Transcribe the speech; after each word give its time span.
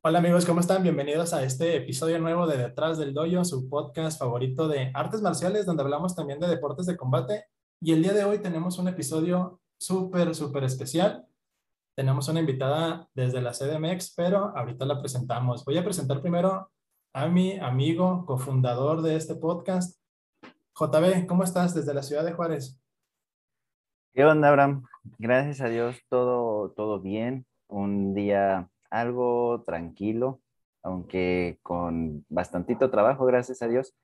Hola 0.00 0.20
amigos, 0.20 0.46
¿cómo 0.46 0.60
están? 0.60 0.84
Bienvenidos 0.84 1.34
a 1.34 1.42
este 1.42 1.74
episodio 1.74 2.20
nuevo 2.20 2.46
de 2.46 2.56
Detrás 2.56 2.98
del 2.98 3.12
Doyo, 3.12 3.44
su 3.44 3.68
podcast 3.68 4.16
favorito 4.16 4.68
de 4.68 4.92
artes 4.94 5.20
marciales, 5.22 5.66
donde 5.66 5.82
hablamos 5.82 6.14
también 6.14 6.38
de 6.38 6.46
deportes 6.46 6.86
de 6.86 6.96
combate. 6.96 7.46
Y 7.80 7.92
el 7.92 8.04
día 8.04 8.12
de 8.12 8.22
hoy 8.22 8.38
tenemos 8.38 8.78
un 8.78 8.86
episodio 8.86 9.60
súper, 9.76 10.36
súper 10.36 10.62
especial. 10.62 11.26
Tenemos 11.96 12.28
una 12.28 12.38
invitada 12.38 13.08
desde 13.12 13.42
la 13.42 13.50
CDMX, 13.50 14.14
pero 14.16 14.56
ahorita 14.56 14.86
la 14.86 15.00
presentamos. 15.00 15.64
Voy 15.64 15.76
a 15.78 15.84
presentar 15.84 16.20
primero 16.20 16.70
a 17.12 17.26
mi 17.26 17.58
amigo, 17.58 18.24
cofundador 18.24 19.02
de 19.02 19.16
este 19.16 19.34
podcast, 19.34 20.00
JB. 20.78 21.26
¿Cómo 21.26 21.42
estás 21.42 21.74
desde 21.74 21.92
la 21.92 22.04
ciudad 22.04 22.24
de 22.24 22.34
Juárez? 22.34 22.80
¿Qué 24.14 24.24
onda, 24.24 24.48
Abraham? 24.48 24.84
Gracias 25.18 25.60
a 25.60 25.68
Dios, 25.68 25.96
todo, 26.08 26.70
todo 26.70 27.00
bien. 27.00 27.46
Un 27.66 28.14
día 28.14 28.70
algo 28.90 29.62
tranquilo, 29.66 30.40
aunque 30.82 31.58
con 31.62 32.24
bastantito 32.28 32.90
trabajo, 32.90 33.24
gracias 33.24 33.62
a 33.62 33.68
Dios. 33.68 33.94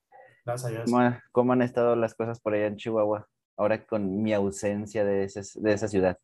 Gracias 0.45 0.70
a 0.70 0.75
Dios. 0.75 0.91
¿Cómo, 1.33 1.52
han 1.52 1.62
estado 1.62 1.97
las 1.97 2.15
cosas 2.15 2.41
por 2.41 2.55
allá 2.55 2.66
en 2.66 2.77
Chihuahua? 2.77 3.27
Ahora 3.56 3.87
con 3.87 4.23
mi 4.23 4.33
ausencia 4.33 5.05
de, 5.05 5.30
de 5.55 5.73
esa 5.73 5.89
ciudad. 5.89 6.19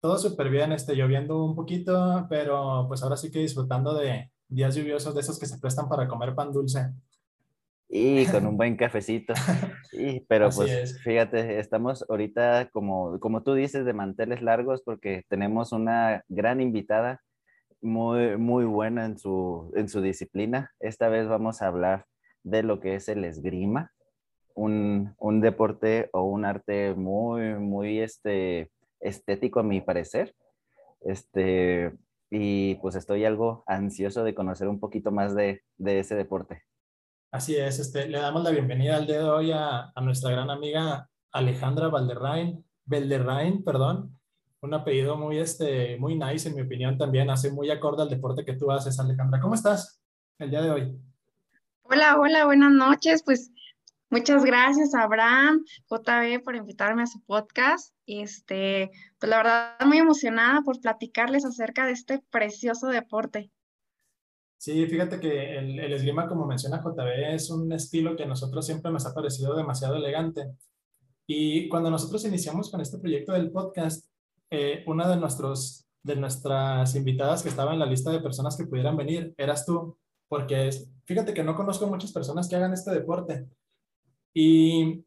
Todo 0.00 0.16
súper 0.16 0.48
bien, 0.50 0.70
este, 0.72 0.94
lloviendo 0.94 1.44
un 1.44 1.56
poquito, 1.56 2.26
pero 2.28 2.84
pues 2.86 3.02
ahora 3.02 3.16
sí 3.16 3.32
que 3.32 3.40
disfrutando 3.40 3.94
de 3.94 4.30
días 4.48 4.74
lluviosos 4.74 5.14
de 5.14 5.20
esos 5.20 5.38
que 5.38 5.46
se 5.46 5.58
prestan 5.58 5.88
para 5.88 6.06
comer 6.06 6.34
pan 6.34 6.52
dulce. 6.52 6.92
Y 7.88 8.26
con 8.26 8.46
un 8.46 8.56
buen 8.56 8.76
cafecito. 8.76 9.34
Y, 9.90 10.20
pero 10.28 10.50
pues 10.50 11.00
fíjate, 11.02 11.58
estamos 11.58 12.04
ahorita 12.10 12.68
como, 12.72 13.18
como 13.20 13.42
tú 13.42 13.54
dices 13.54 13.86
de 13.86 13.94
manteles 13.94 14.42
largos 14.42 14.82
porque 14.82 15.24
tenemos 15.28 15.72
una 15.72 16.22
gran 16.28 16.60
invitada 16.60 17.22
muy, 17.80 18.36
muy 18.36 18.64
buena 18.64 19.04
en 19.04 19.18
su, 19.18 19.72
en 19.76 19.88
su 19.88 20.00
disciplina. 20.00 20.72
Esta 20.80 21.08
vez 21.08 21.28
vamos 21.28 21.62
a 21.62 21.68
hablar 21.68 22.06
de 22.42 22.62
lo 22.62 22.80
que 22.80 22.94
es 22.94 23.08
el 23.08 23.24
esgrima, 23.24 23.92
un, 24.54 25.14
un 25.18 25.40
deporte 25.40 26.10
o 26.12 26.22
un 26.22 26.44
arte 26.44 26.94
muy, 26.94 27.54
muy 27.54 28.00
este, 28.00 28.70
estético 29.00 29.60
a 29.60 29.64
mi 29.64 29.80
parecer. 29.80 30.34
Este, 31.00 31.96
y 32.30 32.74
pues 32.76 32.94
estoy 32.96 33.24
algo 33.24 33.62
ansioso 33.66 34.24
de 34.24 34.34
conocer 34.34 34.68
un 34.68 34.80
poquito 34.80 35.10
más 35.10 35.34
de, 35.34 35.62
de 35.76 36.00
ese 36.00 36.14
deporte. 36.14 36.62
Así 37.30 37.56
es, 37.56 37.78
este, 37.78 38.08
le 38.08 38.18
damos 38.18 38.42
la 38.42 38.50
bienvenida 38.50 38.96
al 38.96 39.06
día 39.06 39.18
de 39.18 39.28
hoy 39.28 39.52
a, 39.52 39.92
a 39.94 40.00
nuestra 40.00 40.30
gran 40.30 40.50
amiga 40.50 41.08
Alejandra 41.30 41.88
Valderrain, 41.88 42.64
Valderrain, 42.86 43.62
perdón, 43.62 44.17
un 44.60 44.74
apellido 44.74 45.16
muy, 45.16 45.38
este, 45.38 45.96
muy 45.98 46.16
nice, 46.16 46.48
en 46.48 46.56
mi 46.56 46.62
opinión, 46.62 46.98
también 46.98 47.30
hace 47.30 47.50
muy 47.50 47.70
acorde 47.70 48.02
al 48.02 48.10
deporte 48.10 48.44
que 48.44 48.54
tú 48.54 48.70
haces, 48.70 48.98
Alejandra. 48.98 49.40
¿Cómo 49.40 49.54
estás 49.54 50.00
el 50.38 50.50
día 50.50 50.62
de 50.62 50.70
hoy? 50.70 50.98
Hola, 51.82 52.18
hola, 52.18 52.44
buenas 52.44 52.72
noches. 52.72 53.22
Pues 53.22 53.52
muchas 54.10 54.44
gracias 54.44 54.94
a 54.94 55.04
Abraham, 55.04 55.64
JB, 55.88 56.42
por 56.42 56.56
invitarme 56.56 57.02
a 57.02 57.06
su 57.06 57.22
podcast. 57.22 57.94
Este, 58.06 58.90
pues 59.18 59.30
la 59.30 59.36
verdad, 59.38 59.76
muy 59.86 59.98
emocionada 59.98 60.62
por 60.62 60.80
platicarles 60.80 61.44
acerca 61.44 61.86
de 61.86 61.92
este 61.92 62.20
precioso 62.30 62.88
deporte. 62.88 63.50
Sí, 64.56 64.86
fíjate 64.86 65.20
que 65.20 65.56
el, 65.56 65.78
el 65.78 65.92
esgrima, 65.92 66.26
como 66.26 66.44
menciona 66.44 66.82
JB, 66.82 67.34
es 67.34 67.48
un 67.48 67.72
estilo 67.72 68.16
que 68.16 68.24
a 68.24 68.26
nosotros 68.26 68.66
siempre 68.66 68.90
nos 68.90 69.06
ha 69.06 69.14
parecido 69.14 69.56
demasiado 69.56 69.94
elegante. 69.94 70.50
Y 71.28 71.68
cuando 71.68 71.90
nosotros 71.90 72.24
iniciamos 72.24 72.70
con 72.72 72.80
este 72.80 72.98
proyecto 72.98 73.32
del 73.32 73.52
podcast, 73.52 74.08
eh, 74.50 74.84
una 74.86 75.08
de, 75.08 75.16
nuestros, 75.16 75.86
de 76.02 76.16
nuestras 76.16 76.94
invitadas 76.94 77.42
que 77.42 77.48
estaba 77.48 77.72
en 77.72 77.78
la 77.78 77.86
lista 77.86 78.10
de 78.10 78.20
personas 78.20 78.56
que 78.56 78.66
pudieran 78.66 78.96
venir 78.96 79.34
eras 79.36 79.66
tú, 79.66 79.98
porque 80.28 80.68
es, 80.68 80.90
fíjate 81.04 81.34
que 81.34 81.44
no 81.44 81.54
conozco 81.54 81.86
muchas 81.86 82.12
personas 82.12 82.48
que 82.48 82.56
hagan 82.56 82.72
este 82.72 82.90
deporte. 82.90 83.46
Y 84.34 85.04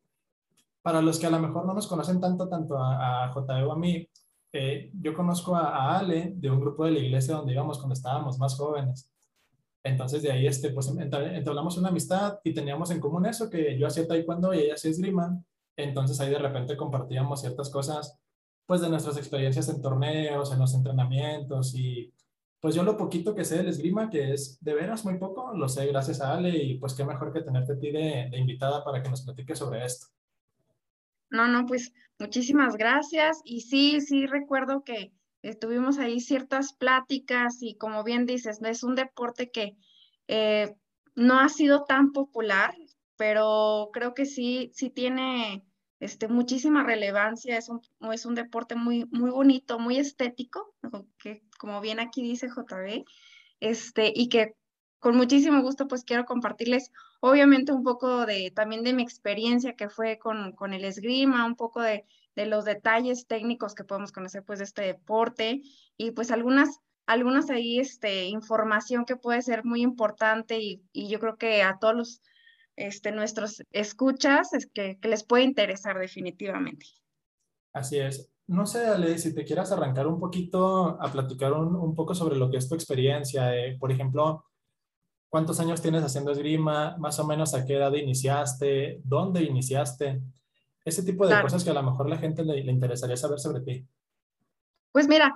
para 0.82 1.02
los 1.02 1.20
que 1.20 1.28
a 1.28 1.32
lo 1.32 1.40
mejor 1.40 1.66
no 1.66 1.74
nos 1.74 1.88
conocen 1.88 2.20
tanto, 2.20 2.50
tanto 2.50 2.78
a, 2.78 3.26
a 3.26 3.34
o 3.34 3.72
a 3.72 3.78
mí, 3.78 4.08
eh, 4.54 4.92
yo 4.94 5.14
conozco 5.14 5.56
a, 5.56 5.98
Ale 5.98 6.34
de 6.36 6.52
un 6.52 6.60
grupo 6.60 6.86
de 6.86 6.92
la 6.92 7.00
iglesia 7.00 7.36
donde 7.36 7.54
íbamos 7.54 7.78
cuando 7.78 7.94
estábamos 7.94 8.38
más 8.38 8.56
jóvenes. 8.58 9.10
Entonces 9.84 10.22
de 10.22 10.32
ahí 10.32 10.46
este, 10.46 10.70
pues 10.72 10.88
entablamos 10.88 11.78
una 11.78 11.90
amistad 11.90 12.40
y 12.44 12.54
teníamos 12.54 12.92
en 12.92 13.00
común 13.00 13.26
eso, 13.26 13.50
que 13.50 13.78
yo 13.78 13.88
hacía 13.88 14.08
taekwondo 14.08 14.54
y 14.54 14.60
ella 14.60 14.74
hacía 14.76 14.92
esgrima. 14.92 15.42
Entonces 15.76 16.20
ahí 16.20 16.30
de 16.30 16.40
repente 16.40 16.78
compartíamos 16.78 17.42
ciertas 17.42 17.70
cosas 17.70 18.21
pues 18.72 18.80
de 18.80 18.90
nuestras 18.90 19.18
experiencias 19.18 19.68
en 19.68 19.82
torneos, 19.82 20.54
en 20.54 20.60
los 20.60 20.74
entrenamientos 20.74 21.76
y 21.76 22.14
pues 22.62 22.74
yo 22.74 22.84
lo 22.84 22.96
poquito 22.96 23.36
que 23.36 23.44
sé 23.44 23.58
del 23.58 23.68
esgrima, 23.68 24.10
que 24.10 24.32
es 24.32 24.64
de 24.64 24.74
veras 24.74 25.04
muy 25.04 25.18
poco, 25.18 25.52
lo 25.54 25.68
sé 25.68 25.88
gracias 25.88 26.22
a 26.22 26.32
Ale 26.32 26.56
y 26.56 26.78
pues 26.78 26.94
qué 26.94 27.04
mejor 27.04 27.34
que 27.34 27.42
tenerte 27.42 27.74
a 27.74 27.78
ti 27.78 27.92
de, 27.92 28.30
de 28.32 28.38
invitada 28.40 28.82
para 28.86 29.04
que 29.04 29.10
nos 29.10 29.24
platiques 29.24 29.60
sobre 29.60 29.84
esto. 29.84 30.08
No, 31.30 31.50
no, 31.50 31.66
pues 31.66 31.92
muchísimas 32.18 32.78
gracias 32.78 33.42
y 33.44 33.60
sí, 33.60 34.00
sí 34.00 34.26
recuerdo 34.26 34.86
que 34.86 35.12
estuvimos 35.42 35.98
ahí 35.98 36.22
ciertas 36.22 36.72
pláticas 36.72 37.62
y 37.62 37.76
como 37.76 38.06
bien 38.06 38.26
dices, 38.26 38.62
es 38.64 38.84
un 38.84 38.96
deporte 38.96 39.52
que 39.52 39.76
eh, 40.30 40.78
no 41.14 41.42
ha 41.42 41.50
sido 41.50 41.84
tan 41.84 42.14
popular, 42.14 42.74
pero 43.18 43.90
creo 43.92 44.14
que 44.14 44.26
sí, 44.26 44.72
sí 44.74 44.90
tiene 44.90 45.66
este, 46.02 46.28
muchísima 46.28 46.84
relevancia, 46.84 47.58
es 47.58 47.70
un, 47.70 47.80
es 48.12 48.26
un 48.26 48.34
deporte 48.34 48.76
muy, 48.76 49.06
muy 49.12 49.30
bonito, 49.30 49.78
muy 49.78 49.98
estético, 49.98 50.74
que 51.20 51.44
como 51.60 51.80
bien 51.80 52.00
aquí 52.00 52.24
dice 52.24 52.50
JB, 52.50 53.06
este, 53.60 54.12
y 54.14 54.28
que 54.28 54.56
con 54.98 55.16
muchísimo 55.16 55.62
gusto 55.62 55.88
pues 55.88 56.04
quiero 56.04 56.26
compartirles 56.26 56.92
obviamente 57.22 57.72
un 57.72 57.84
poco 57.84 58.26
de 58.26 58.52
también 58.52 58.84
de 58.84 58.94
mi 58.94 59.04
experiencia 59.04 59.76
que 59.76 59.90
fue 59.90 60.18
con, 60.18 60.54
con 60.54 60.74
el 60.74 60.86
esgrima, 60.86 61.46
un 61.46 61.56
poco 61.56 61.82
de, 61.82 62.06
de, 62.36 62.48
los 62.48 62.66
detalles 62.66 63.28
técnicos 63.28 63.76
que 63.76 63.84
podemos 63.84 64.12
conocer 64.12 64.44
pues 64.44 64.58
de 64.58 64.66
este 64.66 64.82
deporte 64.82 65.62
y 65.98 66.12
pues 66.12 66.32
algunas 66.32 66.80
algunas 67.06 67.52
ahí 67.52 67.80
este 67.80 68.26
información 68.26 69.06
que 69.06 69.18
puede 69.18 69.44
ser 69.44 69.66
muy 69.66 69.82
importante 69.82 70.60
y, 70.60 70.84
y 70.94 71.10
yo 71.10 71.20
creo 71.20 71.38
que 71.38 71.62
a 71.62 71.78
todos 71.80 71.96
los 71.96 72.22
este, 72.76 73.12
nuestros 73.12 73.64
escuchas 73.72 74.54
es 74.54 74.68
que, 74.68 74.98
les 75.04 75.24
puede 75.24 75.44
interesar 75.44 76.00
definitivamente. 76.00 76.86
Así 77.74 78.00
es. 78.00 78.30
No 78.48 78.66
sé, 78.66 78.86
Ale, 78.86 79.18
si 79.18 79.34
te 79.34 79.46
quieras 79.46 79.72
arrancar 79.72 80.08
un 80.08 80.20
poquito 80.20 81.02
a 81.02 81.12
platicar 81.12 81.54
un, 81.54 81.96
poco 81.96 82.14
sobre 82.14 82.36
lo 82.36 82.50
que 82.50 82.58
es 82.58 82.68
tu 82.68 82.76
experiencia. 82.76 83.52
por 83.80 83.92
ejemplo, 83.92 84.46
¿cuántos 85.30 85.60
años 85.60 85.82
tienes 85.82 86.04
haciendo 86.04 86.32
esgrima? 86.32 86.98
¿Más 86.98 87.18
o 87.20 87.26
menos 87.26 87.54
a 87.54 87.66
qué 87.66 87.78
edad 87.78 87.94
iniciaste? 87.94 89.00
¿Dónde 89.04 89.44
iniciaste? 89.44 90.22
Ese 90.84 91.04
tipo 91.04 91.28
de 91.28 91.40
cosas 91.42 91.64
que 91.64 91.70
a 91.70 91.76
lo 91.76 91.84
mejor 91.84 92.10
la 92.10 92.18
gente 92.18 92.44
le, 92.44 92.64
le, 92.64 92.72
interesaría 92.72 93.16
saber 93.16 93.40
sobre 93.40 93.62
ti. 93.62 93.88
Pues 94.92 95.08
mira, 95.08 95.34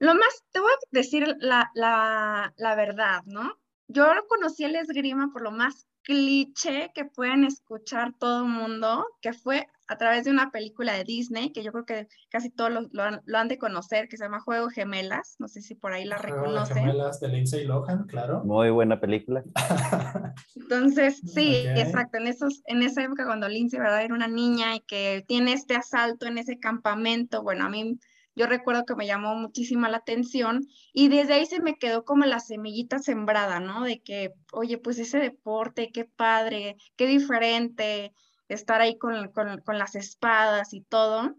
lo 0.00 0.14
más, 0.14 0.44
te 0.50 0.60
voy 0.60 0.70
a 0.70 0.76
decir 0.90 1.36
la, 1.38 1.70
la, 1.74 2.52
la 2.56 2.74
verdad, 2.74 3.22
¿no? 3.26 3.58
Yo 3.86 4.06
conocí 4.28 4.64
el 4.64 4.76
esgrima 4.76 5.30
por 5.32 5.42
lo 5.42 5.50
más 5.50 5.86
cliché 6.10 6.90
que 6.92 7.04
pueden 7.04 7.44
escuchar 7.44 8.12
todo 8.18 8.42
el 8.42 8.50
mundo, 8.50 9.06
que 9.20 9.32
fue 9.32 9.68
a 9.86 9.96
través 9.96 10.24
de 10.24 10.32
una 10.32 10.50
película 10.50 10.92
de 10.94 11.04
Disney, 11.04 11.52
que 11.52 11.62
yo 11.62 11.70
creo 11.70 11.84
que 11.84 12.08
casi 12.30 12.50
todos 12.50 12.88
lo, 12.90 13.38
han, 13.38 13.48
de 13.48 13.58
conocer, 13.58 14.08
que 14.08 14.16
se 14.16 14.24
llama 14.24 14.40
Juego 14.40 14.70
Gemelas, 14.70 15.36
no 15.38 15.46
sé 15.46 15.62
si 15.62 15.76
por 15.76 15.92
ahí 15.92 16.04
la 16.04 16.18
Juego 16.18 16.42
reconocen. 16.42 16.78
Gemelas 16.78 17.20
de 17.20 17.28
Lindsay 17.28 17.64
Lohan, 17.64 18.08
claro. 18.08 18.42
Muy 18.44 18.70
buena 18.70 18.98
película. 18.98 19.44
Entonces, 20.56 21.20
sí, 21.24 21.64
exacto, 21.76 22.18
en, 22.18 22.26
esos, 22.26 22.62
en 22.66 22.82
esa 22.82 23.04
época 23.04 23.24
cuando 23.24 23.48
Lindsay, 23.48 23.78
¿verdad? 23.78 24.02
Era 24.02 24.14
una 24.14 24.28
niña 24.28 24.74
y 24.74 24.80
que 24.80 25.24
tiene 25.28 25.52
este 25.52 25.76
asalto 25.76 26.26
en 26.26 26.38
ese 26.38 26.58
campamento, 26.58 27.44
bueno, 27.44 27.66
a 27.66 27.68
mí 27.68 28.00
yo 28.40 28.46
recuerdo 28.46 28.86
que 28.86 28.96
me 28.96 29.06
llamó 29.06 29.34
muchísima 29.34 29.90
la 29.90 29.98
atención 29.98 30.66
y 30.94 31.08
desde 31.08 31.34
ahí 31.34 31.44
se 31.44 31.60
me 31.60 31.76
quedó 31.76 32.06
como 32.06 32.24
la 32.24 32.40
semillita 32.40 32.98
sembrada, 32.98 33.60
¿no? 33.60 33.84
De 33.84 34.00
que, 34.00 34.32
oye, 34.50 34.78
pues 34.78 34.98
ese 34.98 35.18
deporte, 35.18 35.90
qué 35.92 36.06
padre, 36.06 36.76
qué 36.96 37.06
diferente 37.06 38.14
estar 38.48 38.80
ahí 38.80 38.96
con, 38.96 39.30
con, 39.30 39.78
las 39.78 39.94
espadas 39.94 40.72
y 40.72 40.80
todo. 40.80 41.36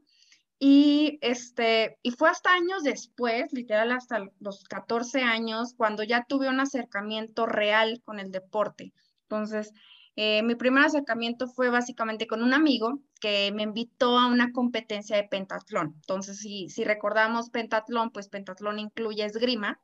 Y, 0.59 1.17
este, 1.21 1.97
y 2.03 2.11
fue 2.11 2.29
hasta 2.29 2.53
años 2.53 2.83
después, 2.83 3.51
literal 3.51 3.91
hasta 3.93 4.19
los 4.39 4.63
14 4.65 5.23
años, 5.23 5.73
cuando 5.75 6.03
ya 6.03 6.25
tuve 6.29 6.49
un 6.49 6.59
acercamiento 6.59 7.47
real 7.47 7.99
con 8.05 8.19
el 8.19 8.29
deporte. 8.29 8.93
Entonces, 9.23 9.73
eh, 10.15 10.43
mi 10.43 10.55
primer 10.55 10.83
acercamiento 10.83 11.47
fue 11.47 11.69
básicamente 11.69 12.27
con 12.27 12.43
un 12.43 12.53
amigo 12.53 12.99
que 13.19 13.51
me 13.53 13.63
invitó 13.63 14.17
a 14.17 14.27
una 14.27 14.51
competencia 14.51 15.15
de 15.15 15.23
pentatlón. 15.23 15.93
Entonces, 15.95 16.39
si, 16.39 16.83
recordamos 16.83 17.49
pentatlón, 17.49 18.11
pues 18.11 18.27
pentatlón 18.27 18.79
incluye 18.79 19.23
esgrima. 19.23 19.79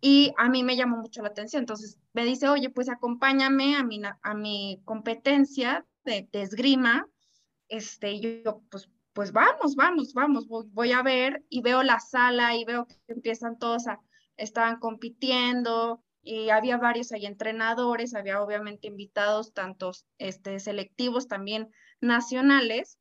Y 0.00 0.32
a 0.38 0.48
mí 0.48 0.62
me 0.62 0.76
llamó 0.76 0.96
mucho 0.96 1.20
la 1.20 1.28
atención. 1.28 1.60
Entonces 1.60 1.98
me 2.14 2.24
dice, 2.24 2.48
oye, 2.48 2.70
pues 2.70 2.88
acompáñame 2.88 3.76
a 3.76 3.84
mi, 3.84 4.00
a 4.22 4.34
mi 4.34 4.80
competencia 4.84 5.86
de, 6.04 6.26
esgrima. 6.32 7.06
Este, 7.68 8.12
y 8.12 8.42
yo, 8.42 8.62
pues, 8.70 8.88
pues 9.12 9.32
vamos, 9.32 9.76
vamos, 9.76 10.14
vamos, 10.14 10.48
voy, 10.48 10.66
voy, 10.72 10.92
a 10.92 11.02
ver 11.02 11.44
y 11.50 11.60
veo 11.60 11.82
la 11.82 12.00
sala 12.00 12.56
y 12.56 12.64
veo 12.64 12.86
que 12.86 12.96
empiezan 13.08 13.58
todos 13.58 13.86
a, 13.88 14.00
estaban 14.36 14.78
compitiendo 14.78 16.02
y 16.22 16.50
había 16.50 16.76
varios 16.76 17.12
ahí 17.12 17.26
entrenadores, 17.26 18.14
había 18.14 18.42
obviamente 18.42 18.88
invitados, 18.88 19.52
tantos 19.52 20.06
este, 20.18 20.60
selectivos 20.60 21.28
también 21.28 21.70
nacionales, 22.00 22.98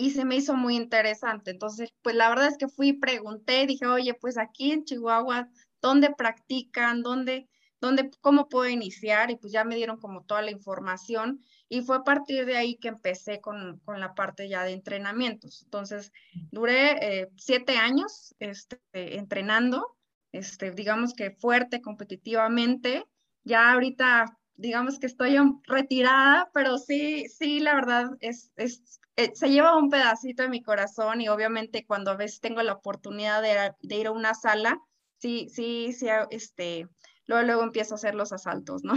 y 0.00 0.12
se 0.12 0.24
me 0.24 0.36
hizo 0.36 0.54
muy 0.56 0.76
interesante. 0.76 1.50
Entonces, 1.50 1.92
pues 2.00 2.16
la 2.16 2.30
verdad 2.30 2.46
es 2.46 2.56
que 2.56 2.68
fui, 2.68 2.94
pregunté, 2.94 3.66
dije, 3.66 3.84
oye, 3.84 4.14
pues 4.14 4.38
aquí 4.38 4.72
en 4.72 4.84
Chihuahua, 4.84 5.50
¿dónde 5.82 6.14
practican? 6.14 7.02
¿Dónde, 7.02 7.50
dónde, 7.82 8.10
cómo 8.22 8.48
puedo 8.48 8.66
iniciar? 8.66 9.30
Y 9.30 9.36
pues 9.36 9.52
ya 9.52 9.62
me 9.62 9.76
dieron 9.76 9.98
como 9.98 10.24
toda 10.24 10.40
la 10.40 10.52
información 10.52 11.44
y 11.68 11.82
fue 11.82 11.96
a 11.96 12.02
partir 12.02 12.46
de 12.46 12.56
ahí 12.56 12.76
que 12.76 12.88
empecé 12.88 13.42
con, 13.42 13.78
con 13.84 14.00
la 14.00 14.14
parte 14.14 14.48
ya 14.48 14.64
de 14.64 14.72
entrenamientos. 14.72 15.60
Entonces, 15.64 16.12
duré 16.50 17.20
eh, 17.20 17.28
siete 17.36 17.76
años 17.76 18.34
este, 18.38 18.80
entrenando, 18.92 19.98
este, 20.32 20.70
digamos 20.70 21.14
que 21.14 21.30
fuerte, 21.30 21.80
competitivamente. 21.80 23.04
Ya 23.44 23.72
ahorita, 23.72 24.38
digamos 24.54 24.98
que 24.98 25.06
estoy 25.06 25.36
retirada, 25.64 26.50
pero 26.52 26.78
sí, 26.78 27.26
sí, 27.28 27.60
la 27.60 27.74
verdad, 27.74 28.10
es, 28.20 28.52
es 28.56 29.00
eh, 29.16 29.32
se 29.34 29.50
lleva 29.50 29.76
un 29.76 29.90
pedacito 29.90 30.42
de 30.42 30.48
mi 30.48 30.62
corazón 30.62 31.20
y 31.20 31.28
obviamente 31.28 31.84
cuando 31.84 32.10
a 32.10 32.16
veces 32.16 32.40
tengo 32.40 32.62
la 32.62 32.72
oportunidad 32.72 33.42
de, 33.42 33.74
de 33.82 33.96
ir 33.96 34.06
a 34.06 34.12
una 34.12 34.34
sala, 34.34 34.80
sí, 35.18 35.48
sí, 35.50 35.92
sí, 35.92 36.06
este, 36.30 36.88
luego, 37.26 37.44
luego 37.44 37.62
empiezo 37.62 37.94
a 37.94 37.96
hacer 37.96 38.14
los 38.14 38.32
asaltos, 38.32 38.82
¿no? 38.82 38.94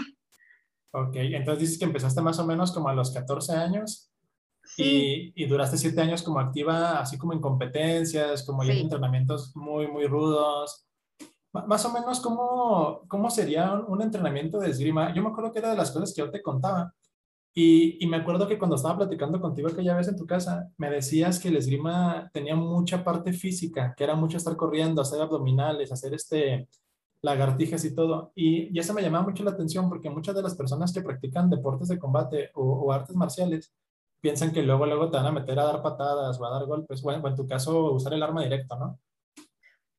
Ok, 0.91 1.15
entonces 1.15 1.59
dices 1.59 1.79
que 1.79 1.85
empezaste 1.85 2.21
más 2.21 2.39
o 2.39 2.45
menos 2.45 2.71
como 2.71 2.87
a 2.87 2.93
los 2.93 3.11
14 3.11 3.53
años 3.53 4.11
y, 4.77 5.33
y, 5.35 5.45
duraste 5.45 5.77
7 5.77 5.99
años 5.99 6.23
como 6.23 6.39
activa, 6.39 6.99
así 6.99 7.17
como 7.17 7.33
en 7.33 7.41
competencias, 7.41 8.45
como 8.45 8.63
ya 8.63 8.73
en 8.73 8.79
entrenamientos 8.79 9.53
muy, 9.55 9.87
muy 9.87 10.05
rudos. 10.05 10.85
Más 11.53 11.85
o 11.85 11.93
menos, 11.93 12.19
¿cómo, 12.19 13.01
¿cómo 13.07 13.29
sería 13.29 13.73
un, 13.73 14.01
entrenamiento 14.01 14.59
de 14.59 14.69
esgrima? 14.69 15.13
Yo 15.13 15.21
me 15.21 15.29
acuerdo 15.29 15.51
que 15.51 15.59
era 15.59 15.71
de 15.71 15.77
las 15.77 15.91
cosas 15.91 16.13
que 16.13 16.21
yo 16.21 16.31
te 16.31 16.41
contaba. 16.41 16.93
Y, 17.55 18.03
y, 18.03 18.07
me 18.07 18.17
acuerdo 18.17 18.47
que 18.47 18.57
cuando 18.57 18.75
estaba 18.75 18.97
platicando 18.97 19.39
contigo 19.39 19.69
aquella 19.69 19.95
vez 19.95 20.07
en 20.07 20.17
tu 20.17 20.25
casa, 20.25 20.69
me 20.77 20.89
decías 20.89 21.39
que 21.39 21.49
el 21.49 21.57
esgrima 21.57 22.29
tenía 22.33 22.55
mucha 22.55 23.03
parte 23.03 23.31
física, 23.31 23.93
que 23.95 24.03
era 24.03 24.15
mucho 24.15 24.37
estar 24.37 24.55
corriendo, 24.55 25.01
hacer 25.01 25.21
abdominales, 25.21 25.91
hacer 25.91 26.15
este, 26.15 26.67
lagartijas 27.23 27.83
y 27.85 27.95
todo. 27.95 28.31
Y, 28.35 28.77
eso 28.77 28.93
me 28.93 29.01
llamaba 29.01 29.25
mucho 29.25 29.43
la 29.43 29.51
atención 29.51 29.89
porque 29.89 30.09
muchas 30.09 30.35
de 30.35 30.43
las 30.43 30.55
personas 30.55 30.93
que 30.93 31.01
practican 31.01 31.49
deportes 31.49 31.87
de 31.87 31.97
combate 31.97 32.51
o, 32.53 32.91
artes 32.91 33.15
marciales 33.15 33.73
piensan 34.21 34.51
que 34.51 34.61
luego, 34.61 34.85
luego 34.85 35.09
te 35.09 35.17
van 35.17 35.25
a 35.25 35.31
meter 35.31 35.57
a 35.59 35.65
dar 35.65 35.81
patadas 35.81 36.39
o 36.39 36.45
a 36.45 36.51
dar 36.51 36.65
golpes, 36.65 37.01
bueno, 37.01 37.27
en 37.27 37.35
tu 37.35 37.47
caso 37.47 37.91
usar 37.91 38.13
el 38.13 38.23
arma 38.23 38.43
directa, 38.43 38.77
¿no? 38.77 38.99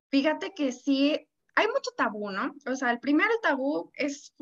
Fíjate 0.09 0.53
que 0.55 0.71
sí, 0.71 1.27
hay 1.55 1.67
mucho 1.67 1.91
tabú, 1.95 2.29
¿no? 2.29 2.53
O 2.65 2.75
sea, 2.75 2.91
el 2.91 2.99
primer 2.99 3.27
tabú 3.41 3.91
es, 3.95 4.33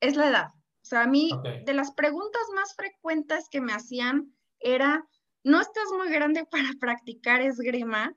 es 0.00 0.16
la 0.16 0.28
edad. 0.28 0.48
O 0.82 0.86
sea, 0.88 1.02
a 1.02 1.06
mí, 1.06 1.30
de 1.64 1.74
las 1.74 1.92
preguntas 1.92 2.42
más 2.54 2.74
frecuentes 2.74 3.48
que 3.48 3.60
me 3.60 3.72
hacían 3.72 4.34
era, 4.58 5.06
¿no 5.44 5.60
estás 5.60 5.84
muy 5.96 6.10
grande 6.10 6.44
para 6.50 6.70
practicar 6.80 7.40
esgrima? 7.40 8.14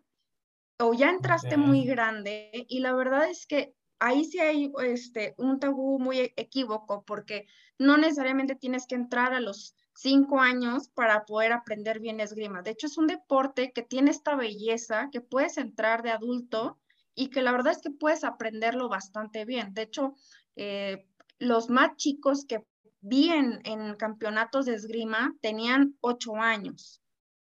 O 0.80 0.94
ya 0.94 1.10
entraste 1.10 1.58
muy 1.58 1.86
grande. 1.86 2.66
Y 2.68 2.80
la 2.80 2.94
verdad 2.94 3.30
es 3.30 3.46
que 3.46 3.76
ahí 4.00 4.26
sí 4.26 4.40
hay 4.40 4.72
este, 4.84 5.36
un 5.38 5.60
tabú 5.60 6.00
muy 6.00 6.34
equívoco 6.36 7.04
porque 7.06 7.46
no 7.78 7.98
necesariamente 7.98 8.56
tienes 8.56 8.88
que 8.88 8.96
entrar 8.96 9.34
a 9.34 9.40
los 9.40 9.76
cinco 9.94 10.40
años 10.40 10.90
para 10.90 11.26
poder 11.26 11.52
aprender 11.52 12.00
bien 12.00 12.20
esgrima. 12.20 12.64
De 12.64 12.72
hecho, 12.72 12.88
es 12.88 12.98
un 12.98 13.06
deporte 13.06 13.72
que 13.72 13.84
tiene 13.84 14.10
esta 14.10 14.36
belleza 14.36 15.10
que 15.12 15.22
puedes 15.22 15.58
entrar 15.58 16.02
de 16.02 16.12
adulto 16.12 16.80
y 17.22 17.28
que 17.28 17.44
la 17.44 17.52
verdad 17.52 17.74
es 17.74 17.84
que 17.84 17.92
puedes 17.92 18.24
aprenderlo 18.24 18.90
bastante 18.90 19.46
bien. 19.46 19.76
De 19.76 19.84
hecho, 19.84 20.16
eh, 20.56 21.06
los 21.38 21.70
más 21.70 21.96
chicos 21.96 22.46
que 22.48 22.66
vi 23.00 23.30
en, 23.30 23.96
campeonatos 23.96 24.66
de 24.66 24.74
esgrima 24.74 25.32
tenían 25.40 25.96
ocho 26.02 26.36
años. 26.36 27.00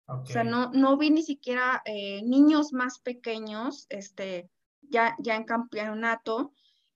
O 0.07 0.25
sea, 0.25 0.45
no, 0.45 0.71
no 0.71 0.95
vi 0.97 1.09
ni 1.09 1.23
siquiera 1.23 1.81
eh, 1.83 2.21
niños 2.23 2.71
más 2.71 2.99
pequeños, 2.99 3.85
este, 3.89 4.49
ya, 4.81 5.13
ya 5.19 5.35
en 5.35 5.43
campeonato. 5.43 6.53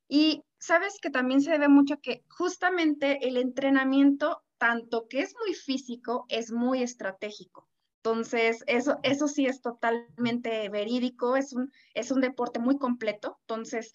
Y 0.08 0.46
sabes 0.58 1.00
que 1.02 1.10
también 1.10 1.42
se 1.42 1.52
debe 1.52 1.68
mucho 1.68 2.00
que 2.00 2.24
justamente 2.30 3.28
el 3.28 3.36
entrenamiento, 3.36 4.42
tanto 4.58 5.10
que 5.10 5.20
es 5.20 5.36
muy 5.46 5.54
físico, 5.54 6.26
es 6.30 6.54
muy 6.54 6.82
estratégico. 6.82 7.69
Entonces, 8.04 8.64
eso, 8.68 8.98
eso 9.04 9.28
sí 9.28 9.46
es 9.46 9.62
totalmente 9.62 10.70
verídico, 10.70 11.36
es 11.36 11.54
un, 11.54 11.72
es 11.94 12.12
un 12.12 12.22
deporte 12.22 12.60
muy 12.60 12.78
completo. 12.78 13.38
Entonces, 13.42 13.94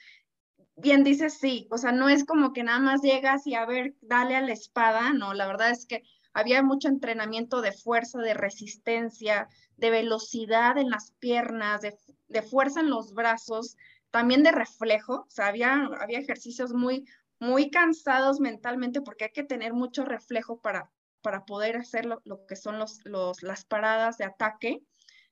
bien 0.77 1.05
dices, 1.05 1.39
sí, 1.39 1.69
o 1.71 1.79
sea, 1.79 1.93
no 1.93 2.09
es 2.09 2.25
como 2.25 2.53
que 2.53 2.65
nada 2.65 2.81
más 2.81 3.01
llegas 3.03 3.47
y 3.47 3.55
a 3.55 3.65
ver, 3.65 3.95
dale 4.03 4.37
a 4.37 4.43
la 4.43 4.53
espada, 4.53 5.13
no, 5.13 5.33
la 5.35 5.47
verdad 5.47 5.71
es 5.71 5.87
que 5.87 6.03
había 6.35 6.63
mucho 6.63 6.89
entrenamiento 6.89 7.61
de 7.61 7.73
fuerza, 7.73 8.19
de 8.19 8.35
resistencia, 8.35 9.49
de 9.77 9.91
velocidad 9.91 10.77
en 10.79 10.91
las 10.91 11.13
piernas, 11.19 11.81
de, 11.81 11.97
de 12.29 12.43
fuerza 12.43 12.81
en 12.81 12.91
los 12.91 13.15
brazos, 13.15 13.77
también 14.11 14.43
de 14.43 14.53
reflejo, 14.53 15.25
o 15.27 15.31
sea, 15.31 15.47
había, 15.47 15.89
había 16.01 16.19
ejercicios 16.19 16.73
muy, 16.75 17.07
muy 17.39 17.71
cansados 17.71 18.41
mentalmente 18.41 19.01
porque 19.01 19.25
hay 19.25 19.33
que 19.33 19.45
tener 19.45 19.73
mucho 19.73 20.05
reflejo 20.05 20.61
para, 20.61 20.91
para 21.25 21.47
poder 21.47 21.79
hacer 21.79 22.05
lo, 22.05 22.21
que 22.47 22.55
son 22.55 22.79
los, 22.79 23.01
las 23.43 23.65
paradas 23.65 24.19
de 24.19 24.27
ataque. 24.27 24.83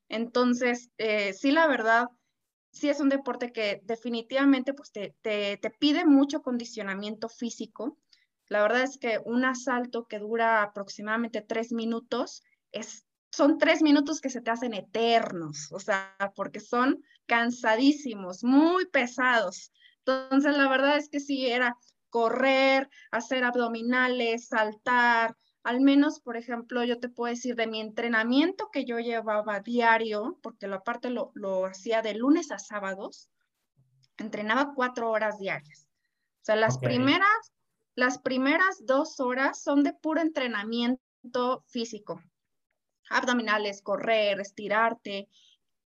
Entonces, 0.09 0.91
eh, 0.97 1.35
sí, 1.35 1.53
la 1.53 1.67
verdad, 1.67 2.06
sí 2.73 2.89
es 2.89 2.99
un 2.99 3.11
deporte 3.11 3.53
que 3.53 3.83
definitivamente 3.85 4.73
pues, 4.73 4.91
te, 4.91 5.15
te, 5.21 5.59
te 5.59 5.71
pide 5.71 6.06
mucho 6.06 6.41
condicionamiento 6.41 7.29
físico. 7.29 7.99
La 8.49 8.62
verdad 8.62 8.83
es 8.83 8.97
que 8.97 9.21
un 9.25 9.44
asalto 9.44 10.06
que 10.09 10.19
dura 10.19 10.62
aproximadamente 10.62 11.43
tres 11.43 11.73
minutos 11.73 12.43
es 12.73 13.05
son 13.35 13.56
tres 13.56 13.81
minutos 13.81 14.21
que 14.21 14.29
se 14.29 14.43
te 14.43 14.50
hacen 14.50 14.75
eternos, 14.75 15.73
o 15.73 15.81
sea, 15.81 16.15
porque 16.37 16.61
son 16.61 17.03
cansadísimos, 17.25 18.44
muy 18.44 18.85
pesados. 18.87 19.73
Entonces, 20.05 20.55
la 20.55 20.69
verdad 20.69 20.99
es 20.99 21.09
que 21.09 21.19
sí, 21.19 21.46
era 21.46 21.77
correr, 22.11 22.91
hacer 23.11 23.43
abdominales, 23.43 24.49
saltar, 24.49 25.34
al 25.65 25.81
menos, 25.81 26.21
por 26.21 26.37
ejemplo, 26.37 26.83
yo 26.85 26.99
te 26.99 27.09
puedo 27.09 27.33
decir 27.33 27.55
de 27.55 27.67
mi 27.67 27.81
entrenamiento 27.81 28.71
que 28.73 28.85
yo 28.85 28.99
llevaba 28.99 29.61
diario, 29.61 30.39
porque 30.43 30.67
la 30.67 30.83
parte 30.83 31.11
lo, 31.11 31.31
lo 31.35 31.67
hacía 31.67 32.03
de 32.03 32.15
lunes 32.15 32.51
a 32.51 32.59
sábados, 32.59 33.31
entrenaba 34.19 34.75
cuatro 34.75 35.11
horas 35.11 35.39
diarias. 35.39 35.87
O 36.43 36.45
sea, 36.45 36.57
las 36.57 36.79
primeras, 36.79 37.53
las 37.95 38.19
primeras 38.19 38.85
dos 38.85 39.21
horas 39.21 39.63
son 39.63 39.85
de 39.85 39.93
puro 39.93 40.21
entrenamiento 40.21 41.65
físico, 41.69 42.21
abdominales, 43.09 43.83
correr, 43.83 44.41
estirarte. 44.41 45.29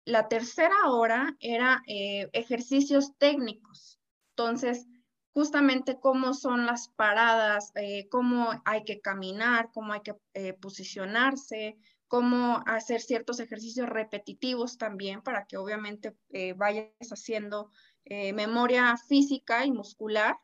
La 0.06 0.30
tercera 0.30 0.90
hora 0.90 1.36
era 1.40 1.82
eh, 1.88 2.30
ejercicios 2.32 3.18
técnicos. 3.18 4.00
Entonces, 4.30 4.88
justamente 5.36 6.00
cómo 6.00 6.34
son 6.34 6.66
las 6.66 6.88
paradas, 6.88 7.72
eh, 7.76 8.10
cómo 8.10 8.60
hay 8.66 8.84
que 8.86 9.00
caminar, 9.02 9.70
cómo 9.72 9.94
hay 9.94 10.02
que 10.02 10.16
eh, 10.34 10.54
posicionarse, 10.54 11.78
cómo 12.08 12.64
hacer 12.66 13.02
ciertos 13.02 13.40
ejercicios 13.40 13.88
repetitivos 13.88 14.80
también 14.80 15.22
para 15.22 15.46
que 15.46 15.58
obviamente 15.58 16.16
vayas 16.56 16.90
haciendo 17.12 17.70
memoria 18.06 18.96
física 18.98 19.66
y 19.66 19.72
muscular 19.72 20.38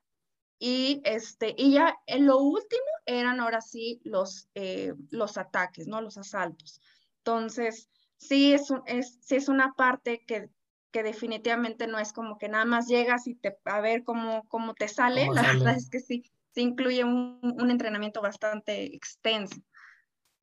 y, 0.63 1.01
este, 1.05 1.55
y 1.57 1.73
ya 1.73 1.97
en 2.05 2.27
lo 2.27 2.37
último 2.37 2.83
eran 3.07 3.39
ahora 3.39 3.61
sí 3.61 3.99
los, 4.03 4.47
eh, 4.53 4.93
los 5.09 5.39
ataques, 5.39 5.87
¿no? 5.87 6.01
Los 6.01 6.19
asaltos. 6.19 6.79
Entonces, 7.17 7.89
sí 8.17 8.53
es, 8.53 8.71
es, 8.85 9.17
sí 9.21 9.37
es 9.37 9.49
una 9.49 9.73
parte 9.73 10.23
que, 10.23 10.51
que 10.91 11.03
definitivamente 11.03 11.87
no 11.87 11.97
es 11.97 12.13
como 12.13 12.37
que 12.37 12.49
nada 12.49 12.65
más 12.65 12.87
llegas 12.87 13.27
y 13.27 13.35
te, 13.35 13.57
a 13.65 13.81
ver 13.81 14.03
cómo, 14.03 14.43
cómo 14.47 14.73
te 14.73 14.87
sale. 14.87 15.27
La 15.33 15.41
verdad 15.41 15.75
es 15.75 15.89
que 15.89 15.99
sí, 15.99 16.23
sí 16.53 16.61
incluye 16.61 17.03
un, 17.03 17.39
un, 17.41 17.71
entrenamiento 17.71 18.21
bastante 18.21 18.95
extenso. 18.95 19.55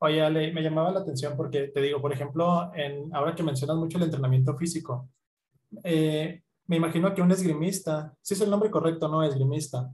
Oye, 0.00 0.22
Ale, 0.22 0.52
me 0.52 0.62
llamaba 0.62 0.90
la 0.90 1.00
atención 1.00 1.36
porque 1.36 1.68
te 1.68 1.80
digo, 1.80 2.00
por 2.00 2.12
ejemplo, 2.12 2.72
en, 2.74 3.14
ahora 3.14 3.34
que 3.34 3.42
mencionas 3.42 3.76
mucho 3.76 3.98
el 3.98 4.04
entrenamiento 4.04 4.56
físico, 4.56 5.08
eh, 5.84 6.42
me 6.66 6.76
imagino 6.76 7.14
que 7.14 7.22
un 7.22 7.30
esgrimista, 7.30 8.14
si 8.20 8.34
es 8.34 8.40
el 8.40 8.50
nombre 8.50 8.70
correcto, 8.70 9.08
¿no? 9.08 9.22
Esgrimista. 9.22 9.90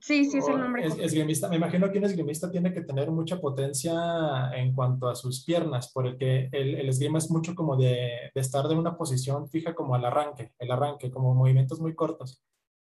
Sí, 0.00 0.24
sí, 0.24 0.38
es 0.38 0.48
el 0.48 0.58
nombre. 0.58 0.86
esgrimista, 0.86 1.48
me 1.48 1.56
imagino 1.56 1.90
que 1.90 1.98
un 1.98 2.04
esgrimista 2.04 2.50
tiene 2.50 2.72
que 2.72 2.82
tener 2.82 3.10
mucha 3.10 3.40
potencia 3.40 4.50
en 4.54 4.72
cuanto 4.72 5.08
a 5.08 5.14
sus 5.14 5.44
piernas, 5.44 5.90
porque 5.92 6.48
el, 6.52 6.76
el 6.76 6.88
esgrima 6.88 7.18
es 7.18 7.30
mucho 7.30 7.54
como 7.54 7.76
de, 7.76 8.30
de, 8.34 8.40
estar 8.40 8.68
de 8.68 8.76
una 8.76 8.96
posición 8.96 9.48
fija 9.48 9.74
como 9.74 9.94
al 9.94 10.04
arranque, 10.04 10.52
el 10.58 10.70
arranque, 10.70 11.10
como 11.10 11.34
movimientos 11.34 11.80
muy 11.80 11.94
cortos, 11.94 12.42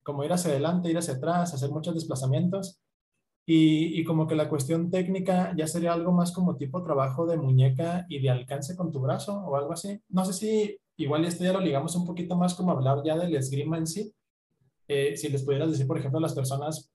como 0.03 0.23
ir 0.23 0.33
hacia 0.33 0.51
adelante, 0.51 0.89
ir 0.89 0.97
hacia 0.97 1.15
atrás, 1.15 1.53
hacer 1.53 1.69
muchos 1.69 1.95
desplazamientos. 1.95 2.79
Y, 3.49 3.97
y 3.97 4.03
como 4.03 4.27
que 4.27 4.35
la 4.35 4.49
cuestión 4.49 4.91
técnica 4.91 5.53
ya 5.55 5.67
sería 5.67 5.93
algo 5.93 6.11
más 6.11 6.33
como 6.33 6.57
tipo 6.57 6.83
trabajo 6.83 7.25
de 7.25 7.37
muñeca 7.37 8.05
y 8.09 8.19
de 8.19 8.29
alcance 8.29 8.75
con 8.75 8.91
tu 8.91 8.99
brazo 8.99 9.37
o 9.37 9.55
algo 9.55 9.71
así. 9.71 10.01
No 10.09 10.25
sé 10.25 10.33
si 10.33 10.77
igual 10.97 11.23
esto 11.23 11.45
ya 11.45 11.53
lo 11.53 11.61
ligamos 11.61 11.95
un 11.95 12.05
poquito 12.05 12.35
más 12.35 12.55
como 12.55 12.71
hablar 12.71 13.01
ya 13.05 13.17
del 13.17 13.33
esgrima 13.35 13.77
en 13.77 13.87
sí, 13.87 14.13
eh, 14.87 15.15
si 15.17 15.29
les 15.29 15.43
pudieras 15.43 15.71
decir, 15.71 15.87
por 15.87 15.97
ejemplo, 15.97 16.19
a 16.19 16.21
las 16.21 16.33
personas 16.33 16.91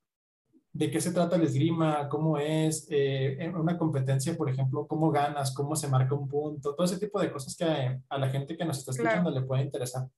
de 0.73 0.91
qué 0.91 1.01
se 1.01 1.13
trata 1.13 1.37
el 1.37 1.43
esgrima, 1.43 2.09
cómo 2.09 2.39
es, 2.39 2.87
eh, 2.91 3.53
una 3.55 3.77
competencia, 3.77 4.37
por 4.37 4.49
ejemplo, 4.49 4.87
cómo 4.87 5.11
ganas, 5.11 5.55
cómo 5.55 5.77
se 5.77 5.89
marca 5.89 6.15
un 6.15 6.29
punto, 6.29 6.75
todo 6.75 6.87
ese 6.87 6.99
tipo 6.99 7.21
de 7.21 7.31
cosas 7.31 7.55
que 7.57 7.65
a, 8.09 8.19
la 8.19 8.31
gente 8.31 8.57
que 8.57 8.65
nos 8.65 8.79
está 8.79 8.93
escuchando 8.93 9.31
le 9.31 9.43
puede 9.43 9.63
interesar. 9.63 10.09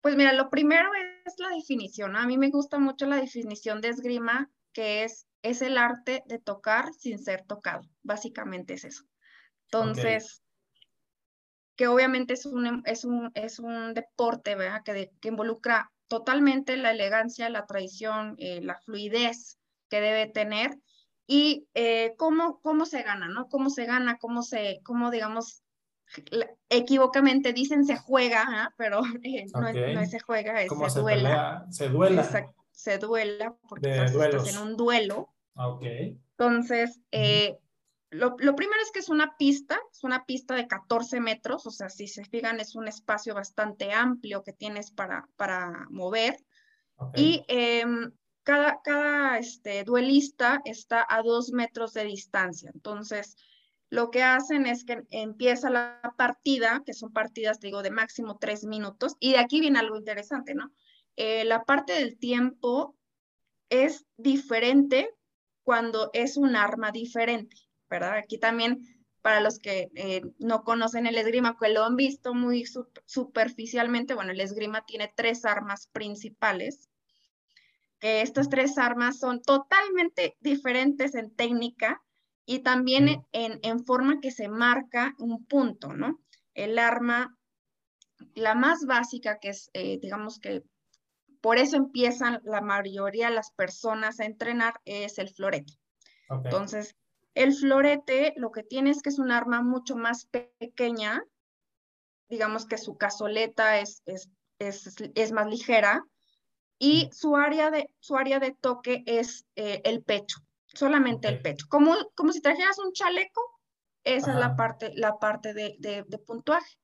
Pues 0.00 0.16
mira, 0.16 0.32
lo 0.32 0.50
primero 0.50 0.90
es 1.24 1.34
la 1.38 1.48
definición. 1.50 2.16
A 2.16 2.26
mí 2.26 2.36
me 2.36 2.50
gusta 2.50 2.78
mucho 2.78 3.06
la 3.06 3.16
definición 3.16 3.80
de 3.80 3.88
esgrima, 3.88 4.50
que 4.72 5.04
es, 5.04 5.26
es 5.42 5.62
el 5.62 5.78
arte 5.78 6.24
de 6.26 6.38
tocar 6.38 6.92
sin 6.92 7.18
ser 7.18 7.44
tocado. 7.46 7.82
Básicamente 8.02 8.74
es 8.74 8.84
eso. 8.84 9.04
Entonces, 9.66 10.42
que 11.76 11.86
obviamente 11.86 12.34
es 12.34 12.46
un, 12.46 12.82
es 12.84 13.04
un, 13.04 13.30
es 13.34 13.60
un 13.60 13.94
deporte, 13.94 14.56
¿verdad? 14.56 14.82
Que, 14.84 15.10
que 15.20 15.28
involucra 15.28 15.90
totalmente 16.08 16.76
la 16.76 16.90
elegancia, 16.90 17.48
la 17.48 17.64
tradición, 17.64 18.34
eh, 18.38 18.60
la 18.60 18.78
fluidez 18.80 19.58
que 19.94 20.00
debe 20.00 20.26
tener 20.26 20.76
y 21.24 21.68
eh, 21.74 22.14
cómo, 22.18 22.60
cómo 22.62 22.84
se 22.84 23.04
gana, 23.04 23.28
¿no? 23.28 23.48
Cómo 23.48 23.70
se 23.70 23.86
gana, 23.86 24.18
cómo 24.18 24.42
se, 24.42 24.80
cómo 24.82 25.12
digamos, 25.12 25.62
equivocamente 26.68 27.52
dicen 27.52 27.84
se 27.84 27.96
juega, 27.96 28.44
¿ah? 28.44 28.74
pero 28.76 29.02
eh, 29.22 29.46
no, 29.54 29.68
es, 29.68 30.10
se 30.10 30.18
juega, 30.18 30.62
es 30.62 30.72
se, 30.92 31.00
duela. 31.00 31.64
se 31.70 31.88
duela. 31.88 32.28
se 32.72 32.98
duela 32.98 33.54
porque 33.68 34.04
estás, 34.04 34.52
en 34.52 34.58
un 34.58 34.76
duelo. 34.76 35.32
Ah, 35.54 35.68
ok. 35.68 35.84
Entonces, 36.36 37.00
lo, 38.10 38.34
lo, 38.36 38.56
primero 38.56 38.82
es 38.82 38.90
que 38.90 38.98
es 38.98 39.08
una 39.08 39.36
pista, 39.36 39.78
es 39.92 40.02
una 40.02 40.24
pista 40.24 40.56
de 40.56 40.66
14 40.66 41.20
metros, 41.20 41.68
o 41.68 41.70
sea, 41.70 41.88
si 41.88 42.08
se 42.08 42.24
fijan, 42.24 42.58
es 42.58 42.74
un 42.74 42.88
espacio 42.88 43.32
bastante 43.32 43.92
amplio 43.92 44.42
que 44.42 44.52
tienes 44.52 44.90
para, 44.90 45.28
para 45.36 45.86
mover. 45.90 46.36
Y 47.14 47.44
em, 47.48 48.12
cada, 48.44 48.80
cada 48.82 49.38
este, 49.38 49.84
duelista 49.84 50.60
está 50.64 51.04
a 51.08 51.22
dos 51.22 51.50
metros 51.52 51.92
de 51.94 52.04
distancia. 52.04 52.70
Entonces, 52.72 53.36
lo 53.90 54.10
que 54.10 54.22
hacen 54.22 54.66
es 54.66 54.84
que 54.84 55.02
empieza 55.10 55.70
la 55.70 56.00
partida, 56.16 56.82
que 56.86 56.94
son 56.94 57.12
partidas, 57.12 57.60
digo, 57.60 57.82
de 57.82 57.90
máximo 57.90 58.38
tres 58.40 58.64
minutos, 58.64 59.16
y 59.20 59.32
de 59.32 59.38
aquí 59.38 59.60
viene 59.60 59.78
algo 59.78 59.96
interesante, 59.96 60.54
¿no? 60.54 60.72
Eh, 61.16 61.44
la 61.44 61.64
parte 61.64 61.92
del 61.94 62.18
tiempo 62.18 62.96
es 63.70 64.04
diferente 64.16 65.10
cuando 65.64 66.10
es 66.12 66.36
un 66.36 66.56
arma 66.56 66.90
diferente. 66.90 67.56
¿verdad? 67.88 68.16
Aquí 68.16 68.38
también, 68.38 68.80
para 69.22 69.40
los 69.40 69.58
que 69.58 69.90
eh, 69.94 70.22
no 70.38 70.64
conocen 70.64 71.06
el 71.06 71.16
esgrima, 71.16 71.56
que 71.58 71.68
lo 71.68 71.84
han 71.84 71.96
visto 71.96 72.34
muy 72.34 72.64
superficialmente, 73.06 74.14
bueno, 74.14 74.32
el 74.32 74.40
esgrima 74.40 74.84
tiene 74.84 75.12
tres 75.14 75.44
armas 75.44 75.88
principales. 75.92 76.88
Que 78.04 78.20
estas 78.20 78.50
tres 78.50 78.76
armas 78.76 79.18
son 79.18 79.40
totalmente 79.40 80.36
diferentes 80.40 81.14
en 81.14 81.34
técnica 81.34 82.02
y 82.44 82.58
también 82.58 83.24
en, 83.32 83.60
en 83.62 83.82
forma 83.86 84.20
que 84.20 84.30
se 84.30 84.46
marca 84.46 85.14
un 85.18 85.46
punto, 85.46 85.94
¿no? 85.94 86.20
El 86.52 86.78
arma, 86.78 87.34
la 88.34 88.54
más 88.54 88.84
básica, 88.84 89.38
que 89.38 89.48
es, 89.48 89.70
eh, 89.72 89.98
digamos 90.02 90.38
que 90.38 90.62
por 91.40 91.56
eso 91.56 91.78
empiezan 91.78 92.42
la 92.44 92.60
mayoría 92.60 93.30
de 93.30 93.36
las 93.36 93.52
personas 93.52 94.20
a 94.20 94.26
entrenar, 94.26 94.74
es 94.84 95.16
el 95.16 95.30
florete. 95.30 95.72
Entonces, 96.28 96.96
el 97.32 97.54
florete 97.54 98.34
lo 98.36 98.52
que 98.52 98.64
tiene 98.64 98.90
es 98.90 99.00
que 99.00 99.08
es 99.08 99.18
un 99.18 99.30
arma 99.30 99.62
mucho 99.62 99.96
más 99.96 100.28
pequeña, 100.58 101.24
digamos 102.28 102.66
que 102.66 102.76
su 102.76 102.98
cazoleta 102.98 103.78
es, 103.78 104.02
es, 104.04 104.28
es, 104.58 105.32
más 105.32 105.46
ligera 105.46 106.04
y 106.78 107.08
su 107.12 107.36
área 107.36 107.70
de, 107.70 107.90
su 108.00 108.16
área 108.16 108.40
de 108.40 108.52
toque 108.52 109.02
es 109.06 109.46
eh, 109.56 109.80
el 109.84 110.02
pecho, 110.02 110.38
solamente 110.66 111.28
el 111.28 111.40
pecho. 111.40 111.66
Como, 111.68 111.94
como 112.14 112.32
si 112.32 112.40
trajeras 112.40 112.78
un 112.78 112.92
chaleco, 112.92 113.40
esa 114.04 114.32
es 114.32 114.38
la 114.38 114.54
parte, 114.56 114.92
la 114.94 115.18
parte 115.18 115.54
de, 115.54 115.76
de, 115.78 116.18
puntuaje. 116.18 116.78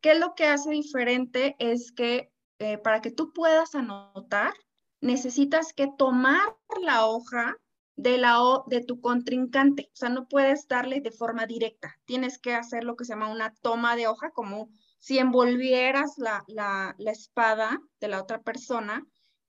¿Qué 0.00 0.12
es 0.12 0.18
lo 0.18 0.34
que 0.34 0.46
hace 0.46 0.70
diferente? 0.70 1.54
Es 1.58 1.92
que 1.92 2.32
eh, 2.58 2.78
para 2.78 3.00
que 3.00 3.12
tú 3.12 3.32
puedas 3.32 3.74
anotar, 3.74 4.52
necesitas 5.00 5.72
que 5.72 5.88
tomar 5.96 6.56
la 6.82 7.06
hoja 7.06 7.56
de, 7.94 8.18
la, 8.18 8.38
de 8.66 8.82
tu 8.82 9.00
contrincante. 9.00 9.88
O 9.92 9.96
sea, 9.96 10.08
no 10.08 10.26
puedes 10.26 10.66
darle 10.66 11.00
de 11.00 11.12
forma 11.12 11.46
directa. 11.46 11.96
Tienes 12.06 12.38
que 12.38 12.54
hacer 12.54 12.82
lo 12.82 12.96
que 12.96 13.04
se 13.04 13.12
llama 13.12 13.30
una 13.30 13.54
toma 13.60 13.94
de 13.94 14.08
hoja, 14.08 14.30
como 14.30 14.68
si 14.98 15.18
envolvieras 15.18 16.18
la, 16.18 16.42
la, 16.48 16.96
la 16.98 17.12
espada 17.12 17.80
de 18.00 18.08
la 18.08 18.20
otra 18.20 18.42
persona 18.42 19.06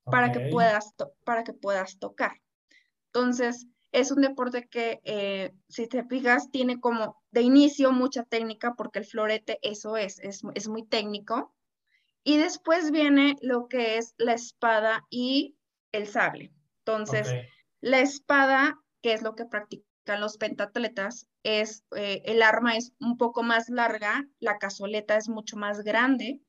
para, 0.09 0.31
que 0.31 0.49
puedas 0.51 0.93
para 1.23 1.43
que 1.43 1.53
puedas 1.53 1.99
tocar. 1.99 2.33
Entonces, 3.07 3.67
es 3.91 4.11
un 4.11 4.21
deporte 4.21 4.67
que, 4.67 4.99
eh, 5.03 5.51
si 5.67 5.87
te 5.87 6.03
fijas, 6.03 6.51
tiene 6.51 6.79
como 6.79 7.21
de 7.31 7.41
inicio 7.41 7.91
mucha 7.91 8.23
técnica, 8.23 8.75
porque 8.75 8.99
el 8.99 9.05
florete 9.05 9.59
eso 9.61 9.97
es, 9.97 10.19
es, 10.19 10.41
es 10.53 10.67
muy 10.67 10.85
técnico. 10.85 11.55
Y 12.23 12.37
después 12.37 12.91
viene 12.91 13.35
lo 13.41 13.67
que 13.67 13.97
es 13.97 14.13
la 14.17 14.33
espada 14.33 15.05
y 15.09 15.55
el 15.91 16.07
sable. 16.07 16.51
Entonces, 16.79 17.33
la 17.81 17.99
espada, 17.99 18.79
que 19.01 19.13
es 19.13 19.21
lo 19.21 19.35
que 19.35 19.45
practican 19.45 20.19
los 20.19 20.37
pentatletas, 20.37 21.27
es 21.43 21.83
eh, 21.95 22.21
el 22.25 22.41
arma 22.41 22.75
es 22.75 22.93
un 22.99 23.17
poco 23.17 23.43
más 23.43 23.69
larga, 23.69 24.27
la 24.39 24.57
cazoleta 24.57 25.15
es 25.15 25.29
mucho 25.29 25.55
más 25.55 25.83
grande 25.83 26.41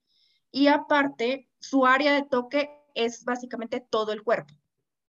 y 0.51 0.67
aparte 0.67 1.49
su 1.61 1.87
área 1.87 2.13
de 2.15 2.25
toque 2.25 2.71
es 2.95 3.25
básicamente 3.25 3.85
todo 3.89 4.13
el 4.13 4.23
cuerpo. 4.23 4.55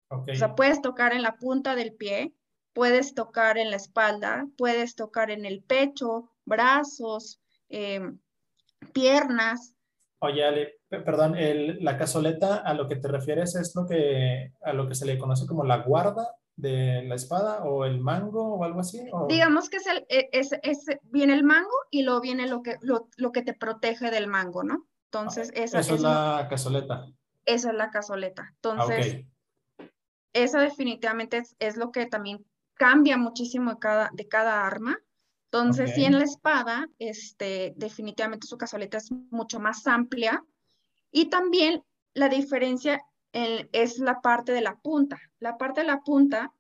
O 0.10 0.36
sea, 0.36 0.56
puedes 0.56 0.82
tocar 0.82 1.14
en 1.14 1.22
la 1.22 1.38
punta 1.38 1.76
del 1.76 1.94
pie, 1.94 2.34
puedes 2.74 3.16
tocar 3.16 3.58
en 3.58 3.72
la 3.72 3.78
espalda, 3.78 4.48
puedes 4.58 4.96
tocar 4.96 5.32
en 5.32 5.46
el 5.46 5.64
pecho, 5.64 6.32
brazos, 6.46 7.42
em, 7.70 8.20
piernas. 8.94 9.74
Oye, 10.20 10.46
Ale, 10.46 10.80
perdón, 10.90 11.36
la 11.82 11.98
cazoleta 11.98 12.58
a 12.58 12.74
lo 12.74 12.88
que 12.88 12.96
te 12.96 13.08
refieres 13.08 13.56
es 13.56 13.76
lo 13.76 13.86
que, 13.86 14.54
a 14.62 14.74
lo 14.74 14.88
que 14.88 14.96
se 14.96 15.06
le 15.06 15.18
conoce 15.18 15.46
como 15.46 15.64
la 15.64 15.78
guarda 15.78 16.36
de 16.56 17.04
la 17.04 17.16
espada 17.16 17.64
o 17.64 17.86
el 17.86 18.00
mango 18.00 18.56
o 18.56 18.64
algo 18.64 18.80
así? 18.80 19.06
Digamos 19.28 19.70
que 19.70 19.78
es, 19.78 19.88
el, 19.88 20.06
e, 20.10 20.30
es, 20.32 20.52
es, 20.64 20.86
viene 21.04 21.34
el 21.34 21.44
mango 21.44 21.76
y 21.92 22.04
luego 22.04 22.22
viene 22.22 22.48
lo 22.48 22.62
que, 22.62 22.78
lo, 22.82 23.10
lo 23.18 23.32
que 23.32 23.42
te 23.42 23.54
protege 23.54 24.10
del 24.12 24.28
mango, 24.28 24.64
¿no? 24.64 24.88
Entonces, 25.12 25.52
ah, 25.56 25.60
esa, 25.60 25.80
eso 25.80 25.96
es 25.96 26.02
la 26.02 26.48
cazoleta. 26.50 27.08
Esa 27.46 27.70
es 27.70 27.76
la 27.76 27.92
cazoleta. 27.92 28.52
Entonces, 28.56 29.26
esa 30.34 30.60
definitivamente 30.60 31.38
es, 31.38 31.56
es, 31.60 31.78
lo 31.78 31.92
que 31.92 32.06
también 32.06 32.46
cambia 32.74 33.18
muchísimo 33.18 33.72
de 33.72 33.80
cada, 33.80 34.10
de 34.14 34.28
cada 34.28 34.66
arma. 34.66 35.00
Entonces, 35.52 35.96
si 35.96 36.04
en 36.04 36.18
la 36.18 36.26
espada, 36.26 36.90
este, 37.00 37.74
definitivamente 37.78 38.48
su 38.48 38.58
cazoleta 38.58 38.98
es 38.98 39.12
mucho 39.32 39.60
más 39.60 39.88
amplia, 39.88 40.44
y 41.12 41.30
también 41.30 41.82
la 42.14 42.28
diferencia 42.28 43.02
es 43.32 44.00
la 44.00 44.22
parte 44.22 44.52
de 44.52 44.62
la 44.62 44.76
punta. 44.76 45.20
La 45.40 45.58
parte 45.58 45.82
de 45.82 45.88
la 45.88 46.02
punta 46.02 46.54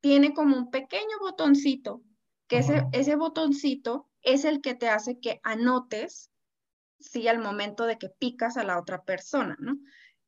tiene 0.00 0.34
como 0.34 0.56
un 0.56 0.70
pequeño 0.70 1.18
botoncito, 1.20 2.02
que 2.46 2.58
ese, 2.58 2.86
ese 2.92 3.16
botoncito 3.16 4.08
es 4.22 4.44
el 4.44 4.60
que 4.60 4.74
te 4.74 4.88
hace 4.88 5.18
que 5.18 5.40
anotes, 5.42 6.30
sí, 7.00 7.26
al 7.26 7.40
momento 7.40 7.84
de 7.84 7.98
que 7.98 8.10
picas 8.10 8.56
a 8.56 8.64
la 8.64 8.78
otra 8.78 9.02
persona, 9.02 9.56
¿no? 9.58 9.76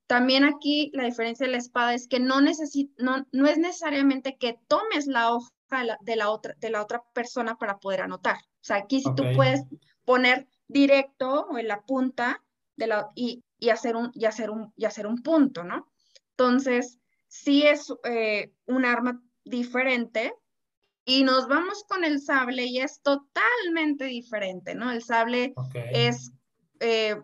También 0.08 0.44
aquí 0.44 0.90
la 0.94 1.04
diferencia 1.04 1.46
de 1.46 1.52
la 1.52 1.58
espada 1.58 1.94
es 1.94 2.08
que 2.08 2.18
no, 2.18 2.40
no, 2.40 3.26
no 3.30 3.46
es 3.46 3.58
necesariamente 3.58 4.36
que 4.36 4.58
tomes 4.66 5.06
la 5.06 5.32
hoja 5.32 5.52
de 6.00 6.16
la, 6.16 6.30
otra, 6.30 6.54
de 6.58 6.70
la 6.70 6.82
otra 6.82 7.04
persona 7.12 7.56
para 7.56 7.78
poder 7.78 8.00
anotar. 8.00 8.38
O 8.38 8.64
sea, 8.64 8.78
aquí 8.78 9.00
sí 9.00 9.10
tú 9.14 9.22
puedes 9.36 9.62
poner 10.04 10.48
directo 10.66 11.46
o 11.48 11.58
en 11.58 11.68
la 11.68 11.82
punta 11.82 12.42
de 12.74 12.88
la, 12.88 13.10
y 13.14 13.44
y 13.58 13.70
hacer 13.70 13.96
un, 13.96 14.10
y 14.14 14.24
hacer 14.24 14.50
un, 14.50 14.72
y 14.76 14.84
hacer 14.84 15.06
un 15.06 15.22
punto, 15.22 15.64
¿no? 15.64 15.90
Entonces, 16.30 16.98
sí 17.26 17.62
es 17.62 17.92
eh, 18.04 18.52
un 18.66 18.84
arma 18.84 19.20
diferente 19.44 20.32
y 21.04 21.24
nos 21.24 21.48
vamos 21.48 21.84
con 21.88 22.04
el 22.04 22.20
sable 22.20 22.64
y 22.66 22.78
es 22.78 23.00
totalmente 23.02 24.04
diferente, 24.04 24.74
¿no? 24.74 24.90
El 24.90 25.02
sable 25.02 25.54
es, 25.92 26.32
eh, 26.80 27.16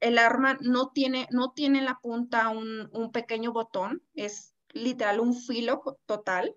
el 0.00 0.18
arma 0.18 0.58
no 0.60 0.90
tiene, 0.90 1.26
no 1.30 1.52
tiene 1.52 1.78
en 1.78 1.84
la 1.84 1.98
punta 2.00 2.48
un, 2.48 2.88
un, 2.92 3.12
pequeño 3.12 3.52
botón, 3.52 4.02
es 4.14 4.54
literal 4.72 5.20
un 5.20 5.34
filo 5.34 5.82
total. 6.06 6.56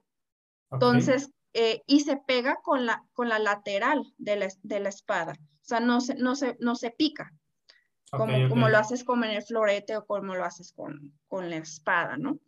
Entonces, 0.71 1.29
eh, 1.53 1.83
y 1.85 1.99
se 1.99 2.17
pega 2.17 2.59
con 2.63 2.85
la, 2.85 3.03
con 3.13 3.29
la 3.29 3.39
lateral 3.39 4.03
de 4.17 4.37
la, 4.37 4.47
de 4.63 4.79
la 4.79 4.89
espada, 4.89 5.33
o 5.33 5.65
sea, 5.65 5.79
no 5.79 6.01
se, 6.01 6.15
no 6.15 6.35
se, 6.35 6.57
no 6.59 6.75
se 6.75 6.89
pica 6.89 7.31
como, 8.17 8.69
lo 8.69 8.77
haces 8.77 9.03
como 9.03 9.25
en 9.25 9.31
el 9.31 9.43
florete 9.43 9.97
o 9.97 10.05
como 10.05 10.35
lo 10.35 10.45
haces 10.45 10.71
con, 10.73 11.13
con 11.27 11.49
la 11.49 11.57
espada, 11.57 12.17
¿no? 12.17 12.39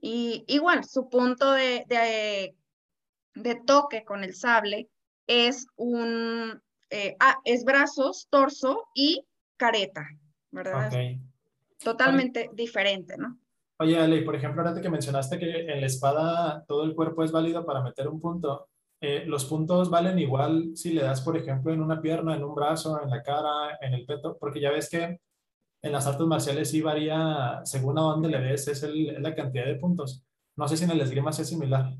Y 0.00 0.44
igual, 0.48 0.84
su 0.84 1.08
punto 1.08 1.52
de, 1.52 1.84
de, 1.88 2.56
de 3.34 3.54
toque 3.54 4.04
con 4.04 4.24
el 4.24 4.34
sable 4.34 4.88
es 5.26 5.66
un, 5.76 6.62
eh, 6.90 7.16
ah, 7.20 7.38
es 7.44 7.64
brazos, 7.64 8.28
torso 8.30 8.88
y 8.94 9.24
careta, 9.58 10.08
¿verdad? 10.50 10.90
totalmente 11.82 12.50
diferente, 12.54 13.16
¿no? 13.18 13.38
Oye, 13.80 13.96
Ale, 13.96 14.22
por 14.22 14.34
ejemplo, 14.34 14.62
ahora 14.62 14.80
que 14.80 14.90
mencionaste 14.90 15.38
que 15.38 15.60
en 15.72 15.80
la 15.80 15.86
espada 15.86 16.64
todo 16.66 16.84
el 16.84 16.94
cuerpo 16.94 17.22
es 17.22 17.30
válido 17.30 17.64
para 17.64 17.82
meter 17.82 18.08
un 18.08 18.20
punto, 18.20 18.68
eh, 19.00 19.24
los 19.26 19.44
puntos 19.44 19.90
valen 19.90 20.18
igual 20.18 20.72
si 20.74 20.92
le 20.92 21.02
das, 21.02 21.20
por 21.20 21.36
ejemplo, 21.36 21.72
en 21.72 21.80
una 21.80 22.00
pierna, 22.00 22.34
en 22.34 22.42
un 22.42 22.54
brazo, 22.54 23.00
en 23.00 23.10
la 23.10 23.22
cara, 23.22 23.78
en 23.80 23.94
el 23.94 24.04
peto, 24.04 24.36
porque 24.40 24.60
ya 24.60 24.72
ves 24.72 24.90
que 24.90 25.20
en 25.82 25.92
las 25.92 26.06
artes 26.08 26.26
marciales 26.26 26.70
sí 26.70 26.82
varía, 26.82 27.60
según 27.64 27.98
a 27.98 28.02
dónde 28.02 28.28
le 28.28 28.40
des, 28.40 28.66
es, 28.66 28.82
el, 28.82 29.22
la 29.22 29.34
cantidad 29.34 29.66
de 29.66 29.76
puntos. 29.76 30.24
No 30.56 30.66
sé 30.66 30.76
si 30.76 30.84
en 30.84 30.90
el 30.90 31.00
esgrima 31.00 31.30
es 31.30 31.36
similar. 31.36 31.94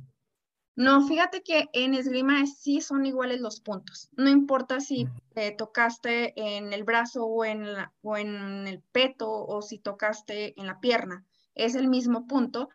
No, 0.79 1.05
fíjate 1.09 1.43
que 1.43 1.69
en 1.73 1.95
esgrima 1.95 2.47
sí 2.47 2.81
son 2.81 3.05
iguales 3.05 3.41
los 3.41 3.61
puntos. 3.61 4.11
No 4.13 4.31
importa 4.31 4.79
si 4.79 5.09
te 5.35 5.51
tocaste 5.51 6.35
en 6.37 6.73
el 6.73 6.85
brazo 6.85 7.25
o 7.27 7.45
en, 7.45 7.67
o 8.03 8.17
en 8.17 8.69
el 8.69 8.81
peto 8.93 9.29
o 9.29 9.61
si 9.61 9.81
tocaste 9.81 10.55
en 10.57 10.69
la 10.69 10.79
pierna, 10.79 11.27
es 11.57 11.75
el 11.75 11.89
mismo 11.89 12.29
punto. 12.29 12.69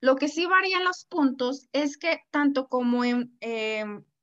Lo 0.00 0.16
que 0.16 0.28
sí 0.28 0.44
varían 0.44 0.84
los 0.84 1.06
puntos 1.06 1.66
es 1.72 1.96
que 1.96 2.20
tanto 2.30 2.68
como 2.68 3.04
en 3.04 3.34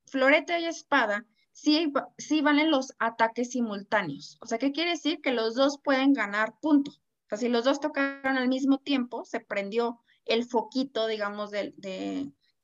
florete 0.06 0.60
y 0.60 0.66
espada, 0.66 1.26
sí, 1.50 1.92
sí 2.16 2.40
valen 2.40 2.70
los 2.70 2.92
ataques 3.00 3.50
simultáneos. 3.50 4.38
O 4.42 4.46
sea, 4.46 4.58
¿qué 4.58 4.70
quiere 4.70 4.90
decir? 4.90 5.20
Que 5.20 5.32
los 5.32 5.56
dos 5.56 5.80
pueden 5.82 6.12
ganar 6.12 6.54
puntos. 6.60 7.02
O 7.26 7.30
sea, 7.30 7.38
si 7.38 7.48
los 7.48 7.64
dos 7.64 7.80
tocaron 7.80 8.36
al 8.36 8.46
mismo 8.46 8.78
tiempo, 8.78 9.24
se 9.24 9.40
prendió 9.40 9.98
el 10.24 10.44
foquito, 10.44 11.08
digamos, 11.08 11.50
del, 11.50 11.74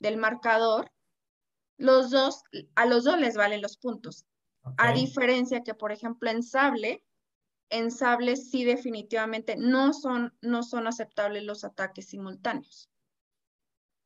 del 0.01 0.17
marcador, 0.17 0.91
los 1.79 2.11
dos, 2.11 2.43
a 2.75 2.87
los 2.87 3.05
dos 3.05 3.19
les 3.19 3.37
valen 3.37 3.63
los 3.63 3.77
puntos. 3.77 4.27
A 4.77 4.93
diferencia 4.93 5.63
que, 5.63 5.75
por 5.75 5.93
ejemplo, 5.93 6.29
en 6.31 6.43
sable, 6.43 7.03
en 7.71 7.91
sable 7.91 8.37
sí 8.37 8.65
definitivamente 8.65 9.57
no 9.57 9.93
son, 9.93 10.35
no 10.43 10.63
son 10.63 10.87
aceptables 10.87 11.45
los 11.45 11.65
ataques 11.65 12.09
simultáneos. 12.09 12.91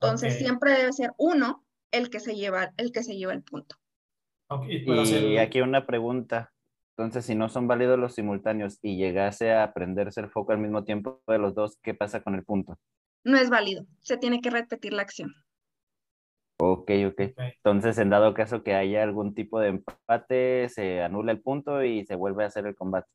Entonces 0.01 0.39
siempre 0.39 0.73
debe 0.73 0.93
ser 0.93 1.13
uno 1.17 1.65
el 1.91 2.11
que 2.11 2.21
se 2.21 2.35
lleva 2.35 2.73
el, 2.77 2.93
que 2.93 3.03
se 3.03 3.17
lleva 3.17 3.33
el 3.33 3.43
punto. 3.43 3.77
y 4.69 5.39
aquí 5.39 5.61
una 5.61 5.87
pregunta. 5.87 6.53
Entonces, 6.97 7.25
si 7.25 7.35
no 7.35 7.49
son 7.49 7.67
válidos 7.67 7.99
los 7.99 8.15
simultáneos 8.15 8.79
y 8.81 8.97
llegase 8.97 9.53
a 9.53 9.73
prenderse 9.73 10.21
el 10.21 10.31
foco 10.31 10.53
al 10.53 10.59
mismo 10.59 10.85
tiempo 10.85 11.23
de 11.27 11.39
los 11.39 11.55
dos, 11.55 11.79
¿qué 11.83 11.93
pasa 11.93 12.23
con 12.23 12.37
el 12.37 12.45
punto? 12.45 12.79
No 13.25 13.37
es 13.37 13.51
válido. 13.51 13.85
Se 14.01 14.17
tiene 14.17 14.41
que 14.41 14.51
repetir 14.51 14.93
la 14.93 15.03
acción. 15.03 15.35
Ok, 16.67 16.91
ok. 17.09 17.21
Entonces, 17.37 17.99
en 17.99 18.09
dado 18.09 18.33
caso 18.33 18.63
que 18.63 18.75
haya 18.75 19.03
algún 19.03 19.35
tipo 19.35 19.61
de 19.61 19.69
empate, 19.69 20.71
se 20.71 21.03
anula 21.03 21.33
el 21.33 21.43
punto 21.43 21.85
y 21.85 22.07
se 22.07 22.15
vuelve 22.15 22.45
a 22.45 22.47
hacer 22.47 22.67
el 22.67 22.75
combate. 22.75 23.11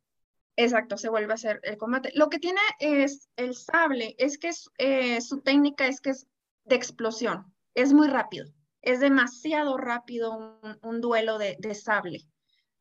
Exacto, 0.55 0.97
se 0.97 1.09
vuelve 1.09 1.31
a 1.31 1.35
hacer 1.35 1.59
el 1.63 1.75
combate. 1.77 2.11
Lo 2.13 2.29
que 2.29 2.37
tiene 2.37 2.59
es 2.79 3.27
el 3.37 3.55
sable, 3.55 4.15
es 4.19 4.37
que 4.37 4.51
eh, 4.77 5.19
su 5.21 5.41
técnica 5.41 5.87
es 5.87 5.99
que 5.99 6.11
es 6.11 6.27
de 6.65 6.75
explosión, 6.75 7.51
es 7.73 7.91
muy 7.91 8.07
rápido, 8.07 8.45
es 8.83 8.99
demasiado 8.99 9.77
rápido 9.77 10.59
un, 10.83 11.01
duelo 11.01 11.39
de, 11.39 11.57
sable. 11.73 12.27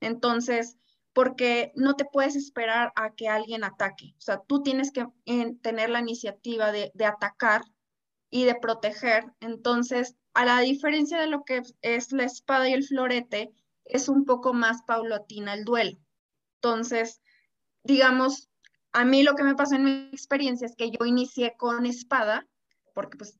Entonces, 0.01 0.77
porque 1.15 1.73
no 1.77 1.95
te 1.95 2.05
puedes 2.05 2.37
esperar 2.37 2.93
a 2.95 3.15
que 3.15 3.29
alguien 3.29 3.65
ataque, 3.65 4.13
o 4.19 4.21
sea, 4.21 4.43
tú 4.47 4.63
tienes 4.63 4.93
que 4.93 5.07
tener 5.63 5.89
la 5.89 6.01
iniciativa 6.01 6.73
de, 6.73 6.91
de 6.93 7.07
atacar 7.07 7.63
y 8.31 8.45
de 8.45 8.55
proteger. 8.55 9.25
Entonces, 9.41 10.18
a 10.39 10.45
la 10.45 10.61
diferencia 10.61 11.21
de 11.21 11.27
lo 11.27 11.43
que 11.43 11.65
es 11.83 12.13
la 12.13 12.23
espada 12.23 12.69
y 12.69 12.73
el 12.73 12.85
florete, 12.85 13.51
es 13.85 14.09
un 14.09 14.25
poco 14.25 14.55
más 14.55 14.83
paulatina 14.83 15.53
el 15.53 15.65
duelo. 15.65 15.99
Entonces, 16.59 17.21
digamos, 17.83 18.49
a 18.93 19.05
mí 19.05 19.25
lo 19.25 19.35
que 19.35 19.43
me 19.43 19.57
pasó 19.57 19.75
en 19.75 19.85
mi 19.85 20.11
experiencia 20.13 20.67
es 20.67 20.77
que 20.77 20.93
yo 20.93 21.05
inicié 21.05 21.57
con 21.57 21.87
espada, 21.87 22.47
porque 22.95 23.19
pues 23.19 23.37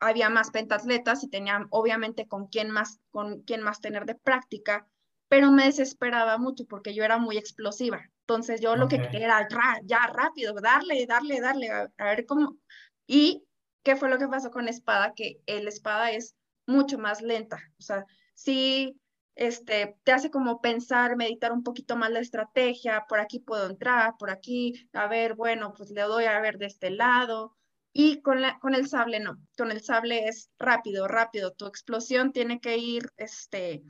había 0.00 0.30
más 0.30 0.50
pentatletas 0.50 1.22
y 1.22 1.30
tenía 1.30 1.64
obviamente 1.70 2.26
con 2.26 2.48
quién 2.48 2.72
más, 2.72 2.98
con 3.12 3.42
quién 3.42 3.62
más 3.62 3.80
tener 3.80 4.04
de 4.04 4.16
práctica, 4.16 4.88
pero 5.28 5.52
me 5.52 5.66
desesperaba 5.66 6.38
mucho 6.38 6.64
porque 6.66 6.92
yo 6.92 7.04
era 7.04 7.18
muy 7.18 7.36
explosiva. 7.38 8.10
Entonces 8.22 8.60
yo 8.60 8.74
lo 8.74 8.88
que 8.88 9.00
quería 9.00 9.26
era 9.26 9.48
ya 9.84 10.08
rápido, 10.08 10.54
darle, 10.54 11.06
darle, 11.06 11.40
darle, 11.40 11.70
a 11.70 11.88
ver 11.98 12.26
cómo. 12.26 12.56
Y 13.06 13.44
¿Qué 13.82 13.96
fue 13.96 14.08
lo 14.08 14.18
que 14.18 14.28
pasó 14.28 14.50
con 14.50 14.68
espada? 14.68 15.12
Que 15.14 15.40
el 15.46 15.68
espada 15.68 16.12
es 16.12 16.34
mucho 16.66 16.98
más 16.98 17.22
lenta. 17.22 17.58
O 17.78 17.82
sea, 17.82 18.04
sí 18.34 19.00
este, 19.34 19.96
te 20.04 20.12
hace 20.12 20.30
como 20.30 20.60
pensar, 20.60 21.16
meditar 21.16 21.52
un 21.52 21.62
poquito 21.62 21.96
más 21.96 22.10
la 22.10 22.20
estrategia, 22.20 23.06
por 23.08 23.20
aquí 23.20 23.40
puedo 23.40 23.68
entrar, 23.68 24.14
por 24.18 24.30
aquí, 24.30 24.88
a 24.92 25.06
ver, 25.06 25.34
bueno, 25.34 25.72
pues 25.76 25.90
le 25.90 26.02
doy 26.02 26.24
a 26.26 26.40
ver 26.40 26.58
de 26.58 26.66
este 26.66 26.90
lado. 26.90 27.56
Y 27.94 28.22
con, 28.22 28.40
la, 28.40 28.58
con 28.58 28.74
el 28.74 28.88
sable 28.88 29.20
no, 29.20 29.36
con 29.56 29.70
el 29.70 29.82
sable 29.82 30.26
es 30.26 30.50
rápido, 30.58 31.08
rápido. 31.08 31.52
Tu 31.52 31.66
explosión 31.66 32.32
tiene 32.32 32.58
que 32.60 32.78
ir 32.78 33.10
este, 33.18 33.82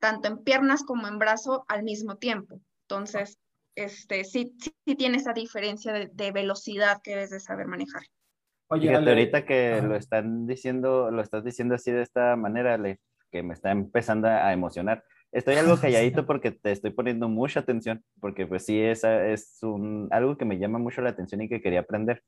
tanto 0.00 0.28
en 0.28 0.42
piernas 0.42 0.82
como 0.82 1.06
en 1.06 1.18
brazo 1.18 1.64
al 1.68 1.84
mismo 1.84 2.16
tiempo. 2.16 2.60
Entonces, 2.82 3.38
este, 3.76 4.24
sí, 4.24 4.52
sí, 4.58 4.96
tiene 4.96 5.18
esa 5.18 5.32
diferencia 5.32 5.92
de, 5.92 6.10
de 6.12 6.32
velocidad 6.32 7.00
que 7.02 7.12
debes 7.12 7.30
de 7.30 7.40
saber 7.40 7.68
manejar. 7.68 8.02
Oye, 8.70 8.88
Fíjate, 8.88 9.08
ahorita 9.08 9.46
que 9.46 9.80
lo 9.82 9.96
están 9.96 10.46
diciendo, 10.46 11.10
lo 11.10 11.22
estás 11.22 11.42
diciendo 11.42 11.74
así 11.74 11.90
de 11.90 12.02
esta 12.02 12.36
manera, 12.36 12.74
Ale, 12.74 13.00
que 13.30 13.42
me 13.42 13.54
está 13.54 13.70
empezando 13.70 14.28
a 14.28 14.52
emocionar. 14.52 15.04
Estoy 15.32 15.56
algo 15.56 15.76
calladito 15.80 16.26
porque 16.26 16.50
te 16.50 16.72
estoy 16.72 16.90
poniendo 16.90 17.30
mucha 17.30 17.60
atención, 17.60 18.04
porque 18.20 18.46
pues 18.46 18.66
sí, 18.66 18.78
esa 18.78 19.26
es 19.26 19.58
un, 19.62 20.08
algo 20.10 20.36
que 20.36 20.44
me 20.44 20.58
llama 20.58 20.78
mucho 20.78 21.00
la 21.00 21.10
atención 21.10 21.40
y 21.40 21.48
que 21.48 21.62
quería 21.62 21.80
aprender. 21.80 22.22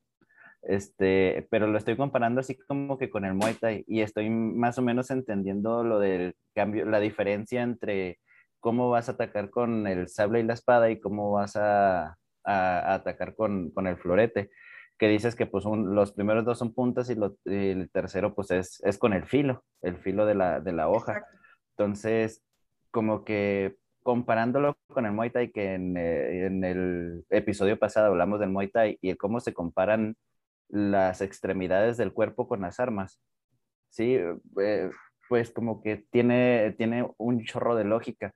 Este, 0.63 1.47
pero 1.51 1.67
lo 1.67 1.77
estoy 1.77 1.97
comparando 1.97 2.41
así 2.41 2.57
como 2.57 2.99
que 2.99 3.09
con 3.09 3.25
el 3.25 3.35
Muay 3.35 3.55
Thai 3.55 3.85
y 3.87 4.03
estoy 4.03 4.29
más 4.29 4.77
o 4.79 4.83
menos 4.83 5.11
entendiendo 5.11 5.85
lo 5.85 5.99
del 5.99 6.35
cambio, 6.55 6.85
la 6.85 7.01
diferencia 7.01 7.63
entre 7.63 8.19
cómo 8.61 8.91
vas 8.91 9.09
a 9.09 9.13
atacar 9.13 9.49
con 9.49 9.87
el 9.87 10.09
sable 10.09 10.41
y 10.41 10.43
la 10.43 10.53
espada 10.53 10.91
y 10.91 11.01
cómo 11.01 11.33
vas 11.33 11.57
a, 11.57 12.19
a, 12.45 12.95
atacar 12.95 13.35
con, 13.35 13.71
con 13.71 13.87
el 13.87 13.97
florete 13.97 14.51
que 15.01 15.09
dices 15.09 15.35
que 15.35 15.47
pues 15.47 15.65
los 15.65 16.13
primeros 16.13 16.45
dos 16.45 16.59
son 16.59 16.75
puntas 16.75 17.09
y, 17.09 17.15
el 17.47 17.91
tercero 17.91 18.35
pues 18.35 18.51
es, 18.51 18.83
es, 18.85 18.99
con 18.99 19.15
el 19.15 19.25
filo, 19.25 19.65
el 19.81 19.97
filo 19.97 20.27
de 20.27 20.35
la, 20.35 20.61
de 20.61 20.75
la 20.75 20.91
hoja. 20.91 21.25
Entonces, 21.71 22.45
como 22.91 23.25
que 23.25 23.77
comparándolo 24.03 24.77
con 24.89 25.07
el 25.07 25.13
Muay 25.13 25.31
Thai, 25.31 25.53
que 25.53 25.73
en, 25.73 25.97
eh, 25.97 26.45
en, 26.45 26.65
el 26.65 27.25
episodio 27.31 27.79
pasado 27.79 28.09
hablamos 28.09 28.41
del 28.41 28.51
Muay 28.51 28.69
Thai 28.69 28.99
y 29.01 29.15
cómo 29.15 29.41
se 29.41 29.55
comparan 29.55 30.17
las 30.69 31.23
extremidades 31.23 31.97
del 31.97 32.13
cuerpo 32.13 32.47
con 32.47 32.61
las 32.61 32.79
armas, 32.79 33.23
sí, 33.89 34.19
eh, 34.61 34.91
pues 35.31 35.51
como 35.51 35.83
que 35.83 36.05
tiene, 36.11 36.75
tiene 36.77 37.09
un 37.17 37.43
chorro 37.45 37.75
de 37.75 37.85
lógica. 37.85 38.35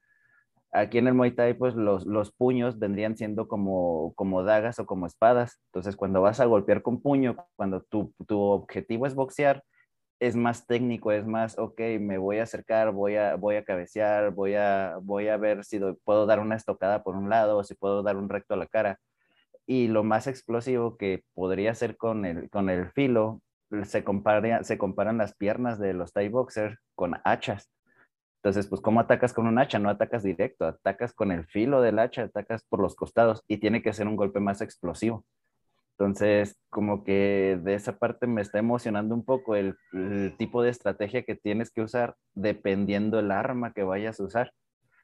Aquí 0.77 0.99
en 0.99 1.07
el 1.07 1.15
Muay 1.15 1.31
Thai, 1.31 1.55
pues 1.55 1.77
los, 1.77 2.05
los 2.05 2.33
puños 2.33 2.81
vendrían 2.81 3.17
siendo 3.17 3.47
como, 3.47 4.13
como 4.17 4.43
dagas 4.43 4.81
o 4.81 4.87
como 4.87 5.07
espadas. 5.07 5.61
Entonces, 5.67 5.95
cuando 5.95 6.21
vas 6.21 6.41
a 6.41 6.47
golpear 6.47 6.83
con 6.83 7.01
puño, 7.01 7.37
cuando 7.55 7.83
tu, 7.83 8.13
tu 8.27 8.41
objetivo 8.41 9.07
es 9.07 9.15
boxear, 9.15 9.63
es 10.19 10.35
más 10.35 10.67
técnico, 10.67 11.13
es 11.13 11.27
más, 11.27 11.59
ok, 11.59 11.81
me 12.01 12.19
voy 12.19 12.39
a 12.39 12.43
acercar, 12.43 12.91
voy 12.93 13.15
a, 13.15 13.37
voy 13.37 13.55
a 13.55 13.65
cabecear, 13.65 14.33
voy 14.33 14.55
a, 14.57 14.97
voy 15.01 15.29
a 15.29 15.37
ver 15.37 15.65
si 15.65 15.79
puedo 16.03 16.27
dar 16.27 16.41
una 16.41 16.57
estocada 16.57 17.05
por 17.05 17.15
un 17.15 17.31
lado 17.31 17.59
o 17.59 17.65
si 17.65 17.75
puedo 17.75 18.03
dar 18.03 18.17
un 18.17 18.29
recto 18.29 18.55
a 18.55 18.57
la 18.57 18.67
cara. 18.67 18.99
Y 19.67 19.87
lo 19.87 20.03
más 20.03 20.27
explosivo 20.27 20.97
que 20.97 21.23
podría 21.35 21.75
ser 21.77 21.97
con 21.97 22.25
el, 22.25 22.51
con 22.51 22.69
el 22.69 22.91
filo, 22.91 23.43
se, 23.85 24.03
compara, 24.03 24.65
se 24.65 24.77
comparan 24.77 25.19
las 25.19 25.37
piernas 25.37 25.79
de 25.79 25.95
los 25.95 26.13
Thai 26.13 26.29
boxers 26.31 26.79
con 26.97 27.15
hachas. 27.25 27.71
Entonces, 28.44 28.66
pues, 28.66 28.83
¿cómo 28.83 29.00
atacas 29.00 29.33
con 29.33 29.46
un 29.46 29.59
hacha? 29.59 29.78
No 29.78 29.88
atacas 29.88 30.22
directo, 30.22 30.66
atacas 30.66 31.14
con 31.14 31.33
el 31.33 31.46
filo 31.46 31.80
del 31.80 31.98
hacha, 31.98 32.24
atacas 32.24 32.62
por 32.68 32.78
los 32.78 32.94
costados 32.94 33.42
y 33.48 33.57
tiene 33.57 33.80
que 33.83 33.94
ser 33.94 34.07
un 34.07 34.16
golpe 34.16 34.38
más 34.38 34.61
explosivo. 34.61 35.24
Entonces, 35.92 36.59
como 36.68 37.04
que 37.04 37.59
de 37.62 37.74
esa 37.74 37.98
parte 37.98 38.26
me 38.26 38.42
está 38.42 38.59
emocionando 38.59 39.14
un 39.14 39.24
poco 39.24 39.57
el, 39.57 39.76
tipo 40.37 40.62
de 40.62 40.68
estrategia 40.70 41.22
que 41.22 41.37
tienes 41.37 41.70
que 41.70 41.80
usar 41.80 42.16
dependiendo 42.35 43.18
el 43.18 43.30
arma 43.30 43.72
que 43.72 43.83
vayas 43.83 44.20
a 44.20 44.24
usar. 44.24 44.52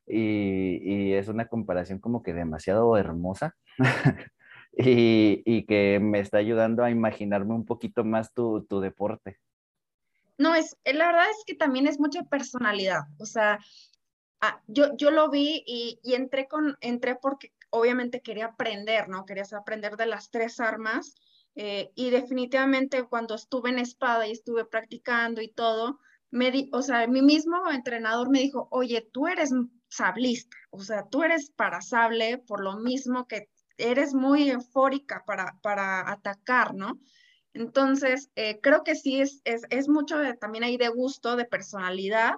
Y, 0.07 1.15
es 1.15 1.29
una 1.29 1.47
comparación 1.49 1.99
como 1.99 2.23
que 2.23 2.35
demasiado 2.35 2.97
hermosa 2.99 3.55
y, 4.77 5.43
y, 5.47 5.65
que 5.67 5.99
me 6.01 6.21
está 6.21 6.39
ayudando 6.39 6.85
a 6.85 6.91
imaginarme 6.91 7.55
un 7.55 7.65
poquito 7.65 8.05
más 8.05 8.35
tu, 8.35 8.67
tu 8.69 8.81
deporte. 8.81 9.39
No, 10.41 10.55
es, 10.55 10.75
eh, 10.85 10.95
la 10.95 11.09
verdad 11.09 11.31
es 11.31 11.45
que 11.47 11.55
también 11.55 11.87
es 11.87 12.01
mucha 12.01 12.23
personalidad. 12.23 13.03
O 13.19 13.27
sea, 13.27 13.59
ah, 14.41 14.63
yo, 14.69 14.97
yo 14.97 15.11
lo 15.11 15.29
vi 15.29 15.63
y, 15.67 16.01
entré, 16.15 16.49
con, 16.49 16.79
entré 16.81 17.15
porque 17.17 17.53
obviamente 17.69 18.23
quería 18.23 18.47
aprender, 18.47 19.11
¿no? 19.11 19.27
Quería 19.27 19.45
aprender 19.53 19.99
de 19.99 20.07
las 20.07 20.31
tres 20.31 20.59
armas. 20.59 21.15
Eh, 21.57 21.91
y 21.95 22.09
definitivamente 22.09 23.05
cuando 23.05 23.35
estuve 23.35 23.69
en 23.69 23.81
espada 23.81 24.27
y 24.27 24.33
estuve 24.33 24.65
practicando 24.65 25.43
y 25.43 25.53
todo, 25.53 26.01
me 26.31 26.51
di, 26.51 26.71
o 26.73 26.81
sea, 26.81 27.07
mi 27.07 27.21
mismo 27.21 27.71
entrenador 27.71 28.31
me 28.31 28.39
dijo, 28.39 28.67
oye, 28.71 29.07
tú 29.13 29.27
eres 29.27 29.51
sablista, 29.89 30.57
o 30.71 30.81
sea, 30.81 31.07
tú 31.11 31.23
eres 31.23 31.51
para 31.51 31.83
sable 31.83 32.39
por 32.39 32.65
lo 32.65 32.79
mismo 32.79 33.27
que 33.27 33.51
eres 33.77 34.15
muy 34.15 34.49
eufórica 34.49 35.23
para, 35.27 35.59
para 35.61 36.11
atacar, 36.11 36.75
¿no? 36.75 36.99
Entonces, 37.53 38.31
eh, 38.37 38.61
creo 38.61 38.85
que 38.85 38.95
sí 38.95 39.21
es, 39.21 39.41
es, 39.45 39.63
es 39.71 39.89
mucho 39.89 40.19
de, 40.19 40.35
también 40.35 40.65
ahí 40.65 40.77
de 40.77 40.89
gusto, 40.89 41.37
de 41.37 41.45
personalidad. 41.45 42.35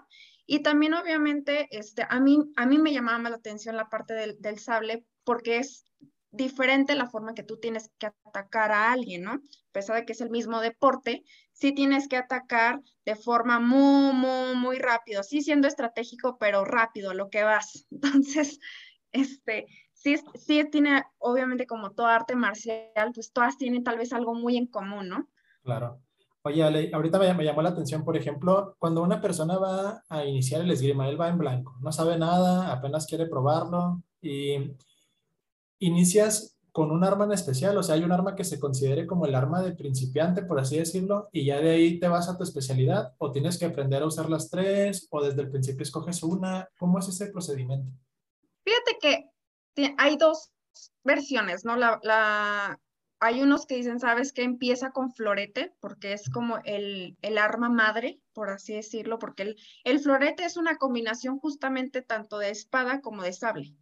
Y 0.47 0.61
también, 0.61 0.95
obviamente, 0.95 1.69
este, 1.71 2.07
a, 2.09 2.21
mí, 2.21 2.39
a 2.57 2.67
mí 2.67 2.79
me 2.79 2.93
llamaba 2.93 3.19
más 3.19 3.31
la 3.31 3.39
atención 3.39 3.77
la 3.77 3.89
parte 3.89 4.15
del, 4.15 4.41
del 4.41 4.59
sable 4.59 5.05
porque 5.25 5.59
es 5.59 5.85
diferente 6.33 6.95
la 6.95 7.09
forma 7.09 7.35
que 7.35 7.43
tú 7.43 7.59
tienes 7.59 7.91
que 7.99 8.07
atacar 8.25 8.73
a 8.73 8.91
alguien, 8.91 9.23
¿no? 9.23 9.33
A 9.33 9.73
pesar 9.73 9.97
de 9.97 10.07
que 10.07 10.15
es 10.15 10.21
el 10.21 10.31
mismo 10.31 10.61
deporte, 10.61 11.25
sí 11.53 11.73
tienes 11.73 12.09
que 12.09 12.17
atacar 12.17 12.81
de 13.05 13.17
forma 13.17 13.61
muy, 13.61 14.15
muy, 14.15 14.57
muy 14.57 14.79
rápido, 14.79 15.23
sí 15.23 15.43
siendo 15.43 15.69
estratégico, 15.69 16.39
pero 16.39 16.65
rápido, 16.65 17.15
lo 17.15 17.29
que 17.29 17.45
vas. 17.45 17.87
Entonces, 17.91 18.59
este, 19.13 19.67
sí, 20.03 20.17
sí 20.35 20.65
tiene, 20.71 21.03
obviamente 21.19 21.67
como 21.67 21.93
toda 21.93 22.15
arte 22.15 22.35
marcial, 22.35 23.13
pues 23.15 23.33
todas 23.33 23.57
tienen 23.57 23.85
tal 23.85 23.99
vez 23.99 24.13
algo 24.13 24.35
muy 24.35 24.57
en 24.57 24.67
común, 24.67 25.09
¿no? 25.09 25.29
Claro. 25.63 26.01
Oye, 26.45 26.63
Ale, 26.65 26.91
ahorita 26.93 27.21
me, 27.21 27.33
me, 27.35 27.45
llamó 27.45 27.63
la 27.63 27.69
atención, 27.69 28.05
por 28.05 28.17
ejemplo, 28.17 28.75
cuando 28.81 29.03
una 29.03 29.21
persona 29.21 29.59
va 29.59 30.03
a 30.09 30.25
iniciar 30.25 30.61
el 30.61 30.73
esgrima, 30.73 31.09
él 31.09 31.21
va 31.21 31.29
en 31.29 31.39
blanco, 31.39 31.77
no 31.81 31.93
sabe 31.93 32.19
nada, 32.19 32.73
apenas 32.73 33.07
quiere 33.07 33.27
probarlo 33.27 34.03
y 34.21 34.75
inicias 35.79 36.59
con 36.73 36.91
un 36.91 37.05
arma 37.05 37.27
en 37.27 37.33
especial, 37.33 37.77
o 37.77 37.83
sea, 37.83 37.95
hay 37.95 38.03
un 38.03 38.11
arma 38.11 38.35
que 38.35 38.45
se 38.45 38.59
considere 38.59 39.07
como 39.07 39.27
el 39.27 39.35
arma 39.35 39.63
de 39.63 39.73
principiante, 39.73 40.43
por 40.43 40.59
así 40.59 40.79
decirlo, 40.79 41.29
y 41.31 41.45
ya 41.45 41.61
de 41.61 41.71
ahí 41.71 42.01
te 42.01 42.09
vas 42.09 42.29
a 42.29 42.37
tu 42.37 42.43
especialidad, 42.43 43.15
o 43.19 43.31
tienes 43.31 43.59
que 43.59 43.67
aprender 43.67 44.03
a 44.03 44.07
usar 44.07 44.31
las 44.31 44.49
tres, 44.49 45.07
o 45.11 45.23
desde 45.23 45.43
el 45.43 45.51
principio 45.51 45.83
escoges 45.83 46.23
una. 46.23 46.69
¿Cómo 46.79 46.99
es 46.99 47.09
ese 47.09 47.27
procedimiento? 47.27 47.93
Fíjate 48.65 48.99
que 49.01 49.32
hay 49.99 50.17
dos 50.17 50.53
versiones, 51.05 51.65
¿no? 51.65 51.77
La, 51.77 52.01
la, 52.03 52.81
hay 53.21 53.41
unos 53.41 53.67
que 53.67 53.77
dicen, 53.77 54.01
¿sabes 54.01 54.33
qué? 54.33 54.43
Empieza 54.43 54.91
con 54.91 55.13
florete, 55.13 55.73
porque 55.81 56.13
es 56.13 56.29
como 56.29 56.59
el, 56.65 57.17
el 57.23 57.39
arma 57.39 57.69
madre, 57.69 58.21
por 58.33 58.51
así 58.51 58.75
decirlo, 58.75 59.19
porque 59.19 59.45
el, 59.45 59.57
el 59.85 60.01
florete 60.01 60.45
es 60.45 60.57
una 60.57 60.77
combinación 60.77 61.39
justamente 61.39 62.03
tanto 62.03 62.39
de 62.39 62.51
espada 62.51 63.01
como 63.01 63.23
de 63.23 63.33
sable. 63.33 63.75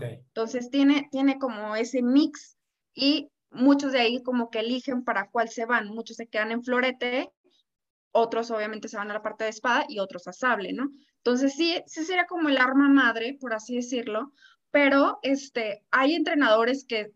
Entonces 0.00 0.70
tiene, 0.70 1.08
tiene 1.12 1.38
como 1.38 1.76
ese 1.76 2.02
mix 2.02 2.56
y 2.92 3.30
muchos 3.50 3.92
de 3.92 4.00
ahí 4.00 4.22
como 4.22 4.50
que 4.50 4.60
eligen 4.60 5.04
para 5.04 5.30
cuál 5.30 5.48
se 5.48 5.64
van. 5.64 5.88
Muchos 5.88 6.16
se 6.16 6.26
quedan 6.26 6.50
en 6.50 6.64
florete, 6.64 7.30
otros 8.10 8.50
obviamente 8.50 8.88
se 8.88 8.96
van 8.96 9.10
a 9.10 9.14
la 9.14 9.22
parte 9.22 9.44
de 9.44 9.50
espada 9.50 9.84
y 9.88 10.00
otros 10.00 10.26
a 10.26 10.32
sable, 10.32 10.72
¿no? 10.72 10.90
Entonces 11.18 11.54
sí, 11.54 11.82
sí 11.86 12.04
sería 12.04 12.26
como 12.26 12.48
el 12.48 12.58
arma 12.58 12.88
madre, 12.88 13.36
por 13.40 13.52
así 13.52 13.76
decirlo, 13.76 14.32
pero 14.76 15.20
este, 15.22 15.86
hay 15.90 16.14
entrenadores 16.14 16.84
que, 16.84 17.10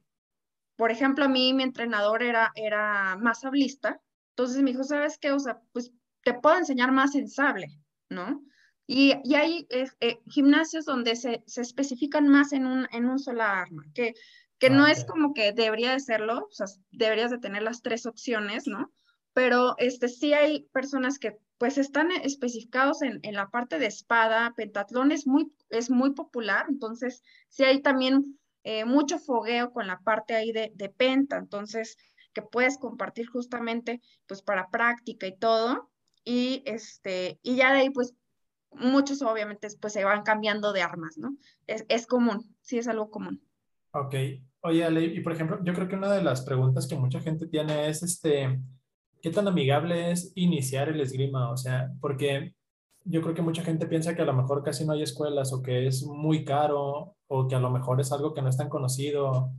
por 0.76 0.90
ejemplo, 0.90 1.26
a 1.26 1.28
mí 1.28 1.52
mi 1.52 1.62
entrenador 1.62 2.22
era, 2.22 2.52
era 2.54 3.18
más 3.20 3.40
sablista, 3.40 4.00
entonces 4.30 4.62
me 4.62 4.70
dijo, 4.70 4.82
¿sabes 4.82 5.18
qué? 5.18 5.32
O 5.32 5.38
sea, 5.38 5.60
pues 5.72 5.92
te 6.24 6.32
puedo 6.32 6.56
enseñar 6.56 6.90
más 6.90 7.14
en 7.16 7.28
sable, 7.28 7.66
¿no? 8.08 8.42
Y, 8.86 9.12
y 9.24 9.34
hay 9.34 9.66
eh, 9.68 9.90
eh, 10.00 10.20
gimnasios 10.26 10.86
donde 10.86 11.16
se, 11.16 11.42
se, 11.46 11.60
especifican 11.60 12.28
más 12.28 12.54
en 12.54 12.64
un, 12.64 12.88
en 12.92 13.04
un 13.04 13.18
sola 13.18 13.60
arma, 13.60 13.84
que, 13.92 14.14
que 14.58 14.70
no 14.70 14.86
es 14.86 15.04
como 15.04 15.34
que 15.34 15.52
debería 15.52 15.92
de 15.92 16.00
serlo, 16.00 16.46
o 16.46 16.52
sea, 16.52 16.64
deberías 16.90 17.30
de 17.30 17.40
tener 17.40 17.60
las 17.60 17.82
tres 17.82 18.06
opciones, 18.06 18.66
¿no? 18.68 18.90
Pero 19.32 19.74
este, 19.78 20.08
sí 20.08 20.32
hay 20.32 20.68
personas 20.72 21.18
que 21.18 21.38
pues 21.58 21.76
están 21.76 22.10
especificados 22.10 23.02
en, 23.02 23.20
en 23.22 23.34
la 23.34 23.50
parte 23.50 23.78
de 23.78 23.86
espada, 23.86 24.54
pentatlón 24.56 25.12
es 25.12 25.26
muy, 25.26 25.52
es 25.68 25.90
muy 25.90 26.14
popular, 26.14 26.64
entonces 26.70 27.22
sí 27.48 27.64
hay 27.64 27.82
también 27.82 28.38
eh, 28.64 28.86
mucho 28.86 29.18
fogueo 29.18 29.70
con 29.70 29.86
la 29.86 29.98
parte 30.00 30.34
ahí 30.34 30.52
de, 30.52 30.72
de 30.74 30.88
penta, 30.88 31.36
entonces 31.36 31.98
que 32.32 32.42
puedes 32.42 32.78
compartir 32.78 33.26
justamente 33.28 34.00
pues 34.26 34.42
para 34.42 34.70
práctica 34.70 35.26
y 35.26 35.36
todo. 35.36 35.90
Y, 36.24 36.62
este, 36.66 37.38
y 37.42 37.56
ya 37.56 37.72
de 37.72 37.80
ahí 37.80 37.90
pues 37.90 38.14
muchos 38.72 39.22
obviamente 39.22 39.68
pues 39.80 39.92
se 39.92 40.04
van 40.04 40.22
cambiando 40.22 40.72
de 40.72 40.82
armas, 40.82 41.18
¿no? 41.18 41.36
Es, 41.66 41.84
es 41.88 42.06
común, 42.06 42.54
sí 42.60 42.78
es 42.78 42.88
algo 42.88 43.10
común. 43.10 43.42
Ok. 43.92 44.14
Oye, 44.62 44.84
Ale, 44.84 45.04
y 45.04 45.20
por 45.20 45.32
ejemplo, 45.32 45.58
yo 45.64 45.72
creo 45.72 45.88
que 45.88 45.96
una 45.96 46.12
de 46.12 46.22
las 46.22 46.42
preguntas 46.42 46.86
que 46.86 46.96
mucha 46.96 47.20
gente 47.20 47.46
tiene 47.46 47.88
es, 47.88 48.02
este, 48.02 48.60
¿qué 49.22 49.30
tan 49.30 49.48
amigable 49.48 50.10
es 50.10 50.32
iniciar 50.34 50.88
el 50.88 51.00
esgrima? 51.00 51.50
O 51.50 51.56
sea, 51.56 51.92
porque 52.00 52.54
yo 53.04 53.22
creo 53.22 53.34
que 53.34 53.42
mucha 53.42 53.62
gente 53.62 53.86
piensa 53.86 54.14
que 54.14 54.22
a 54.22 54.26
lo 54.26 54.32
mejor 54.34 54.62
casi 54.62 54.84
no 54.84 54.92
hay 54.92 55.02
escuelas 55.02 55.52
o 55.52 55.62
que 55.62 55.86
es 55.86 56.04
muy 56.04 56.44
caro 56.44 57.16
o 57.28 57.48
que 57.48 57.54
a 57.54 57.60
lo 57.60 57.70
mejor 57.70 58.00
es 58.00 58.12
algo 58.12 58.34
que 58.34 58.42
no 58.42 58.48
es 58.48 58.56
tan 58.56 58.68
conocido. 58.68 59.52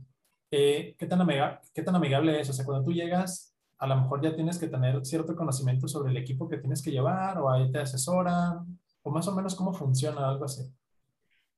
Eh, 0.50 0.94
¿qué, 0.98 1.06
tan 1.06 1.20
amiga 1.20 1.60
¿Qué 1.74 1.82
tan 1.82 1.96
amigable 1.96 2.40
es? 2.40 2.50
O 2.50 2.52
sea, 2.52 2.64
cuando 2.64 2.84
tú 2.84 2.92
llegas, 2.92 3.54
a 3.78 3.86
lo 3.86 3.96
mejor 3.96 4.22
ya 4.22 4.34
tienes 4.34 4.58
que 4.58 4.68
tener 4.68 5.04
cierto 5.04 5.34
conocimiento 5.34 5.88
sobre 5.88 6.10
el 6.10 6.16
equipo 6.16 6.48
que 6.48 6.58
tienes 6.58 6.82
que 6.82 6.90
llevar 6.90 7.38
o 7.38 7.50
ahí 7.50 7.70
te 7.70 7.78
asesoran 7.78 8.78
o 9.02 9.10
más 9.10 9.26
o 9.28 9.34
menos 9.34 9.54
cómo 9.54 9.72
funciona 9.72 10.28
algo 10.28 10.44
así. 10.44 10.62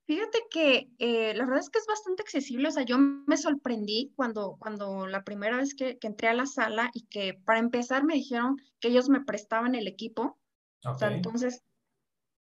Fíjate 0.06 0.38
que 0.50 0.90
eh, 0.98 1.34
la 1.34 1.46
verdad 1.46 1.60
es 1.60 1.70
que 1.70 1.78
es 1.78 1.86
bastante 1.86 2.22
accesible, 2.22 2.68
o 2.68 2.70
sea, 2.70 2.82
yo 2.82 2.98
me 2.98 3.38
sorprendí 3.38 4.12
cuando, 4.14 4.56
cuando 4.58 5.06
la 5.06 5.24
primera 5.24 5.56
vez 5.56 5.74
que, 5.74 5.98
que, 5.98 6.06
entré 6.06 6.28
a 6.28 6.34
la 6.34 6.44
sala 6.44 6.90
y 6.92 7.06
que 7.06 7.34
para 7.46 7.58
empezar 7.58 8.04
me 8.04 8.14
dijeron 8.14 8.56
que 8.80 8.88
ellos 8.88 9.08
me 9.08 9.24
prestaban 9.24 9.74
el 9.74 9.88
equipo. 9.88 10.38
O 10.84 10.94
sea, 10.94 11.10
entonces, 11.10 11.62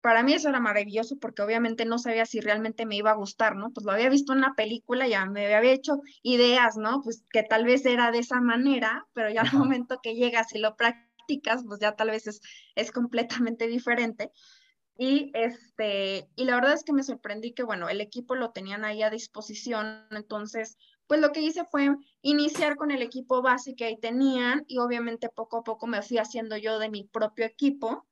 para 0.01 0.23
mí 0.23 0.33
eso 0.33 0.49
era 0.49 0.59
maravilloso 0.59 1.17
porque 1.19 1.43
obviamente 1.43 1.85
no 1.85 1.99
sabía 1.99 2.25
si 2.25 2.41
realmente 2.41 2.87
me 2.87 2.95
iba 2.95 3.11
a 3.11 3.15
gustar, 3.15 3.55
¿no? 3.55 3.71
Pues 3.71 3.85
lo 3.85 3.91
había 3.91 4.09
visto 4.09 4.33
en 4.33 4.41
la 4.41 4.53
película, 4.55 5.07
ya 5.07 5.27
me 5.27 5.53
había 5.53 5.73
hecho 5.73 6.01
ideas, 6.23 6.77
¿no? 6.77 7.01
Pues 7.03 7.23
que 7.31 7.43
tal 7.43 7.65
vez 7.65 7.85
era 7.85 8.11
de 8.11 8.19
esa 8.19 8.41
manera, 8.41 9.05
pero 9.13 9.29
ya 9.29 9.41
al 9.41 9.53
momento 9.53 9.99
que 10.01 10.15
llegas 10.15 10.53
y 10.55 10.59
lo 10.59 10.75
practicas, 10.75 11.63
pues 11.65 11.79
ya 11.79 11.95
tal 11.95 12.09
vez 12.09 12.25
es, 12.25 12.41
es 12.73 12.91
completamente 12.91 13.67
diferente. 13.67 14.31
Y, 15.03 15.31
este, 15.33 16.29
y 16.35 16.45
la 16.45 16.53
verdad 16.53 16.73
es 16.73 16.83
que 16.83 16.93
me 16.93 17.01
sorprendí 17.01 17.53
que, 17.53 17.63
bueno, 17.63 17.89
el 17.89 18.01
equipo 18.01 18.35
lo 18.35 18.51
tenían 18.51 18.85
ahí 18.85 19.01
a 19.01 19.09
disposición, 19.09 20.05
entonces, 20.11 20.77
pues 21.07 21.19
lo 21.19 21.31
que 21.31 21.41
hice 21.41 21.65
fue 21.65 21.89
iniciar 22.21 22.75
con 22.75 22.91
el 22.91 23.01
equipo 23.01 23.41
base 23.41 23.73
que 23.73 23.85
ahí 23.85 23.99
tenían 23.99 24.63
y 24.67 24.77
obviamente 24.77 25.29
poco 25.29 25.57
a 25.57 25.63
poco 25.63 25.87
me 25.87 26.03
fui 26.03 26.19
haciendo 26.19 26.55
yo 26.55 26.77
de 26.77 26.91
mi 26.91 27.03
propio 27.03 27.45
equipo, 27.45 28.05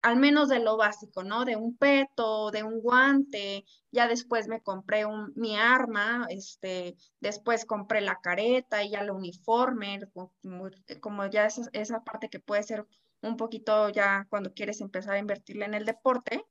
al 0.00 0.16
menos 0.16 0.48
de 0.48 0.60
lo 0.60 0.78
básico, 0.78 1.24
¿no? 1.24 1.44
De 1.44 1.56
un 1.56 1.76
peto, 1.76 2.50
de 2.50 2.62
un 2.62 2.80
guante, 2.80 3.66
ya 3.92 4.08
después 4.08 4.48
me 4.48 4.62
compré 4.62 5.04
un, 5.04 5.30
mi 5.36 5.58
arma, 5.58 6.26
este, 6.30 6.96
después 7.20 7.66
compré 7.66 8.00
la 8.00 8.18
careta 8.22 8.82
y 8.82 8.92
ya 8.92 9.00
el 9.00 9.10
uniforme, 9.10 10.00
como, 10.14 10.70
como 11.02 11.26
ya 11.26 11.44
esa, 11.44 11.68
esa 11.74 12.02
parte 12.02 12.30
que 12.30 12.40
puede 12.40 12.62
ser 12.62 12.86
un 13.28 13.36
poquito 13.36 13.88
ya 13.88 14.26
cuando 14.30 14.52
quieres 14.52 14.80
empezar 14.80 15.14
a 15.14 15.18
invertirle 15.18 15.64
en 15.64 15.74
el 15.74 15.84
deporte. 15.84 16.44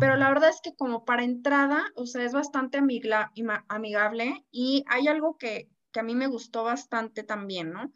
Pero 0.00 0.16
la 0.16 0.28
verdad 0.28 0.48
es 0.48 0.60
que 0.62 0.74
como 0.74 1.04
para 1.04 1.22
entrada, 1.22 1.84
o 1.96 2.06
sea, 2.06 2.24
es 2.24 2.32
bastante 2.32 2.78
amigable 2.78 4.46
y 4.50 4.84
hay 4.88 5.06
algo 5.06 5.36
que, 5.36 5.68
que 5.92 6.00
a 6.00 6.02
mí 6.02 6.14
me 6.14 6.28
gustó 6.28 6.64
bastante 6.64 7.24
también, 7.24 7.72
¿no? 7.72 7.92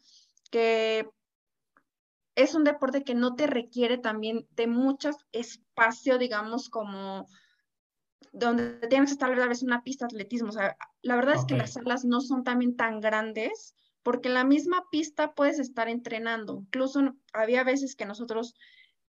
Que 0.50 1.08
es 2.34 2.54
un 2.54 2.64
deporte 2.64 3.02
que 3.02 3.14
no 3.14 3.34
te 3.34 3.46
requiere 3.46 3.96
también 3.96 4.46
de 4.50 4.66
mucho 4.66 5.10
espacio, 5.32 6.18
digamos, 6.18 6.68
como 6.68 7.26
donde 8.32 8.86
tienes 8.88 9.10
que 9.10 9.14
estar 9.14 9.32
a 9.32 9.48
veces 9.48 9.64
una 9.64 9.82
pista 9.82 10.04
de 10.04 10.16
atletismo. 10.16 10.50
O 10.50 10.52
sea, 10.52 10.76
la 11.00 11.16
verdad 11.16 11.36
es 11.36 11.46
que 11.46 11.56
las 11.56 11.72
salas 11.72 12.04
no 12.04 12.20
son 12.20 12.44
también 12.44 12.76
tan 12.76 13.00
grandes 13.00 13.74
porque 14.06 14.28
en 14.28 14.34
la 14.34 14.44
misma 14.44 14.84
pista 14.88 15.34
puedes 15.34 15.58
estar 15.58 15.88
entrenando. 15.88 16.60
Incluso 16.60 17.00
había 17.32 17.64
veces 17.64 17.96
que 17.96 18.06
nosotros, 18.06 18.54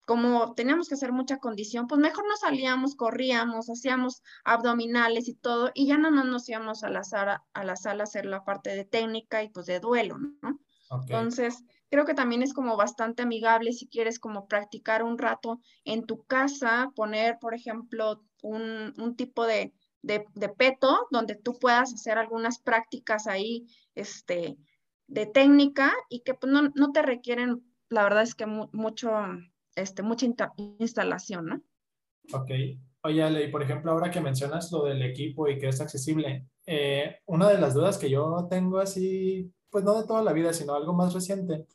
como 0.05 0.53
teníamos 0.53 0.87
que 0.87 0.93
hacer 0.93 1.11
mucha 1.11 1.37
condición, 1.37 1.87
pues 1.87 1.99
mejor 1.99 2.27
nos 2.27 2.41
salíamos, 2.41 2.93
corríamos, 2.93 3.71
hacíamos 3.71 4.21
abdominales 4.43 5.27
y 5.27 5.33
todo, 5.33 5.71
y 5.73 5.87
ya 5.87 5.97
no 5.97 6.11
nos 6.11 6.47
íbamos 6.47 6.83
a 6.83 6.91
la 6.91 7.03
sala 7.03 7.43
a, 7.53 7.63
la 7.63 7.75
sala 7.75 8.03
a 8.03 8.03
hacer 8.03 8.27
la 8.27 8.43
parte 8.43 8.75
de 8.75 8.85
técnica 8.85 9.41
y 9.41 9.49
pues 9.49 9.65
de 9.65 9.79
duelo, 9.79 10.19
¿no? 10.19 10.59
Entonces, 10.91 11.63
creo 11.89 12.05
que 12.05 12.13
también 12.13 12.43
es 12.43 12.53
como 12.53 12.77
bastante 12.77 13.23
amigable 13.23 13.73
si 13.73 13.87
quieres 13.87 14.19
como 14.19 14.45
practicar 14.45 15.01
un 15.01 15.17
rato 15.17 15.59
en 15.85 16.05
tu 16.05 16.23
casa, 16.25 16.91
poner, 16.95 17.39
por 17.39 17.55
ejemplo, 17.55 18.21
un, 18.43 18.93
un 18.99 19.15
tipo 19.15 19.47
de, 19.47 19.73
de, 20.03 20.23
de, 20.35 20.49
peto 20.49 21.07
donde 21.09 21.33
tú 21.33 21.57
puedas 21.57 21.95
hacer 21.95 22.19
algunas 22.19 22.59
prácticas 22.59 23.25
ahí, 23.25 23.65
este, 23.95 24.55
de 25.07 25.25
técnica 25.25 25.93
y 26.09 26.21
que 26.21 26.33
pues, 26.33 26.51
no, 26.51 26.71
no, 26.75 26.91
te 26.91 27.01
requieren, 27.01 27.63
la 27.89 28.03
verdad 28.03 28.23
es 28.23 28.35
que 28.35 28.45
mucho, 28.45 29.11
este, 29.75 30.03
mucha 30.03 30.27
instalación, 30.79 31.45
¿no? 31.45 31.61
Ok. 32.33 32.51
Oye, 33.05 33.21
Ale, 33.21 33.43
y 33.43 33.51
por 33.51 33.61
ejemplo, 33.61 33.91
ahora 33.91 34.09
que 34.09 34.21
mencionas 34.21 34.71
lo 34.71 34.85
del 34.85 35.01
equipo 35.01 35.49
y 35.49 35.59
que 35.59 35.67
es 35.67 35.81
accesible, 35.81 36.47
eh, 36.65 37.17
una 37.25 37.49
de 37.49 37.59
las 37.59 37.73
dudas 37.73 37.97
que 37.97 38.09
yo 38.09 38.47
tengo 38.49 38.79
así, 38.79 39.51
pues 39.69 39.83
no 39.83 39.99
de 39.99 40.07
toda 40.07 40.23
la 40.23 40.31
vida, 40.31 40.53
sino 40.53 40.73
algo 40.73 40.93
más 40.93 41.13
reciente, 41.13 41.65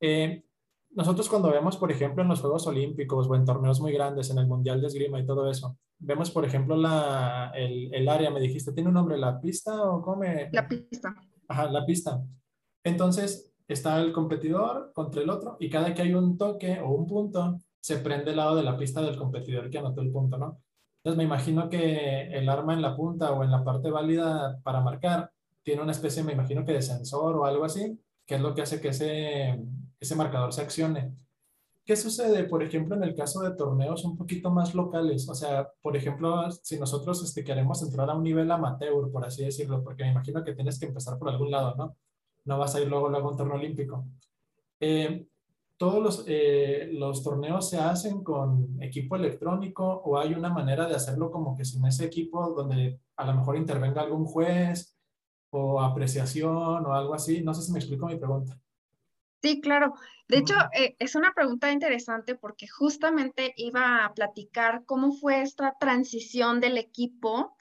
eh, 0.00 0.42
nosotros 0.90 1.28
cuando 1.28 1.50
vemos, 1.50 1.76
por 1.76 1.92
ejemplo, 1.92 2.22
en 2.22 2.28
los 2.28 2.40
Juegos 2.40 2.66
Olímpicos 2.66 3.28
o 3.28 3.34
en 3.34 3.44
torneos 3.44 3.80
muy 3.80 3.92
grandes, 3.92 4.30
en 4.30 4.38
el 4.38 4.46
Mundial 4.46 4.80
de 4.80 4.88
Esgrima 4.88 5.20
y 5.20 5.26
todo 5.26 5.48
eso, 5.50 5.76
vemos, 5.98 6.30
por 6.30 6.44
ejemplo, 6.44 6.76
la, 6.76 7.52
el, 7.54 7.92
el 7.94 8.08
área, 8.08 8.30
me 8.30 8.40
dijiste, 8.40 8.72
¿tiene 8.72 8.88
un 8.88 8.94
nombre 8.94 9.18
la 9.18 9.40
pista 9.40 9.90
o 9.90 10.02
cómo 10.02 10.24
La 10.52 10.66
pista. 10.66 11.14
Ajá, 11.46 11.70
la 11.70 11.84
pista. 11.84 12.22
Entonces, 12.84 13.52
está 13.66 14.00
el 14.00 14.12
competidor 14.12 14.92
contra 14.94 15.22
el 15.22 15.30
otro 15.30 15.56
y 15.60 15.68
cada 15.68 15.94
que 15.94 16.02
hay 16.02 16.14
un 16.14 16.38
toque 16.38 16.80
o 16.80 16.90
un 16.90 17.06
punto, 17.06 17.58
se 17.80 17.98
prende 17.98 18.30
el 18.30 18.36
lado 18.36 18.56
de 18.56 18.62
la 18.62 18.76
pista 18.76 19.02
del 19.02 19.16
competidor 19.16 19.70
que 19.70 19.78
anotó 19.78 20.00
el 20.00 20.10
punto, 20.10 20.38
¿no? 20.38 20.60
Entonces, 20.98 21.16
me 21.16 21.24
imagino 21.24 21.68
que 21.68 22.28
el 22.32 22.48
arma 22.48 22.74
en 22.74 22.82
la 22.82 22.96
punta 22.96 23.32
o 23.32 23.44
en 23.44 23.50
la 23.50 23.64
parte 23.64 23.90
válida 23.90 24.58
para 24.62 24.80
marcar 24.80 25.30
tiene 25.62 25.82
una 25.82 25.92
especie, 25.92 26.22
me 26.22 26.32
imagino 26.32 26.64
que 26.64 26.72
de 26.72 26.82
sensor 26.82 27.36
o 27.36 27.44
algo 27.44 27.64
así, 27.64 28.00
que 28.26 28.36
es 28.36 28.40
lo 28.40 28.54
que 28.54 28.62
hace 28.62 28.80
que 28.80 28.88
ese, 28.88 29.62
ese 30.00 30.16
marcador 30.16 30.52
se 30.52 30.62
accione. 30.62 31.14
¿Qué 31.84 31.96
sucede, 31.96 32.44
por 32.44 32.62
ejemplo, 32.62 32.94
en 32.96 33.02
el 33.02 33.14
caso 33.14 33.40
de 33.40 33.56
torneos 33.56 34.04
un 34.04 34.14
poquito 34.14 34.50
más 34.50 34.74
locales? 34.74 35.26
O 35.28 35.34
sea, 35.34 35.70
por 35.80 35.96
ejemplo, 35.96 36.50
si 36.50 36.78
nosotros 36.78 37.24
este, 37.24 37.42
queremos 37.42 37.82
entrar 37.82 38.10
a 38.10 38.14
un 38.14 38.22
nivel 38.22 38.50
amateur, 38.50 39.10
por 39.10 39.24
así 39.24 39.44
decirlo, 39.44 39.82
porque 39.82 40.04
me 40.04 40.10
imagino 40.10 40.44
que 40.44 40.54
tienes 40.54 40.78
que 40.78 40.84
empezar 40.84 41.18
por 41.18 41.30
algún 41.30 41.50
lado, 41.50 41.74
¿no? 41.76 41.96
No 42.48 42.58
vas 42.58 42.74
a 42.74 42.80
ir 42.80 42.88
luego, 42.88 43.10
luego 43.10 43.28
a 43.28 43.30
un 43.32 43.36
torneo 43.36 43.56
olímpico. 43.56 44.06
Eh, 44.80 45.26
¿Todos 45.76 46.02
los, 46.02 46.24
eh, 46.26 46.88
los 46.94 47.22
torneos 47.22 47.68
se 47.68 47.78
hacen 47.78 48.24
con 48.24 48.82
equipo 48.82 49.16
electrónico 49.16 49.84
o 49.86 50.18
hay 50.18 50.32
una 50.32 50.48
manera 50.48 50.88
de 50.88 50.96
hacerlo 50.96 51.30
como 51.30 51.54
que 51.54 51.66
sin 51.66 51.84
ese 51.86 52.06
equipo 52.06 52.50
donde 52.50 53.00
a 53.16 53.26
lo 53.26 53.34
mejor 53.34 53.56
intervenga 53.56 54.00
algún 54.00 54.24
juez 54.24 54.98
o 55.50 55.80
apreciación 55.80 56.86
o 56.86 56.94
algo 56.94 57.14
así? 57.14 57.42
No 57.42 57.52
sé 57.52 57.62
si 57.62 57.70
me 57.70 57.80
explico 57.80 58.06
mi 58.06 58.16
pregunta. 58.16 58.58
Sí, 59.42 59.60
claro. 59.60 59.94
De 60.26 60.38
hecho, 60.38 60.54
eh, 60.72 60.96
es 60.98 61.14
una 61.14 61.32
pregunta 61.34 61.70
interesante 61.70 62.34
porque 62.34 62.66
justamente 62.66 63.52
iba 63.56 64.04
a 64.04 64.14
platicar 64.14 64.84
cómo 64.86 65.12
fue 65.12 65.42
esta 65.42 65.74
transición 65.78 66.60
del 66.60 66.78
equipo, 66.78 67.56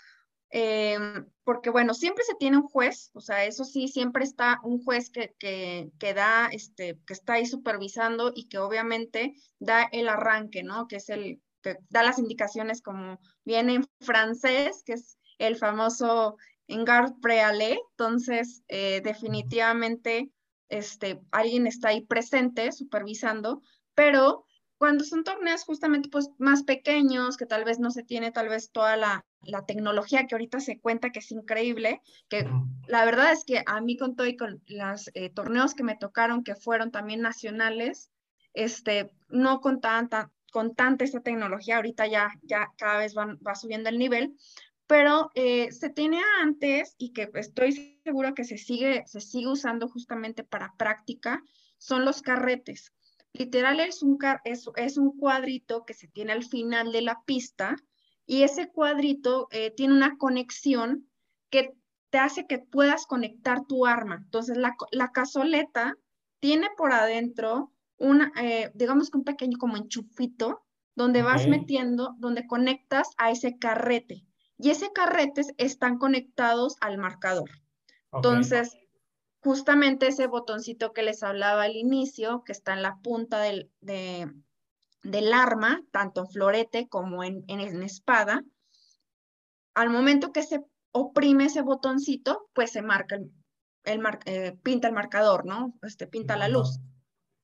em, 0.49 1.25
porque 1.43 1.69
bueno, 1.69 1.93
siempre 1.93 2.23
se 2.23 2.35
tiene 2.35 2.57
un 2.57 2.67
juez, 2.67 3.11
o 3.13 3.21
sea, 3.21 3.45
eso 3.45 3.63
sí, 3.63 3.87
siempre 3.87 4.23
está 4.23 4.59
un 4.63 4.83
juez 4.83 5.09
que, 5.09 5.35
que, 5.39 5.91
que, 5.99 6.13
da, 6.13 6.47
este, 6.51 6.99
que 7.05 7.13
está 7.13 7.33
ahí 7.33 7.45
supervisando 7.45 8.31
y 8.35 8.47
que 8.47 8.57
obviamente 8.57 9.35
da 9.59 9.83
el 9.91 10.09
arranque, 10.09 10.63
¿no? 10.63 10.87
Que 10.87 10.97
es 10.97 11.09
el 11.09 11.41
que 11.61 11.77
da 11.89 12.03
las 12.03 12.19
indicaciones 12.19 12.81
como 12.81 13.19
viene 13.43 13.75
en 13.75 13.87
francés, 14.01 14.83
que 14.85 14.93
es 14.93 15.17
el 15.37 15.55
famoso 15.55 16.37
en 16.67 16.83
garde 16.83 17.15
préalé, 17.21 17.79
entonces 17.91 18.63
eh, 18.67 19.01
definitivamente 19.03 20.31
este, 20.69 21.21
alguien 21.31 21.65
está 21.67 21.89
ahí 21.89 22.01
presente 22.01 22.71
supervisando, 22.71 23.61
pero 23.95 24.45
cuando 24.77 25.03
son 25.03 25.23
torneos 25.23 25.63
justamente 25.63 26.09
pues 26.09 26.29
más 26.37 26.63
pequeños, 26.63 27.37
que 27.37 27.45
tal 27.45 27.63
vez 27.63 27.79
no 27.79 27.91
se 27.91 28.03
tiene 28.03 28.31
tal 28.31 28.49
vez 28.49 28.71
toda 28.71 28.95
la, 28.95 29.25
la 29.41 29.65
tecnología 29.65 30.27
que 30.27 30.35
ahorita 30.35 30.59
se 30.59 30.79
cuenta 30.79 31.09
que 31.09 31.19
es 31.19 31.31
increíble, 31.31 32.01
que 32.29 32.47
la 32.87 33.05
verdad 33.05 33.31
es 33.31 33.43
que 33.43 33.63
a 33.65 33.81
mí 33.81 33.97
con 33.97 34.15
todo 34.15 34.27
y 34.27 34.37
con 34.37 34.61
los 34.67 35.09
eh, 35.13 35.29
torneos 35.29 35.73
que 35.73 35.83
me 35.83 35.97
tocaron, 35.97 36.43
que 36.43 36.55
fueron 36.55 36.91
también 36.91 37.21
nacionales, 37.21 38.11
este, 38.53 39.11
no 39.29 39.61
con 39.61 39.81
tanta, 39.81 40.31
con 40.51 40.75
tanta 40.75 41.03
esta 41.03 41.21
tecnología, 41.21 41.77
ahorita 41.77 42.07
ya, 42.07 42.31
ya 42.43 42.71
cada 42.77 42.99
vez 42.99 43.13
van, 43.13 43.39
va 43.45 43.55
subiendo 43.55 43.89
el 43.89 43.97
nivel, 43.97 44.37
pero 44.85 45.31
eh, 45.35 45.71
se 45.71 45.89
tenía 45.89 46.23
antes 46.41 46.95
y 46.97 47.13
que 47.13 47.29
estoy 47.33 47.99
seguro 48.03 48.33
que 48.33 48.45
se 48.45 48.57
sigue, 48.57 49.03
se 49.05 49.21
sigue 49.21 49.47
usando 49.47 49.87
justamente 49.89 50.43
para 50.43 50.73
práctica, 50.77 51.43
son 51.77 52.05
los 52.05 52.21
carretes. 52.21 52.93
Literal 53.37 53.79
es 53.79 54.01
un, 54.01 54.17
es, 54.45 54.69
es 54.75 54.97
un 54.97 55.17
cuadrito 55.17 55.85
que 55.85 55.93
se 55.93 56.07
tiene 56.07 56.31
al 56.33 56.43
final 56.43 56.91
de 56.91 57.01
la 57.01 57.21
pista 57.25 57.75
y 58.25 58.41
ese 58.41 58.69
cuadrito 58.69 59.47
eh, 59.51 59.71
tiene 59.71 59.93
una 59.93 60.17
conexión 60.17 61.07
que 61.49 61.73
te 62.09 62.17
hace 62.17 62.47
que 62.47 62.59
puedas 62.59 63.05
conectar 63.05 63.65
tu 63.67 63.85
arma. 63.85 64.15
Entonces 64.15 64.57
la, 64.57 64.75
la 64.91 65.11
cazoleta 65.11 65.95
tiene 66.39 66.67
por 66.75 66.93
adentro 66.93 67.71
un, 67.97 68.31
eh, 68.41 68.71
digamos 68.73 69.09
que 69.09 69.17
un 69.17 69.23
pequeño 69.23 69.57
como 69.57 69.77
enchufito 69.77 70.63
donde 70.95 71.21
vas 71.21 71.47
metiendo, 71.47 72.15
donde 72.17 72.47
conectas 72.47 73.11
a 73.17 73.29
ese 73.29 73.59
carrete 73.59 74.25
y 74.57 74.71
ese 74.71 74.91
carretes 74.91 75.53
están 75.57 75.99
conectados 75.99 76.75
al 76.81 76.97
marcador. 76.97 77.51
Entonces, 78.11 78.75
justamente 79.47 80.07
ese 80.07 80.27
botoncito 80.27 80.91
que 80.91 81.03
les 81.03 81.23
hablaba 81.23 81.63
al 81.63 81.77
inicio, 81.77 82.43
que 82.43 82.51
está 82.51 82.73
en 82.73 82.81
la 82.81 82.97
punta 82.97 83.39
del, 83.39 83.71
del 83.81 85.33
arma, 85.33 85.81
tanto 85.91 86.21
en 86.21 86.27
florete 86.27 86.89
como 86.89 87.23
en, 87.23 87.45
en, 87.47 87.81
espada, 87.81 88.43
al 89.73 89.89
momento 89.89 90.33
que 90.33 90.43
se 90.43 90.65
oprime 90.91 91.45
ese 91.45 91.61
botoncito, 91.61 92.49
pues 92.53 92.71
se 92.71 92.81
marca 92.81 93.15
el, 93.15 93.31
el 93.85 94.01
eh, 94.25 94.57
pinta 94.61 94.89
el 94.89 94.93
marcador, 94.93 95.45
¿no? 95.45 95.73
Este, 95.81 96.07
pinta 96.07 96.35
la 96.35 96.49
luz. 96.49 96.79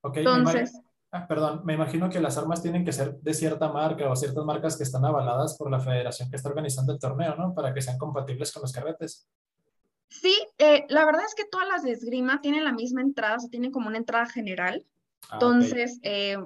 Entonces, 0.04 0.74
Ah, 1.16 1.28
perdón, 1.28 1.62
me 1.64 1.76
imagino 1.76 2.10
que 2.10 2.20
las 2.20 2.40
armas 2.40 2.64
tienen 2.64 2.84
que 2.84 2.92
ser 2.92 3.20
de 3.20 3.36
cierta 3.36 3.72
marca 3.72 4.10
o 4.10 4.16
ciertas 4.16 4.44
marcas 4.46 4.76
que 4.76 4.82
están 4.82 5.06
avaladas 5.06 5.56
por 5.60 5.70
la 5.70 5.80
federación 5.80 6.28
que 6.28 6.38
está 6.38 6.50
organizando 6.50 6.92
el 6.92 6.98
torneo, 6.98 7.36
¿no? 7.36 7.54
Para 7.54 7.72
que 7.72 7.84
sean 7.84 8.00
compatibles 8.00 8.52
con 8.52 8.64
los 8.64 8.72
carretes. 8.72 9.30
Sí, 10.10 10.36
eh, 10.58 10.86
la 10.90 11.06
verdad 11.06 11.24
es 11.26 11.36
que 11.36 11.46
todas 11.46 11.68
las 11.68 11.84
de 11.84 11.92
esgrima 11.92 12.42
tienen 12.42 12.64
la 12.64 12.72
misma 12.72 13.02
entrada, 13.02 13.38
o 13.38 13.40
sea, 13.40 13.50
tienen 13.50 13.72
como 13.72 13.88
una 13.88 13.98
entrada 13.98 14.28
general. 14.28 14.86
Ah, 15.30 15.34
Entonces, 15.34 16.00
eh, 16.04 16.38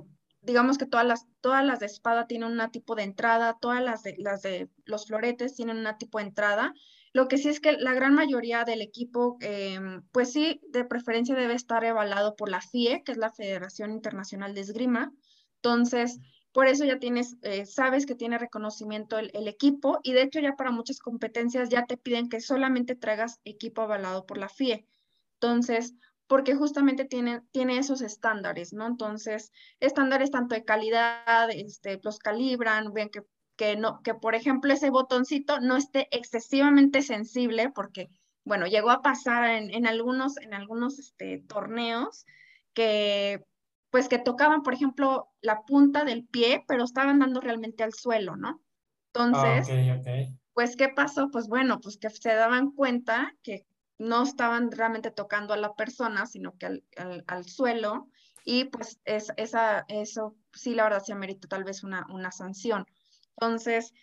digamos 0.42 0.78
que 0.78 0.86
todas 0.86 1.06
las, 1.06 1.28
todas 1.42 1.66
las 1.66 1.80
de 1.80 1.88
espada 1.88 2.28
tienen 2.28 2.60
un 2.60 2.72
tipo 2.72 2.96
de 2.96 3.04
entrada, 3.04 3.58
todas 3.60 3.84
las 3.84 4.04
de, 4.04 4.16
las 4.18 4.42
de 4.42 4.70
los 4.86 5.08
floretes 5.08 5.56
tienen 5.56 5.86
un 5.86 5.98
tipo 5.98 6.20
de 6.20 6.26
entrada. 6.26 6.74
Lo 7.14 7.28
que 7.28 7.38
sí 7.38 7.50
es 7.50 7.60
que 7.60 7.74
la 7.74 7.94
gran 7.94 8.14
mayoría 8.14 8.64
del 8.64 8.82
equipo, 8.82 9.38
em, 9.42 10.04
pues 10.12 10.32
sí, 10.32 10.62
de 10.70 10.86
preferencia 10.86 11.36
debe 11.36 11.54
estar 11.54 11.84
evaluado 11.84 12.36
por 12.36 12.50
la 12.50 12.62
FIE, 12.62 13.04
que 13.04 13.12
es 13.12 13.18
la 13.18 13.32
Federación 13.32 13.92
Internacional 13.92 14.54
de 14.54 14.62
Esgrima. 14.62 15.12
Entonces, 15.56 16.20
por 16.58 16.66
eso 16.66 16.86
ya 16.86 16.98
tienes, 16.98 17.38
eh, 17.44 17.68
sabes 17.68 18.08
que 18.08 18.16
tiene 18.16 18.40
reconocimiento 18.40 19.20
el, 19.20 19.48
equipo 19.48 20.00
y 20.02 20.14
de 20.14 20.24
hecho 20.24 20.40
ya 20.40 20.56
para 20.56 20.72
muchas 20.72 20.98
competencias 20.98 21.70
ya 21.70 21.86
te 21.86 21.98
piden 21.98 22.30
que 22.30 22.42
solamente 22.42 22.96
traigas 22.96 23.40
equipo 23.46 23.84
avalado 23.84 24.26
por 24.26 24.40
la 24.40 24.50
FIE. 24.50 24.88
Entonces, 25.34 25.94
porque 26.26 26.56
justamente 26.56 27.06
tiene, 27.06 27.44
tiene 27.52 27.78
esos 27.78 28.02
estándares, 28.02 28.74
¿no? 28.74 28.88
Entonces, 28.88 29.52
estándares 29.80 30.32
tanto 30.32 30.56
de 30.56 30.66
calidad, 30.66 31.52
este, 31.52 32.00
los 32.02 32.18
calibran, 32.18 32.92
ven 32.92 33.10
que 33.10 33.22
que, 33.56 33.76
no, 33.76 34.02
que 34.02 34.16
por 34.16 34.34
ejemplo 34.34 34.74
ese 34.74 34.90
botoncito 34.90 35.60
no 35.60 35.78
esté 35.78 36.08
excesivamente 36.10 37.04
sensible, 37.04 37.70
porque, 37.70 38.10
bueno, 38.46 38.66
llegó 38.66 38.90
a 38.90 39.04
pasar 39.04 39.48
en, 39.48 39.86
algunos, 39.86 40.38
en 40.38 40.56
algunos 40.56 40.98
este, 40.98 41.38
torneos 41.48 42.26
que 42.74 43.46
pues 43.90 44.10
que 44.10 44.20
tocaban, 44.20 44.64
por 44.64 44.74
ejemplo, 44.74 45.30
la 45.42 45.62
punta 45.64 46.04
del 46.04 46.26
pie, 46.26 46.64
pero 46.68 46.84
estaban 46.84 47.20
dando 47.20 47.42
realmente 47.42 47.84
al 47.84 47.94
suelo, 47.94 48.36
¿no? 48.36 48.62
Entonces, 49.14 49.70
ah, 49.70 50.02
pues, 50.54 50.76
¿qué 50.76 50.90
pasó? 50.90 51.30
Pues 51.32 51.48
bueno, 51.48 51.80
pues 51.80 51.98
que 51.98 52.10
se 52.10 52.34
daban 52.34 52.72
cuenta 52.72 53.34
que 53.44 53.66
no 53.98 54.24
estaban 54.24 54.72
realmente 54.72 55.12
tocando 55.12 55.54
a 55.54 55.58
la 55.58 55.74
persona, 55.74 56.26
sino 56.26 56.56
que 56.58 56.66
al, 56.68 56.84
al, 57.28 57.46
suelo, 57.46 58.10
y 58.44 58.66
pues 58.66 59.00
es, 59.06 59.32
esa, 59.38 59.86
eso 59.88 60.36
sí, 60.54 60.76
la 60.76 60.84
verdad, 60.84 61.04
se 61.04 61.14
amerita 61.14 61.48
tal 61.48 61.64
vez 61.64 61.84
una, 61.84 62.06
una 62.10 62.32
sanción. 62.32 62.86
Entonces, 63.40 63.94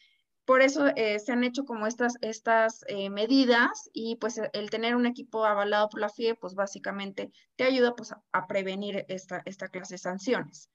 por 0.45 0.63
eso 0.63 0.87
eh, 0.97 1.19
se 1.19 1.33
han 1.33 1.45
hecho 1.45 1.65
como 1.65 1.87
estas, 1.87 2.17
estas 2.21 2.85
eh, 2.89 3.11
medidas 3.11 3.91
y 3.93 4.17
pues 4.17 4.41
el 4.53 4.71
tener 4.71 4.97
un 4.97 5.07
equipo 5.07 5.45
avalado 5.45 5.89
por 5.89 6.01
la 6.01 6.09
FIE, 6.09 6.35
pues 6.35 6.55
básicamente 6.55 7.31
te 7.57 7.65
ayuda 7.65 7.95
pues 7.95 8.15
a, 8.33 8.47
prevenir 8.47 9.05
esta, 9.09 9.43
esta 9.45 9.69
clase 9.69 9.95
de 9.95 9.99
sanciones. 9.99 10.71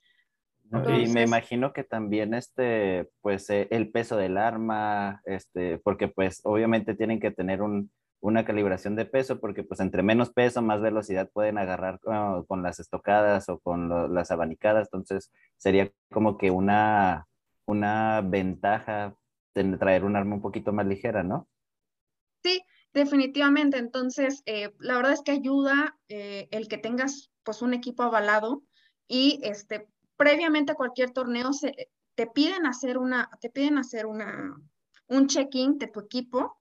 y 0.71 1.07
me 1.07 1.23
imagino 1.23 1.71
que 1.73 1.83
también 1.83 2.33
este, 2.33 3.09
pues 3.21 3.49
eh, 3.49 3.67
el 3.71 3.91
peso 3.91 4.17
del 4.17 4.37
arma, 4.37 5.21
este, 5.25 5.77
porque 5.79 6.07
pues 6.07 6.41
obviamente 6.43 6.95
tienen 6.95 7.19
que 7.19 7.31
tener 7.31 7.61
un, 7.61 7.91
una 8.21 8.45
calibración 8.45 8.95
de 8.95 9.05
peso, 9.05 9.39
porque 9.39 9.63
pues 9.63 9.79
entre 9.79 10.03
menos 10.03 10.31
peso, 10.31 10.61
más 10.61 10.81
velocidad 10.81 11.29
pueden 11.31 11.57
agarrar 11.57 11.99
con 11.99 12.63
las 12.63 12.79
estocadas 12.79 13.49
o 13.49 13.59
con 13.59 14.13
las 14.13 14.31
abanicadas, 14.31 14.87
entonces 14.87 15.31
sería 15.57 15.91
como 16.09 16.37
que 16.37 16.51
una 16.51 17.27
una 17.69 18.21
ventaja 18.21 19.15
traer 19.53 20.05
un 20.05 20.15
arma 20.15 20.35
un 20.35 20.41
poquito 20.41 20.71
más 20.71 20.85
ligera, 20.85 21.23
¿no? 21.23 21.47
Sí, 22.43 22.61
definitivamente. 22.93 23.77
Entonces, 23.77 24.43
eh, 24.45 24.73
la 24.79 24.95
verdad 24.95 25.13
es 25.13 25.21
que 25.21 25.31
ayuda 25.31 25.97
eh, 26.07 26.47
el 26.51 26.67
que 26.67 26.77
tengas 26.77 27.31
pues 27.43 27.61
un 27.61 27.73
equipo 27.73 28.03
avalado 28.03 28.63
y 29.07 29.39
este 29.43 29.87
previamente 30.17 30.73
a 30.73 30.75
cualquier 30.75 31.11
torneo 31.11 31.51
te 32.15 32.27
piden 32.27 32.65
hacer 32.65 32.97
una 32.97 33.29
te 33.39 33.49
piden 33.49 33.77
hacer 33.77 34.05
una 34.05 34.55
un 35.07 35.27
check-in 35.27 35.79
de 35.79 35.87
tu 35.87 36.01
equipo 36.01 36.58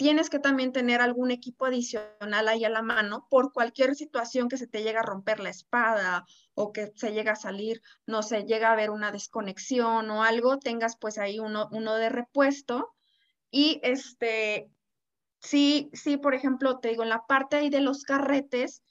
tienes 0.00 0.30
que 0.30 0.38
también 0.38 0.72
tener 0.72 1.02
algún 1.02 1.30
equipo 1.30 1.66
adicional 1.66 2.48
ahí 2.48 2.64
a 2.64 2.70
la 2.70 2.80
mano 2.80 3.26
por 3.28 3.52
cualquier 3.52 3.94
situación 3.94 4.48
que 4.48 4.56
se 4.56 4.66
te 4.66 4.82
llegue 4.82 4.96
a 4.96 5.02
romper 5.02 5.40
la 5.40 5.50
espada 5.50 6.24
o 6.54 6.72
que 6.72 6.90
se 6.96 7.12
llega 7.12 7.32
a 7.32 7.36
salir, 7.36 7.82
no 8.06 8.22
sé, 8.22 8.44
llega 8.44 8.70
a 8.70 8.72
haber 8.72 8.88
una 8.88 9.12
desconexión 9.12 10.08
o 10.08 10.22
algo, 10.22 10.58
tengas 10.58 10.96
pues 10.96 11.18
ahí 11.18 11.38
uno, 11.38 11.68
uno 11.70 11.96
de 11.96 12.08
repuesto. 12.08 12.94
Y 13.50 13.78
este, 13.82 14.70
sí, 15.38 15.90
sí, 15.92 16.16
por 16.16 16.32
ejemplo, 16.34 16.78
te 16.78 16.88
digo, 16.88 17.02
en 17.02 17.10
la 17.10 17.26
parte 17.26 17.56
ahí 17.56 17.68
de 17.68 17.82
los 17.82 18.04
carretes, 18.04 18.82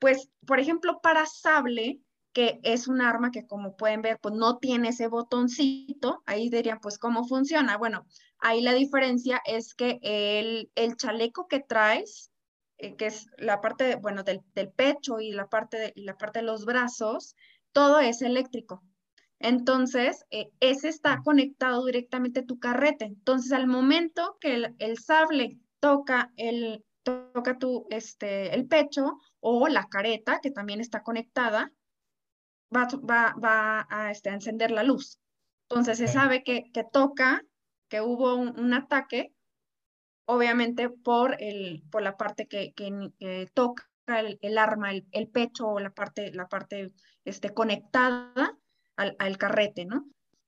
pues, 0.00 0.28
por 0.44 0.58
ejemplo, 0.58 0.98
para 1.00 1.24
sable, 1.26 2.00
que 2.32 2.60
es 2.62 2.88
un 2.88 3.00
arma 3.00 3.30
que 3.30 3.46
como 3.46 3.76
pueden 3.76 4.02
ver, 4.02 4.18
pues 4.20 4.34
no 4.34 4.58
tiene 4.58 4.90
ese 4.90 5.08
botoncito, 5.08 6.22
ahí 6.26 6.50
dirían, 6.50 6.80
pues, 6.80 6.98
¿cómo 6.98 7.26
funciona? 7.26 7.76
Bueno, 7.76 8.06
ahí 8.38 8.60
la 8.60 8.74
diferencia 8.74 9.40
es 9.44 9.74
que 9.74 9.98
el, 10.02 10.70
el 10.74 10.96
chaleco 10.96 11.48
que 11.48 11.60
traes, 11.60 12.30
eh, 12.78 12.96
que 12.96 13.06
es 13.06 13.26
la 13.38 13.60
parte, 13.60 13.96
bueno, 13.96 14.22
del, 14.22 14.40
del, 14.54 14.70
pecho 14.70 15.20
y 15.20 15.32
la 15.32 15.48
parte 15.48 15.78
de, 15.78 15.92
y 15.96 16.04
la 16.04 16.16
parte 16.16 16.40
de 16.40 16.46
los 16.46 16.64
brazos, 16.64 17.34
todo 17.72 18.00
es 18.00 18.22
eléctrico. 18.22 18.82
Entonces, 19.40 20.24
eh, 20.30 20.50
ese 20.60 20.88
está 20.88 21.22
conectado 21.24 21.84
directamente 21.84 22.40
a 22.40 22.46
tu 22.46 22.58
carrete. 22.58 23.04
Entonces, 23.04 23.52
al 23.52 23.66
momento 23.66 24.36
que 24.40 24.54
el, 24.54 24.74
el 24.78 24.98
sable 24.98 25.58
toca 25.80 26.32
el, 26.36 26.84
toca 27.02 27.58
tu, 27.58 27.86
este, 27.90 28.54
el 28.54 28.66
pecho 28.66 29.18
o 29.40 29.68
la 29.68 29.88
careta, 29.88 30.40
que 30.42 30.50
también 30.50 30.80
está 30.80 31.02
conectada, 31.02 31.72
va, 32.74 32.88
va, 33.08 33.34
va 33.42 33.86
a, 33.90 34.10
este, 34.10 34.30
encender 34.30 34.70
la 34.70 34.82
luz. 34.82 35.20
Entonces 35.68 35.98
se 35.98 36.08
sabe 36.08 36.42
que, 36.42 36.70
que 36.72 36.84
toca, 36.84 37.42
que 37.88 38.00
hubo 38.00 38.36
un, 38.36 38.72
ataque, 38.72 39.34
obviamente 40.24 40.88
por, 40.88 41.36
el, 41.42 41.82
por 41.90 42.02
la 42.02 42.16
parte 42.16 42.46
que, 42.46 42.72
que, 42.72 43.50
toca 43.52 43.84
el, 44.06 44.38
el 44.40 44.56
arma, 44.56 44.92
el, 44.92 45.06
el, 45.12 45.28
pecho 45.28 45.68
o 45.68 45.80
la 45.80 45.90
parte, 45.90 46.32
la 46.32 46.48
parte 46.48 46.92
este, 47.24 47.52
conectada 47.52 48.56
al, 48.96 49.16
al 49.18 49.36
carrete, 49.36 49.84
¿no? 49.84 50.06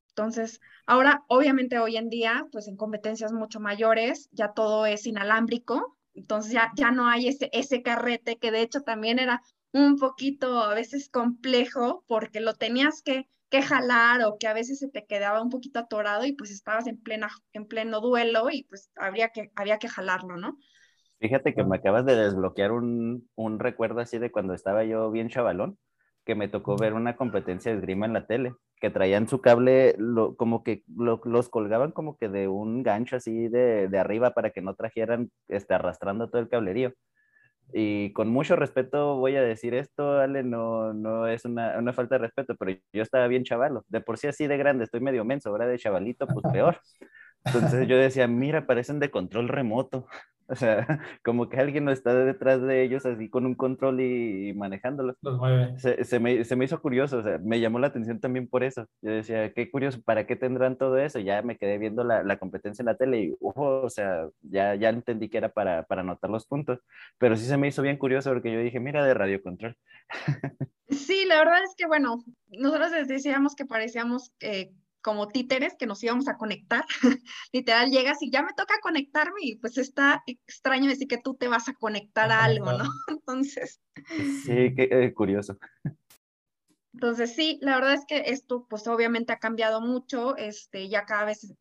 Entonces, 0.08 0.60
ahora, 0.86 1.22
obviamente 1.28 1.78
hoy 1.78 1.96
en 1.96 2.08
día, 2.08 2.46
pues 2.50 2.66
en 2.68 2.76
competencias 2.76 3.32
mucho 3.32 3.60
mayores, 3.60 4.28
ya 4.32 4.52
todo 4.52 4.86
es 4.86 5.06
inalámbrico, 5.06 5.98
entonces 6.14 6.52
ya, 6.52 6.72
ya 6.76 6.90
no 6.90 7.06
hay 7.06 7.28
ese, 7.28 7.48
ese 7.52 7.82
carrete 7.82 8.36
que 8.36 8.50
de 8.50 8.62
hecho 8.62 8.80
también 8.82 9.18
era 9.18 9.42
un 9.72 9.96
poquito 9.96 10.62
a 10.62 10.74
veces 10.74 11.08
complejo 11.08 12.04
porque 12.06 12.40
lo 12.40 12.54
tenías 12.54 13.02
que, 13.02 13.28
que 13.48 13.62
jalar 13.62 14.22
o 14.24 14.36
que 14.38 14.48
a 14.48 14.54
veces 14.54 14.78
se 14.78 14.88
te 14.88 15.06
quedaba 15.06 15.42
un 15.42 15.50
poquito 15.50 15.78
atorado 15.78 16.24
y 16.24 16.32
pues 16.32 16.50
estabas 16.50 16.86
en, 16.86 17.00
plena, 17.00 17.28
en 17.52 17.66
pleno 17.66 18.00
duelo 18.00 18.50
y 18.50 18.64
pues 18.64 18.90
habría 18.96 19.28
que, 19.28 19.50
había 19.56 19.78
que 19.78 19.88
jalarlo, 19.88 20.36
¿no? 20.36 20.56
Fíjate 21.18 21.54
que 21.54 21.64
me 21.64 21.76
acabas 21.76 22.06
de 22.06 22.16
desbloquear 22.16 22.72
un, 22.72 23.28
un 23.34 23.58
recuerdo 23.58 24.00
así 24.00 24.18
de 24.18 24.30
cuando 24.30 24.54
estaba 24.54 24.84
yo 24.84 25.10
bien 25.10 25.28
chavalón, 25.28 25.78
que 26.24 26.34
me 26.34 26.48
tocó 26.48 26.76
ver 26.76 26.94
una 26.94 27.16
competencia 27.16 27.70
de 27.72 27.78
esgrima 27.78 28.06
en 28.06 28.14
la 28.14 28.26
tele, 28.26 28.54
que 28.80 28.88
traían 28.90 29.28
su 29.28 29.40
cable, 29.40 29.94
lo, 29.98 30.36
como 30.36 30.62
que 30.62 30.82
lo, 30.96 31.20
los 31.24 31.48
colgaban 31.50 31.92
como 31.92 32.16
que 32.16 32.28
de 32.28 32.48
un 32.48 32.82
gancho 32.82 33.16
así 33.16 33.48
de, 33.48 33.88
de 33.88 33.98
arriba 33.98 34.30
para 34.30 34.50
que 34.50 34.62
no 34.62 34.74
trajeran 34.74 35.30
este, 35.48 35.74
arrastrando 35.74 36.30
todo 36.30 36.40
el 36.40 36.48
cablerío. 36.48 36.94
Y 37.72 38.12
con 38.12 38.28
mucho 38.28 38.56
respeto 38.56 39.16
voy 39.16 39.36
a 39.36 39.42
decir 39.42 39.74
esto, 39.74 40.18
Ale, 40.18 40.42
no, 40.42 40.92
no 40.92 41.26
es 41.26 41.44
una, 41.44 41.78
una, 41.78 41.92
falta 41.92 42.16
de 42.16 42.22
respeto, 42.22 42.56
pero 42.56 42.78
yo 42.92 43.02
estaba 43.02 43.26
bien 43.26 43.44
chavalo. 43.44 43.84
De 43.88 44.00
por 44.00 44.18
sí 44.18 44.26
así 44.26 44.46
de 44.46 44.56
grande, 44.56 44.84
estoy 44.84 45.00
medio 45.00 45.24
menso, 45.24 45.50
ahora 45.50 45.66
de 45.66 45.78
chavalito, 45.78 46.26
pues 46.26 46.44
peor. 46.52 46.80
Entonces 47.44 47.88
yo 47.88 47.96
decía, 47.96 48.26
mira, 48.26 48.66
parecen 48.66 48.98
de 48.98 49.10
control 49.10 49.48
remoto. 49.48 50.06
O 50.50 50.56
sea, 50.56 50.84
como 51.24 51.48
que 51.48 51.58
alguien 51.58 51.84
no 51.84 51.92
está 51.92 52.12
detrás 52.12 52.60
de 52.60 52.82
ellos 52.82 53.06
así 53.06 53.28
con 53.30 53.46
un 53.46 53.54
control 53.54 54.00
y, 54.00 54.52
manejándolos. 54.54 55.16
Los 55.22 55.38
mueve. 55.38 55.78
Se, 55.78 56.04
se, 56.04 56.18
me, 56.18 56.44
se, 56.44 56.56
me, 56.56 56.64
hizo 56.64 56.82
curioso, 56.82 57.18
o 57.18 57.22
sea, 57.22 57.38
me 57.38 57.60
llamó 57.60 57.78
la 57.78 57.86
atención 57.86 58.18
también 58.20 58.48
por 58.48 58.64
eso. 58.64 58.86
Yo 59.00 59.12
decía, 59.12 59.52
qué 59.52 59.70
curioso, 59.70 60.02
¿para 60.02 60.26
qué 60.26 60.34
tendrán 60.34 60.76
todo 60.76 60.98
eso? 60.98 61.20
Ya 61.20 61.42
me 61.42 61.56
quedé 61.56 61.78
viendo 61.78 62.02
la, 62.02 62.24
la 62.24 62.38
competencia 62.38 62.82
en 62.82 62.86
la 62.86 62.96
tele 62.96 63.22
y, 63.22 63.36
o 63.40 63.88
sea, 63.88 64.28
ya, 64.42 64.74
ya 64.74 64.88
entendí 64.88 65.28
que 65.28 65.38
era 65.38 65.50
para, 65.50 65.84
para 65.84 66.00
anotar 66.00 66.30
los 66.30 66.46
puntos. 66.46 66.80
Pero 67.18 67.36
sí 67.36 67.44
se 67.44 67.56
me 67.56 67.68
hizo 67.68 67.82
bien 67.82 67.96
curioso 67.96 68.30
porque 68.30 68.52
yo 68.52 68.60
dije, 68.60 68.80
mira, 68.80 69.04
de 69.04 69.14
radio 69.14 69.42
control. 69.42 69.76
Sí, 70.90 71.24
la 71.24 71.38
verdad 71.38 71.62
es 71.62 71.74
que, 71.76 71.86
bueno, 71.86 72.24
nosotros 72.48 72.90
decíamos 73.06 73.54
que 73.54 73.64
parecíamos 73.64 74.32
eh, 74.40 74.72
como 75.02 75.28
títeres 75.28 75.74
que 75.78 75.86
nos 75.86 76.02
íbamos 76.02 76.28
a 76.28 76.36
conectar. 76.36 76.84
Literal, 77.52 77.90
llegas 77.90 78.22
y 78.22 78.30
ya 78.30 78.42
me 78.42 78.52
toca 78.54 78.74
conectarme 78.82 79.40
y 79.42 79.56
pues 79.56 79.78
está 79.78 80.22
extraño 80.26 80.88
decir 80.88 81.08
que 81.08 81.18
tú 81.18 81.34
te 81.34 81.48
vas 81.48 81.68
a 81.68 81.74
conectar 81.74 82.30
a 82.30 82.44
algo, 82.44 82.72
¿no? 82.72 82.84
Entonces. 83.08 83.80
Sí, 84.44 84.74
qué 84.74 84.88
eh, 84.90 85.14
curioso. 85.14 85.58
Entonces, 86.92 87.34
sí, 87.34 87.58
la 87.62 87.76
verdad 87.76 87.94
es 87.94 88.04
que 88.06 88.24
esto 88.26 88.66
pues 88.68 88.86
obviamente 88.86 89.32
ha 89.32 89.38
cambiado 89.38 89.80
mucho, 89.80 90.36
este, 90.36 90.88
ya 90.88 91.06
cada 91.06 91.24
vez 91.24 91.54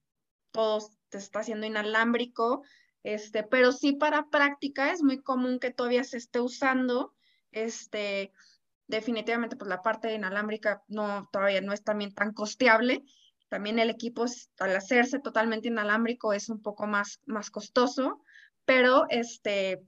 todo 0.52 0.90
te 1.10 1.20
está 1.20 1.40
haciendo 1.40 1.68
inalámbrico, 1.68 2.64
este, 3.04 3.44
pero 3.44 3.72
sí 3.72 3.94
para 3.94 4.30
práctica 4.30 4.92
es 4.92 5.04
muy 5.04 5.22
común 5.22 5.60
que 5.60 5.72
todavía 5.72 6.04
se 6.04 6.18
esté 6.18 6.42
usando, 6.42 7.14
este, 7.52 8.34
definitivamente 8.88 9.56
pues 9.56 9.70
la 9.70 9.82
parte 9.82 10.14
inalámbrica 10.14 10.84
no, 10.88 11.30
todavía 11.32 11.62
no 11.62 11.74
es 11.74 11.84
también 11.84 12.14
tan 12.14 12.34
costeable, 12.34 13.04
también 13.50 13.80
el 13.80 13.90
equipo, 13.90 14.26
al 14.60 14.76
hacerse 14.76 15.20
totalmente 15.20 15.68
inalámbrico, 15.68 16.34
es 16.34 16.50
un 16.50 16.62
poco 16.62 16.88
más, 16.88 17.20
más 17.26 17.50
costoso, 17.50 18.22
pero 18.66 19.06
este, 19.10 19.82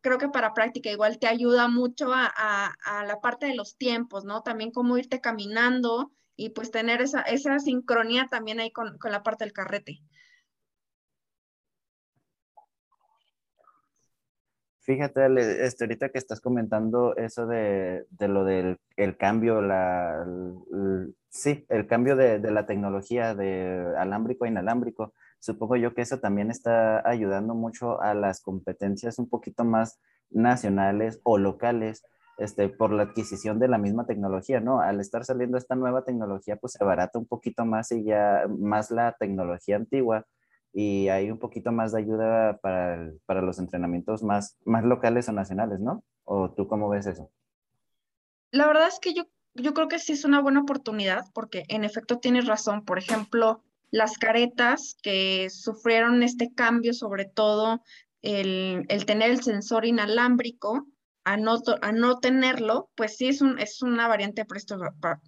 creo 0.00 0.18
que 0.18 0.28
para 0.28 0.54
práctica 0.54 0.90
igual 0.90 1.18
te 1.18 1.26
ayuda 1.26 1.68
mucho 1.68 2.12
a, 2.14 2.26
a, 2.26 3.04
la 3.04 3.20
parte 3.20 3.46
de 3.46 3.54
los 3.54 3.76
tiempos, 3.76 4.24
¿no? 4.24 4.42
También 4.42 4.70
cómo 4.70 4.96
irte 4.96 5.20
caminando 5.20 6.12
y 6.36 6.50
pues 6.50 6.70
tener 6.70 7.02
esa, 7.02 7.22
esa 7.22 7.58
sincronía 7.58 8.28
también 8.30 8.60
ahí 8.60 8.70
con, 8.70 8.96
con 8.98 9.10
la 9.10 9.24
parte 9.24 9.44
del 9.44 9.52
carrete. 9.52 10.00
Fíjate, 14.88 15.26
este, 15.66 15.84
ahorita 15.84 16.08
que 16.08 16.16
estás 16.16 16.40
comentando 16.40 17.14
eso 17.18 17.46
de, 17.46 18.06
lo 18.20 18.44
del 18.44 18.78
el 18.96 19.18
cambio, 19.18 19.60
la, 19.60 20.26
sí, 21.28 21.66
el 21.68 21.86
cambio 21.86 22.16
de, 22.16 22.38
la 22.38 22.64
tecnología 22.64 23.34
de 23.34 23.84
alámbrico 23.98 24.46
a 24.46 24.48
inalámbrico, 24.48 25.12
supongo 25.40 25.76
yo 25.76 25.92
que 25.92 26.00
eso 26.00 26.20
también 26.20 26.50
está 26.50 27.06
ayudando 27.06 27.54
mucho 27.54 28.00
a 28.00 28.14
las 28.14 28.40
competencias 28.40 29.18
un 29.18 29.28
poquito 29.28 29.62
más 29.62 30.00
nacionales 30.30 31.20
o 31.22 31.36
locales, 31.36 32.02
este, 32.38 32.70
por 32.70 32.90
la 32.90 33.02
adquisición 33.02 33.58
de 33.58 33.68
la 33.68 33.76
misma 33.76 34.06
tecnología, 34.06 34.60
¿no? 34.60 34.80
Al 34.80 35.00
estar 35.00 35.22
saliendo 35.22 35.58
esta 35.58 35.74
nueva 35.74 36.04
tecnología, 36.04 36.56
pues 36.56 36.72
se 36.72 36.82
abarata 36.82 37.18
un 37.18 37.26
poquito 37.26 37.66
más 37.66 37.92
y 37.92 38.04
ya 38.04 38.46
más 38.58 38.90
la 38.90 39.14
tecnología 39.20 39.76
antigua 39.76 40.24
y 40.72 41.08
hay 41.08 41.30
un 41.30 41.38
poquito 41.38 41.72
más 41.72 41.92
de 41.92 42.00
ayuda 42.00 42.58
para, 42.58 43.12
para 43.26 43.42
los 43.42 43.58
entrenamientos 43.58 44.22
más, 44.22 44.56
más 44.64 44.84
locales 44.84 45.28
o 45.28 45.32
nacionales, 45.32 45.80
¿no? 45.80 46.04
¿O 46.24 46.50
tú 46.50 46.68
cómo 46.68 46.88
ves 46.88 47.06
eso? 47.06 47.30
La 48.50 48.66
verdad 48.66 48.88
es 48.88 48.98
que 49.00 49.14
yo, 49.14 49.24
yo 49.54 49.74
creo 49.74 49.88
que 49.88 49.98
sí 49.98 50.12
es 50.12 50.24
una 50.24 50.40
buena 50.40 50.60
oportunidad 50.60 51.24
porque 51.34 51.64
en 51.68 51.84
efecto 51.84 52.18
tienes 52.18 52.46
razón. 52.46 52.84
Por 52.84 52.98
ejemplo, 52.98 53.62
las 53.90 54.18
caretas 54.18 54.96
que 55.02 55.48
sufrieron 55.50 56.22
este 56.22 56.52
cambio, 56.54 56.92
sobre 56.92 57.24
todo 57.24 57.82
el, 58.22 58.84
el 58.88 59.06
tener 59.06 59.30
el 59.30 59.42
sensor 59.42 59.84
inalámbrico, 59.84 60.86
a 61.24 61.36
no, 61.36 61.58
a 61.82 61.92
no, 61.92 62.20
tenerlo, 62.20 62.90
pues 62.94 63.18
sí 63.18 63.28
es, 63.28 63.42
un, 63.42 63.58
es 63.58 63.82
una 63.82 64.08
variante 64.08 64.46
presto 64.46 64.78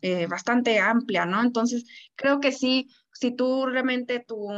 eh, 0.00 0.26
bastante 0.26 0.79
amplia, 0.79 1.26
¿no? 1.26 1.42
Entonces, 1.42 1.85
creo 2.16 2.40
que 2.40 2.53
sí, 2.53 2.88
si 3.12 3.33
tú 3.33 3.66
realmente 3.66 4.24
tu, 4.26 4.48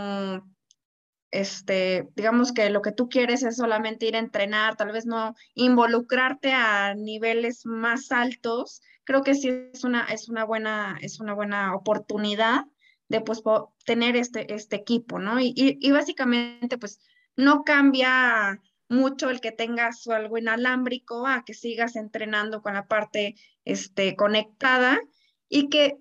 este, 1.33 2.09
digamos 2.15 2.53
que 2.53 2.71
lo 2.71 2.83
que 2.83 2.93
tú 2.93 3.09
quieres 3.09 3.43
es 3.43 3.57
solamente 3.57 4.07
ir 4.07 4.17
a 4.17 4.21
entrenar, 4.21 4.77
tal 4.77 4.93
vez 4.93 5.07
no 5.07 5.35
involucrarte 5.55 6.53
a 6.53 6.95
niveles 6.95 7.65
más 7.65 8.13
altos, 8.13 8.83
creo 9.05 9.23
que 9.23 9.35
sí 9.35 9.49
es 9.73 9.83
una, 9.83 10.05
es 10.05 10.29
una, 10.29 10.45
buena, 10.45 10.99
es 11.01 11.21
una 11.21 11.33
buena 11.33 11.75
oportunidad 11.75 12.67
de 13.09 13.23
pues 13.23 13.43
tener 13.85 14.15
este, 14.15 14.55
este 14.55 14.77
equipo, 14.77 15.19
¿no? 15.19 15.41
Y, 15.41 15.55
y, 15.57 15.91
básicamente 15.91 16.79
pues 16.79 17.01
no 17.37 17.65
cambia 17.65 18.61
mucho 18.89 19.31
el 19.31 19.41
que 19.41 19.53
tengas 19.53 20.07
algo 20.07 20.37
inalámbrico 20.37 21.27
a 21.27 21.45
que 21.45 21.55
sigas 21.55 21.97
entrenando 21.97 22.63
con 22.63 22.75
la 22.75 22.87
parte 22.87 23.37
este, 23.65 24.17
conectada 24.17 25.01
y 25.49 25.69
que 25.71 25.97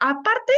aparte 0.00 0.52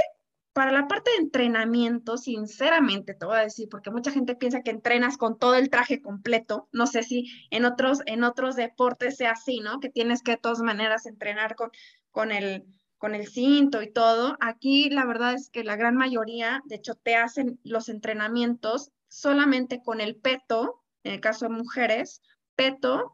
para 0.55 0.71
la 0.71 0.87
parte 0.87 1.11
de 1.11 1.17
entrenamiento, 1.17 2.17
sinceramente 2.17 3.13
te 3.13 3.27
voy 3.27 3.37
a 3.37 3.43
decir, 3.43 3.69
porque 3.69 3.91
mucha 3.91 4.13
gente 4.13 4.37
piensa 4.37 4.63
que 4.63 4.71
entrenas 4.71 5.17
con 5.17 5.37
todo 5.37 5.57
el 5.57 5.69
traje 5.69 6.01
completo. 6.01 6.69
No 6.71 6.87
sé 6.87 7.03
si 7.03 7.29
en 7.51 7.65
otros, 7.65 8.03
en 8.07 8.23
otros 8.23 8.55
deportes 8.55 9.17
sea 9.17 9.33
así, 9.33 9.59
¿no? 9.59 9.81
Que 9.81 9.91
tienes 9.91 10.23
que 10.23 10.33
de 10.33 10.37
todas 10.37 10.61
maneras 10.61 11.07
entrenar 11.07 11.57
con, 11.57 11.73
con, 12.13 12.31
el, 12.31 12.65
con 12.99 13.17
el 13.17 13.27
cinto 13.27 13.83
y 13.83 13.93
todo. 13.93 14.37
Aquí 14.39 14.91
la 14.91 15.05
verdad 15.05 15.35
es 15.35 15.51
que 15.51 15.65
la 15.65 15.75
gran 15.75 15.97
mayoría, 15.97 16.63
de 16.67 16.77
hecho, 16.77 16.95
te 16.95 17.17
hacen 17.17 17.59
los 17.65 17.89
entrenamientos 17.89 18.93
solamente 19.09 19.83
con 19.83 20.01
el 20.01 20.15
peto, 20.15 20.85
en 21.03 21.15
el 21.15 21.21
caso 21.21 21.47
de 21.47 21.55
mujeres, 21.55 22.23
peto 22.55 23.13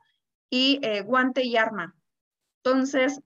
y 0.51 0.78
eh, 0.82 1.01
guante 1.01 1.43
y 1.43 1.57
arma. 1.57 1.97
Entonces, 2.62 3.22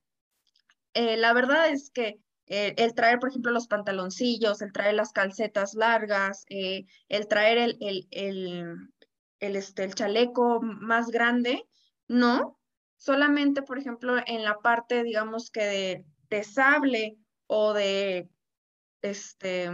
eh, 0.93 1.17
la 1.17 1.33
verdad 1.33 1.69
es 1.71 1.91
que 1.91 2.21
eh, 2.47 2.75
el 2.77 2.95
traer, 2.95 3.19
por 3.19 3.31
ejemplo, 3.31 3.53
los 3.53 3.69
pantaloncillos, 3.69 4.61
el 4.61 4.73
traer 4.73 4.95
las 4.95 5.13
calcetas 5.13 5.75
largas, 5.75 6.45
el 6.49 7.29
traer 7.29 7.59
el, 7.59 7.77
el, 7.81 8.09
el, 9.41 9.57
este, 9.57 9.85
el 9.85 9.95
chaleco 9.95 10.61
más 10.63 11.09
grande, 11.09 11.67
no. 12.09 12.61
Solamente, 12.97 13.63
por 13.63 13.79
ejemplo, 13.79 14.17
en 14.27 14.45
la 14.45 14.59
parte, 14.61 15.03
digamos 15.03 15.51
que 15.51 15.65
de, 15.65 16.05
de 16.31 16.45
sable 16.45 17.19
o 17.47 17.73
de, 17.73 18.31
este, 19.03 19.71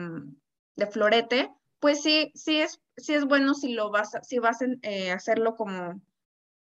de 0.77 0.87
florete, 0.87 1.51
pues 1.79 2.03
sí, 2.03 2.33
sí 2.35 2.61
es, 2.61 2.81
sí 2.97 3.15
es 3.15 3.25
bueno 3.25 3.55
si 3.55 3.73
lo 3.73 3.91
vas 3.91 4.13
si 4.23 4.39
vas 4.39 4.63
a 4.63 4.67
eh, 4.83 5.11
hacerlo 5.13 5.57
como, 5.57 6.01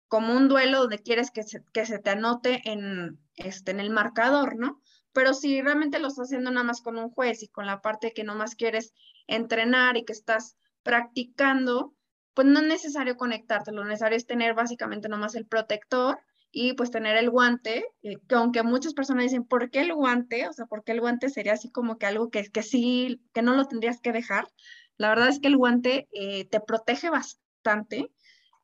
como 0.07 0.35
un 0.35 0.49
duelo 0.49 0.81
donde 0.81 0.99
quieres 0.99 1.31
que 1.31 1.43
se, 1.43 1.63
que 1.73 1.87
se 1.87 1.99
te 1.99 2.11
anote 2.11 2.63
en, 2.65 3.19
este, 3.37 3.71
en 3.73 3.81
el 3.81 3.91
marcador, 3.91 4.57
¿no? 4.57 4.81
Pero 5.13 5.35
si 5.35 5.61
realmente 5.63 5.99
lo 5.99 6.09
estás 6.09 6.27
haciendo 6.27 6.51
nada 6.51 6.65
más 6.65 6.81
con 6.81 6.99
un 6.99 7.11
juez 7.11 7.43
y 7.43 7.49
con 7.49 7.67
la 7.67 7.81
parte 7.81 8.13
que 8.13 8.25
más 8.25 8.55
quieres 8.55 8.93
entrenar 9.27 9.97
y 9.97 10.05
que 10.05 10.13
estás 10.13 10.57
practicando, 10.83 11.95
pues 12.35 12.47
no 12.47 12.61
es 12.61 12.67
necesario 12.67 13.17
conectarte, 13.17 13.73
lo 13.73 13.85
necesario 13.85 14.17
es 14.17 14.27
tener 14.27 14.55
básicamente 14.55 15.09
nomás 15.09 15.35
el 15.35 15.47
protector 15.47 16.19
y 16.51 16.73
pues 16.75 16.91
tener 16.91 17.17
el 17.17 17.31
guante, 17.31 17.85
eh, 18.03 18.19
que 18.29 18.35
aunque 18.35 18.63
muchas 18.63 18.95
personas 18.95 19.25
dicen, 19.25 19.45
¿por 19.45 19.71
qué 19.71 19.81
el 19.81 19.95
guante? 19.95 20.49
O 20.49 20.53
sea, 20.53 20.67
¿por 20.67 20.85
qué 20.85 20.93
el 20.93 21.01
guante 21.01 21.29
sería 21.29 21.55
así 21.55 21.71
como 21.71 21.99
que 21.99 22.07
algo 22.07 22.31
que, 22.31 22.45
que 22.45 22.63
sí, 22.63 23.23
que 23.35 23.43
no 23.43 23.55
lo 23.55 23.67
tendrías 23.67 24.01
que 24.01 24.13
dejar? 24.13 24.49
La 24.97 25.09
verdad 25.11 25.29
es 25.29 25.41
que 25.41 25.49
el 25.49 25.57
guante 25.57 26.09
eh, 26.13 26.47
te 26.47 26.61
protege 26.61 27.11
bastante 27.11 28.11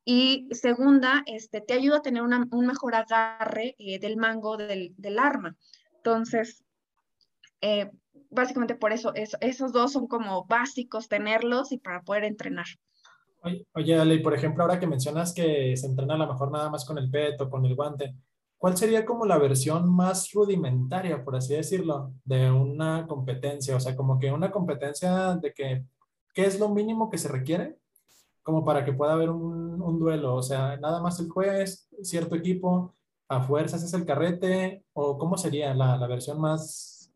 y 0.04 0.48
segunda, 0.50 1.22
este, 1.26 1.60
te 1.60 1.74
ayuda 1.74 1.98
a 1.98 2.02
tener 2.02 2.22
un 2.22 2.66
mejor 2.66 2.94
agarre 2.94 3.74
eh, 3.78 3.98
del 3.98 4.16
mango 4.16 4.56
del, 4.56 5.18
arma. 5.18 5.56
Entonces, 6.04 6.62
eh, 7.62 7.90
básicamente 8.28 8.74
por 8.74 8.92
eso, 8.92 9.14
esos 9.14 9.72
dos 9.72 9.92
son 9.92 10.06
como 10.06 10.44
básicos 10.44 11.08
tenerlos 11.08 11.72
y 11.72 11.78
para 11.78 12.02
poder 12.02 12.24
entrenar. 12.24 12.66
Oye, 13.72 13.98
Ale, 13.98 14.20
por 14.20 14.34
ejemplo, 14.34 14.62
ahora 14.62 14.78
que 14.78 14.86
mencionas 14.86 15.32
que 15.32 15.74
se 15.76 15.86
entrena 15.86 16.14
a 16.14 16.18
lo 16.18 16.26
mejor 16.26 16.50
nada 16.50 16.68
más 16.68 16.84
con 16.84 16.98
el 16.98 17.10
peto, 17.10 17.48
con 17.48 17.64
el 17.64 17.74
guante, 17.74 18.14
¿cuál 18.58 18.76
sería 18.76 19.06
como 19.06 19.24
la 19.24 19.38
versión 19.38 19.90
más 19.90 20.30
rudimentaria, 20.32 21.24
por 21.24 21.36
así 21.36 21.54
decirlo, 21.54 22.12
de 22.22 22.50
una 22.50 23.06
competencia? 23.06 23.74
O 23.74 23.80
sea, 23.80 23.96
como 23.96 24.18
que 24.18 24.30
una 24.30 24.50
competencia 24.50 25.36
de 25.36 25.54
que 25.54 25.84
¿qué 26.34 26.44
es 26.44 26.60
lo 26.60 26.68
mínimo 26.68 27.08
que 27.08 27.18
se 27.18 27.28
requiere 27.28 27.78
como 28.42 28.62
para 28.62 28.84
que 28.84 28.92
pueda 28.92 29.14
haber 29.14 29.30
un, 29.30 29.80
un 29.80 29.98
duelo? 29.98 30.34
O 30.34 30.42
sea, 30.42 30.76
nada 30.76 31.00
más 31.00 31.18
el 31.20 31.30
juez, 31.30 31.88
cierto 32.02 32.34
equipo, 32.34 32.93
a 33.28 33.42
fuerzas 33.42 33.82
es 33.82 33.94
el 33.94 34.04
carrete, 34.04 34.84
o 34.92 35.18
cómo 35.18 35.36
sería 35.36 35.74
la, 35.74 35.96
la 35.96 36.06
versión 36.06 36.40
más, 36.40 37.12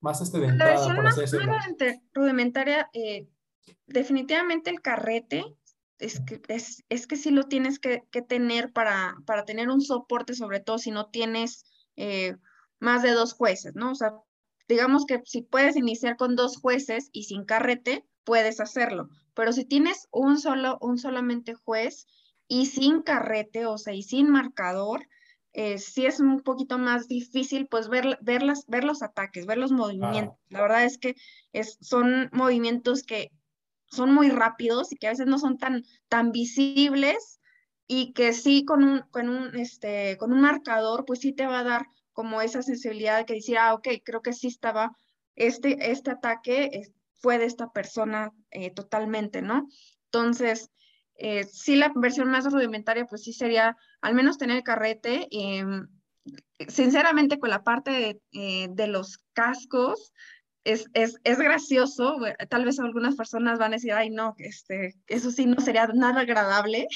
más 0.00 0.20
este 0.20 0.38
de 0.38 0.48
entrada, 0.48 0.94
por 0.94 1.06
así 1.06 1.20
decirlo. 1.22 1.46
Más 1.46 1.66
rudimentaria, 2.14 2.88
eh, 2.92 3.28
definitivamente 3.86 4.70
el 4.70 4.80
carrete 4.80 5.44
es 5.98 6.20
que, 6.20 6.40
es, 6.48 6.84
es 6.88 7.06
que 7.06 7.16
sí 7.16 7.30
lo 7.30 7.44
tienes 7.44 7.78
que, 7.78 8.04
que, 8.10 8.22
tener 8.22 8.72
para, 8.72 9.16
para 9.26 9.44
tener 9.44 9.68
un 9.68 9.80
soporte, 9.80 10.34
sobre 10.34 10.60
todo 10.60 10.78
si 10.78 10.90
no 10.90 11.06
tienes 11.06 11.64
eh, 11.96 12.36
más 12.78 13.02
de 13.02 13.12
dos 13.12 13.32
jueces, 13.32 13.74
¿no? 13.74 13.92
O 13.92 13.94
sea, 13.94 14.14
digamos 14.68 15.06
que 15.06 15.20
si 15.24 15.42
puedes 15.42 15.76
iniciar 15.76 16.16
con 16.16 16.36
dos 16.36 16.56
jueces 16.56 17.10
y 17.12 17.24
sin 17.24 17.44
carrete, 17.44 18.04
puedes 18.24 18.60
hacerlo. 18.60 19.08
Pero 19.34 19.52
si 19.52 19.64
tienes 19.64 20.06
un 20.12 20.38
solo, 20.38 20.78
un 20.80 20.98
solamente 20.98 21.54
juez 21.54 22.06
y 22.46 22.66
sin 22.66 23.02
carrete, 23.02 23.66
o 23.66 23.78
sea, 23.78 23.94
y 23.94 24.02
sin 24.02 24.30
marcador, 24.30 25.06
eh, 25.58 25.78
sí 25.78 26.06
es 26.06 26.20
un 26.20 26.40
poquito 26.42 26.78
más 26.78 27.08
difícil 27.08 27.66
pues 27.66 27.88
ver, 27.88 28.16
ver, 28.22 28.44
ver 28.68 28.84
los 28.84 29.02
ataques, 29.02 29.44
ver 29.44 29.58
los 29.58 29.72
movimientos. 29.72 30.36
La 30.50 30.62
verdad 30.62 30.84
es 30.84 30.98
que 30.98 31.16
es, 31.52 31.78
son 31.80 32.30
movimientos 32.32 33.02
que 33.02 33.32
son 33.90 34.14
muy 34.14 34.28
rápidos 34.30 34.92
y 34.92 34.96
que 34.96 35.08
a 35.08 35.10
veces 35.10 35.26
no 35.26 35.36
son 35.36 35.58
tan, 35.58 35.82
tan 36.08 36.30
visibles 36.30 37.40
y 37.88 38.12
que 38.12 38.34
sí 38.34 38.64
con 38.64 38.84
un, 38.84 39.00
con 39.10 39.28
un, 39.28 39.56
este, 39.56 40.16
con 40.16 40.32
un 40.32 40.42
marcador 40.42 41.04
pues 41.04 41.18
sí 41.18 41.32
te 41.32 41.48
va 41.48 41.58
a 41.58 41.64
dar 41.64 41.86
como 42.12 42.40
esa 42.40 42.62
sensibilidad 42.62 43.18
de 43.18 43.24
que 43.24 43.34
decir, 43.34 43.58
ah, 43.58 43.74
ok, 43.74 43.88
creo 44.04 44.22
que 44.22 44.34
sí 44.34 44.46
estaba 44.46 44.92
este, 45.34 45.90
este 45.90 46.12
ataque, 46.12 46.82
fue 47.14 47.36
de 47.36 47.46
esta 47.46 47.72
persona 47.72 48.30
eh, 48.52 48.70
totalmente, 48.70 49.42
¿no? 49.42 49.66
Entonces, 50.04 50.70
eh, 51.18 51.44
sí, 51.44 51.76
la 51.76 51.92
versión 51.94 52.30
más 52.30 52.50
rudimentaria, 52.50 53.04
pues 53.06 53.22
sí 53.22 53.32
sería 53.32 53.76
al 54.00 54.14
menos 54.14 54.38
tener 54.38 54.56
el 54.56 54.62
carrete. 54.62 55.28
Em, 55.30 55.88
sinceramente, 56.68 57.38
con 57.38 57.50
la 57.50 57.62
parte 57.62 57.90
de, 57.90 58.20
eh, 58.32 58.86
los 58.86 59.18
cascos, 59.32 60.12
es, 60.64 60.86
es, 60.92 61.18
es, 61.24 61.38
gracioso, 61.38 62.18
tal 62.50 62.64
vez 62.64 62.78
algunas 62.78 63.16
personas 63.16 63.58
van 63.58 63.72
a 63.72 63.76
decir, 63.76 63.92
ay 63.92 64.10
no, 64.10 64.34
este, 64.38 64.94
eso 65.06 65.30
sí 65.30 65.46
no 65.46 65.60
sería 65.62 65.86
nada 65.86 66.20
agradable, 66.20 66.88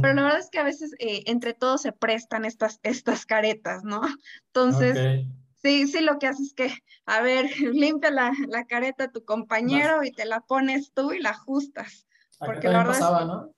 pero 0.00 0.14
la 0.14 0.22
verdad 0.22 0.38
es 0.38 0.48
que 0.48 0.58
a 0.58 0.64
veces 0.64 0.94
entre 0.98 1.52
todos 1.52 1.82
se 1.82 1.92
prestan 1.92 2.46
estas, 2.46 2.80
estas 2.82 3.26
caretas, 3.26 3.84
¿no? 3.84 4.00
Entonces, 4.46 5.26
Sí, 5.62 5.86
sí, 5.86 6.00
lo 6.00 6.18
que 6.18 6.26
haces 6.26 6.48
es 6.48 6.54
que, 6.54 6.72
a 7.04 7.20
ver, 7.20 7.50
limpia 7.74 8.10
la, 8.10 8.32
la 8.48 8.64
careta 8.64 9.04
a 9.04 9.12
tu 9.12 9.24
compañero 9.24 10.02
y 10.04 10.10
te 10.10 10.24
la 10.24 10.40
pones 10.40 10.92
tú 10.94 11.12
y 11.12 11.20
la 11.20 11.30
ajustas. 11.30 12.06
porque 12.38 12.68
la 12.68 12.78
verdad 12.78 12.92
pasaba, 12.92 13.24
¿no? 13.24 13.54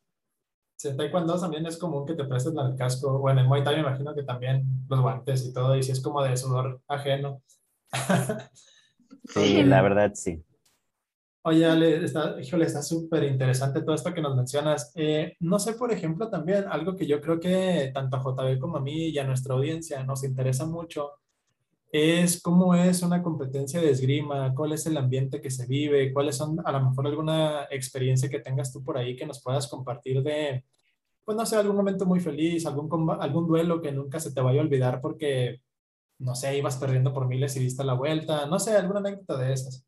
Sí, 0.82 0.88
en 0.88 0.96
Taekwondo 0.96 1.38
también 1.38 1.64
es 1.64 1.78
común 1.78 2.04
que 2.04 2.14
te 2.14 2.24
prestes 2.24 2.52
el 2.56 2.74
casco. 2.74 3.16
Bueno, 3.20 3.40
en 3.40 3.46
Muay 3.46 3.62
Thai 3.62 3.76
me 3.76 3.82
imagino 3.82 4.12
que 4.16 4.24
también 4.24 4.64
los 4.88 5.00
guantes 5.00 5.46
y 5.46 5.52
todo, 5.52 5.76
y 5.76 5.82
si 5.84 5.92
es 5.92 6.02
como 6.02 6.20
de 6.24 6.36
sudor 6.36 6.80
ajeno. 6.88 7.40
sí, 9.32 9.62
la 9.62 9.80
verdad 9.80 10.10
sí. 10.16 10.42
Oye, 11.44 11.66
Ale, 11.66 12.04
está, 12.04 12.34
híjole, 12.40 12.64
está 12.64 12.82
súper 12.82 13.22
interesante 13.22 13.82
todo 13.82 13.94
esto 13.94 14.12
que 14.12 14.22
nos 14.22 14.34
mencionas. 14.34 14.90
Eh, 14.96 15.36
no 15.38 15.60
sé, 15.60 15.74
por 15.74 15.92
ejemplo, 15.92 16.28
también 16.28 16.64
algo 16.68 16.96
que 16.96 17.06
yo 17.06 17.20
creo 17.20 17.38
que 17.38 17.92
tanto 17.94 18.16
a 18.16 18.20
JB 18.20 18.58
como 18.58 18.78
a 18.78 18.80
mí 18.80 19.10
y 19.10 19.18
a 19.20 19.24
nuestra 19.24 19.54
audiencia 19.54 20.02
nos 20.02 20.24
interesa 20.24 20.66
mucho 20.66 21.12
es 21.92 22.40
cómo 22.40 22.74
es 22.74 23.02
una 23.02 23.22
competencia 23.22 23.78
de 23.78 23.90
esgrima, 23.90 24.54
cuál 24.54 24.72
es 24.72 24.86
el 24.86 24.96
ambiente 24.96 25.42
que 25.42 25.50
se 25.50 25.66
vive, 25.66 26.10
cuáles 26.14 26.38
son 26.38 26.58
a 26.64 26.72
lo 26.72 26.88
mejor 26.88 27.06
alguna 27.06 27.64
experiencia 27.70 28.30
que 28.30 28.40
tengas 28.40 28.72
tú 28.72 28.82
por 28.82 28.96
ahí 28.96 29.14
que 29.14 29.26
nos 29.26 29.42
puedas 29.42 29.68
compartir 29.68 30.22
de, 30.22 30.64
pues 31.22 31.36
no 31.36 31.44
sé, 31.44 31.56
algún 31.56 31.76
momento 31.76 32.06
muy 32.06 32.18
feliz, 32.18 32.64
algún, 32.64 33.10
algún 33.20 33.46
duelo 33.46 33.82
que 33.82 33.92
nunca 33.92 34.18
se 34.20 34.32
te 34.32 34.40
vaya 34.40 34.60
a 34.60 34.64
olvidar 34.64 35.02
porque, 35.02 35.60
no 36.18 36.34
sé, 36.34 36.56
ibas 36.56 36.78
perdiendo 36.78 37.12
por 37.12 37.28
miles 37.28 37.54
y 37.56 37.60
diste 37.60 37.84
la 37.84 37.92
vuelta, 37.92 38.46
no 38.46 38.58
sé, 38.58 38.74
alguna 38.74 39.00
anécdota 39.00 39.36
de 39.36 39.52
esas. 39.52 39.84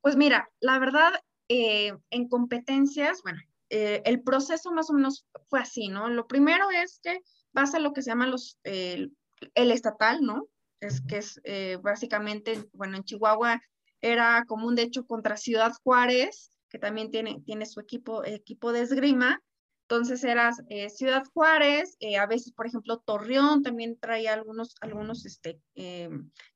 Pues 0.00 0.14
mira, 0.14 0.48
la 0.60 0.78
verdad, 0.78 1.10
eh, 1.48 1.92
en 2.10 2.28
competencias, 2.28 3.20
bueno, 3.24 3.40
eh, 3.68 4.00
el 4.04 4.22
proceso 4.22 4.70
más 4.70 4.90
o 4.90 4.92
menos 4.92 5.26
fue 5.48 5.58
así, 5.58 5.88
¿no? 5.88 6.08
Lo 6.08 6.28
primero 6.28 6.66
es 6.70 7.00
que 7.02 7.20
vas 7.52 7.74
a 7.74 7.80
lo 7.80 7.92
que 7.92 8.02
se 8.02 8.10
llama 8.10 8.28
los, 8.28 8.60
el 8.62 9.10
estatal, 9.54 10.22
¿no? 10.22 10.46
Es 10.86 11.00
que 11.00 11.18
es 11.18 11.40
eh, 11.44 11.78
básicamente, 11.82 12.68
bueno, 12.72 12.96
en 12.96 13.04
Chihuahua 13.04 13.60
era 14.00 14.44
común, 14.46 14.74
de 14.74 14.82
hecho, 14.82 15.06
contra 15.06 15.36
Ciudad 15.36 15.72
Juárez, 15.82 16.50
que 16.68 16.78
también 16.78 17.10
tiene, 17.10 17.40
tiene 17.44 17.66
su 17.66 17.80
equipo, 17.80 18.24
equipo 18.24 18.72
de 18.72 18.82
esgrima. 18.82 19.42
Entonces 19.82 20.24
era 20.24 20.50
eh, 20.68 20.88
Ciudad 20.90 21.24
Juárez, 21.32 21.96
eh, 22.00 22.16
a 22.16 22.26
veces, 22.26 22.52
por 22.52 22.66
ejemplo, 22.66 22.98
Torreón 23.04 23.62
también 23.62 23.98
traía 23.98 24.32
algunos, 24.32 24.74
algunos 24.80 25.26
este, 25.26 25.60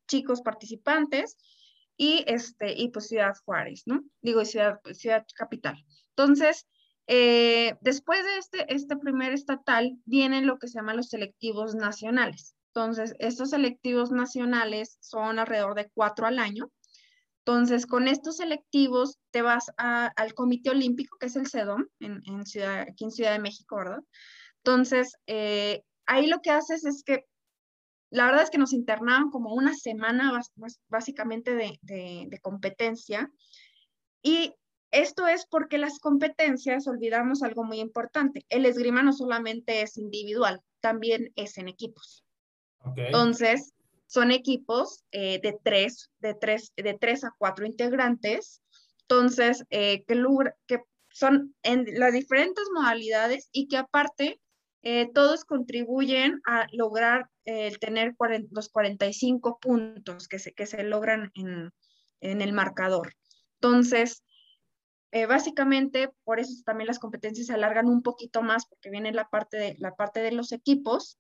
chicos 0.07 0.41
participantes 0.41 1.37
y, 1.97 2.25
este, 2.27 2.73
y 2.73 2.89
pues 2.89 3.09
Ciudad 3.09 3.35
Juárez, 3.45 3.83
¿no? 3.87 4.03
Digo, 4.23 4.45
Ciudad, 4.45 4.81
ciudad 4.93 5.27
Capital. 5.35 5.85
Entonces, 6.11 6.67
después 7.07 8.25
de 8.25 8.39
este, 8.39 8.75
este 8.75 8.97
primer 8.97 9.33
estatal, 9.33 9.99
vienen 10.07 10.47
lo 10.47 10.59
que 10.59 10.69
se 10.69 10.79
llaman 10.79 10.97
los 10.97 11.09
selectivos 11.09 11.75
nacionales. 11.75 12.55
Entonces, 12.79 13.17
estos 13.19 13.51
selectivos 13.51 14.13
nacionales 14.13 14.99
son 15.01 15.41
alrededor 15.41 15.75
de 15.75 15.91
cuatro 15.93 16.29
al 16.29 16.39
año. 16.39 16.71
Entonces, 17.45 17.87
con 17.87 18.07
estos 18.07 18.37
selectivos 18.37 19.19
te 19.33 19.43
vas 19.43 19.73
al 19.77 20.35
Comité 20.35 20.71
Olímpico, 20.71 21.17
que 21.19 21.27
es 21.27 21.35
el 21.35 21.49
CEDOM, 21.49 21.89
en, 21.99 22.47
ciudad, 22.47 22.83
aquí 22.83 23.03
en 23.03 23.11
Ciudad 23.11 23.33
de 23.33 23.41
México, 23.41 23.79
¿verdad? 23.79 23.99
Entonces, 24.59 25.17
eh, 25.27 25.83
ahí 26.07 26.29
lo 26.29 26.39
que 26.41 26.53
haces 26.53 26.85
es 26.85 27.03
que, 27.03 27.25
la 28.11 28.27
verdad 28.27 28.45
es 28.45 28.51
que 28.51 28.59
nos 28.59 28.73
internaban 28.73 29.31
como 29.31 29.55
una 29.55 29.75
semana 29.75 30.41
básicamente 30.87 31.57
de, 31.57 31.81
de 31.83 32.39
competencia. 32.41 33.29
Y 34.23 34.55
esto 34.93 35.27
es 35.27 35.47
porque 35.47 35.79
las 35.79 35.99
competencias, 35.99 36.87
olvidamos 36.87 37.43
algo 37.43 37.65
muy 37.65 37.81
importante, 37.81 38.47
el 38.51 38.67
esgrima 38.67 39.03
no 39.03 39.13
solamente 39.13 39.83
es 39.83 39.97
individual, 39.97 40.63
también 40.81 41.33
es 41.35 41.59
en 41.59 41.67
equipos. 41.67 42.23
Entonces, 42.97 43.73
son 44.07 44.31
equipos 44.31 45.05
eh, 45.13 45.39
de, 45.43 45.59
tres, 45.63 46.11
de, 46.21 46.35
tres, 46.35 46.73
de 46.77 46.95
tres 46.95 47.25
a 47.25 47.35
cuatro 47.39 47.67
integrantes. 47.67 48.63
Entonces, 49.03 49.65
eh, 49.71 50.05
que, 50.05 50.83
son 51.11 51.55
en 51.63 51.87
las 51.99 52.13
diferentes 52.13 52.65
modalidades 52.75 53.49
y 53.53 53.69
que 53.69 53.77
aparte 53.77 54.41
eh, 54.83 55.11
todos 55.13 55.45
contribuyen 55.45 56.41
a 56.47 56.67
lograr 56.73 57.29
el 57.45 57.75
eh, 57.75 57.79
tener 57.79 58.15
los 58.51 58.69
45 58.69 59.59
puntos 59.61 60.29
que 60.29 60.39
se, 60.39 60.53
que 60.53 60.67
se 60.67 60.83
logran 60.85 61.33
en, 61.35 61.71
en 62.21 62.43
el 62.43 62.53
marcador. 62.53 63.15
Entonces, 63.61 64.23
básicamente, 65.27 66.11
por 66.25 66.39
eso 66.39 66.53
también 66.65 66.87
las 66.87 66.99
competencias 66.99 67.47
se 67.47 67.55
alargan 67.55 67.87
un 67.87 68.03
poquito 68.03 68.43
más 68.43 68.67
porque 68.67 68.91
viene 68.91 69.13
la 69.13 69.29
parte 69.29 69.57
de, 69.57 69.75
la 69.79 69.97
parte 69.97 70.21
de 70.21 70.33
los 70.33 70.53
equipos. 70.53 71.19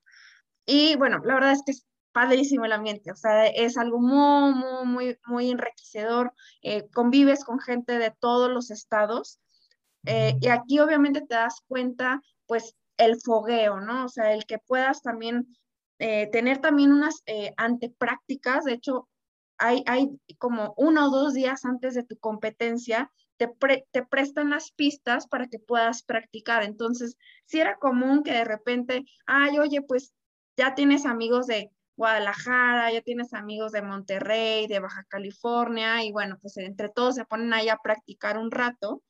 Y 0.71 0.97
bueno, 0.97 1.21
la 1.25 1.33
verdad 1.33 1.53
es 1.53 1.62
que 1.64 1.73
es 1.73 1.87
padrísimo 2.12 2.66
el 2.66 2.73
ambiente, 2.73 3.11
o 3.11 3.16
sea, 3.16 3.47
es 3.47 3.79
algo 3.79 3.99
muy, 4.01 4.53
muy, 4.53 4.85
muy, 4.85 5.19
muy 5.25 5.51
enriquecedor. 5.51 6.35
Eh, 6.61 6.87
convives 6.93 7.43
con 7.43 7.59
gente 7.59 7.99
de 7.99 8.11
todos 8.11 8.51
los 8.51 8.71
estados. 8.71 9.41
Eh, 10.05 10.37
y 10.43 10.49
aquí 10.49 10.79
obviamente 10.79 11.23
te 11.23 11.37
das 11.37 11.62
cuenta, 11.66 12.21
pues, 12.47 12.77
el 12.99 13.16
fogueo, 13.19 13.81
¿no? 13.81 14.05
O 14.05 14.09
sea, 14.11 14.35
el 14.35 14.45
que 14.45 14.59
puedas 14.59 15.03
también 15.03 15.57
tener 15.99 16.59
también 16.59 16.93
unas 16.93 17.23
anteprácticas. 17.57 18.64
De 18.64 18.75
hecho, 18.75 19.09
hay, 19.57 19.83
hay 19.87 20.11
como 20.37 20.75
uno 20.77 21.07
o 21.07 21.11
dos 21.11 21.35
días 21.35 21.64
antes 21.64 21.95
de 21.95 22.05
tu 22.05 22.19
competencia, 22.19 23.11
te, 23.39 23.49
te, 23.91 24.05
prestan 24.05 24.51
las 24.51 24.71
pistas 24.73 25.27
para 25.27 25.49
que 25.49 25.59
puedas 25.59 26.03
practicar. 26.03 26.62
Entonces, 26.62 27.16
si 27.47 27.61
era 27.61 27.77
común 27.79 28.23
que 28.23 28.33
de 28.33 28.45
repente, 28.45 29.05
ay, 29.27 29.59
oye, 29.59 29.81
pues 29.83 30.12
ya 30.59 30.75
tienes 30.75 31.07
amigos 31.07 31.47
de 31.47 31.71
Guadalajara, 31.97 32.93
ya 32.93 33.01
tienes 33.01 33.33
amigos 33.33 33.71
de 33.71 33.81
Monterrey, 33.81 34.67
de 34.67 34.81
Baja 34.81 35.05
California, 35.09 36.05
y 36.05 36.11
bueno, 36.11 36.37
pues 36.43 36.57
entre 36.59 36.89
todos 36.89 37.15
se 37.15 37.25
ponen 37.25 37.55
ahí 37.55 37.69
a 37.69 37.79
practicar 37.79 38.39
un 38.39 38.51
rato. 38.51 39.03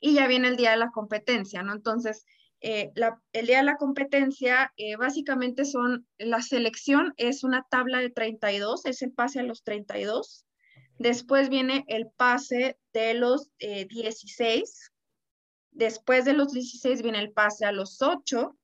Y 0.00 0.14
ya 0.14 0.26
viene 0.26 0.48
el 0.48 0.56
día 0.56 0.70
de 0.70 0.78
la 0.78 0.90
competencia, 0.90 1.62
¿no? 1.62 1.74
Entonces, 1.74 2.24
eh, 2.60 2.92
el 3.32 3.46
día 3.46 3.58
de 3.58 3.64
la 3.64 3.76
competencia, 3.76 4.72
eh, 4.78 4.96
básicamente 4.96 5.66
son, 5.66 6.06
la 6.18 6.40
selección 6.40 7.12
es 7.18 7.44
una 7.44 7.66
tabla 7.70 7.98
de 7.98 8.10
32, 8.10 8.86
es 8.86 9.02
el 9.02 9.12
pase 9.12 9.40
a 9.40 9.42
los 9.42 9.64
32. 9.64 10.46
Después 10.98 11.50
viene 11.50 11.84
el 11.88 12.08
pase 12.16 12.78
de 12.94 13.12
los 13.12 13.50
16. 13.58 14.62
Eh, 14.62 14.92
después 15.72 16.24
de 16.24 16.32
los 16.32 16.52
16 16.52 17.02
viene 17.02 17.18
el 17.18 17.32
pase 17.32 17.66
a 17.66 17.72
los 17.72 18.00
8. 18.00 18.56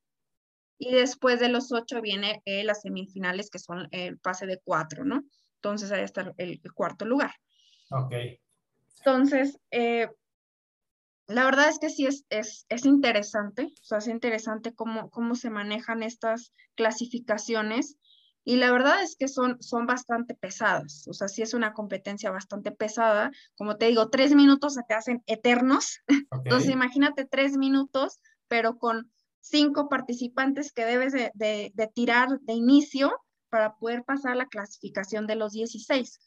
Y 0.84 0.92
después 0.92 1.38
de 1.38 1.48
los 1.48 1.70
8 1.70 2.00
viene 2.00 2.42
las 2.44 2.82
semifinales, 2.82 3.50
que 3.50 3.60
son 3.60 3.86
el 3.92 4.18
pase 4.18 4.46
de 4.46 4.60
4, 4.64 5.04
¿no? 5.04 5.22
Entonces 5.56 5.92
ahí 5.92 6.02
está 6.02 6.32
el, 6.38 6.60
el 6.62 6.72
cuarto 6.72 7.04
lugar. 7.04 7.32
Ok. 7.90 8.14
Entonces, 8.98 9.58
la 11.28 11.44
verdad 11.44 11.68
es 11.68 11.78
que 11.78 11.88
sí 11.88 12.06
es, 12.06 12.24
es, 12.30 12.66
es, 12.68 12.84
interesante, 12.84 13.72
o 13.80 13.84
sea, 13.84 13.98
es 13.98 14.08
interesante 14.08 14.74
cómo, 14.74 15.10
cómo 15.10 15.34
se 15.34 15.50
manejan 15.50 16.02
estas 16.02 16.52
clasificaciones 16.74 17.96
y 18.44 18.56
la 18.56 18.72
verdad 18.72 19.02
es 19.02 19.16
que 19.16 19.28
son, 19.28 19.62
son 19.62 19.86
bastante 19.86 20.34
pesadas, 20.34 21.06
o 21.08 21.12
sea, 21.12 21.28
sí 21.28 21.42
es 21.42 21.54
una 21.54 21.74
competencia 21.74 22.30
bastante 22.30 22.72
pesada, 22.72 23.30
como 23.56 23.76
te 23.76 23.86
digo, 23.86 24.10
tres 24.10 24.34
minutos 24.34 24.74
se 24.74 24.82
te 24.88 24.94
hacen 24.94 25.22
eternos, 25.26 26.00
entonces 26.44 26.70
imagínate 26.70 27.24
tres 27.24 27.56
minutos, 27.56 28.20
pero 28.48 28.78
con 28.78 29.10
cinco 29.42 29.88
participantes 29.88 30.72
que 30.72 30.86
debes 30.86 31.12
de, 31.12 31.30
de, 31.34 31.90
tirar 31.92 32.28
de 32.40 32.54
inicio 32.54 33.12
para 33.50 33.74
poder 33.74 34.04
pasar 34.04 34.36
la 34.36 34.46
clasificación 34.46 35.26
de 35.26 35.36
los 35.36 35.52
16. 35.52 36.20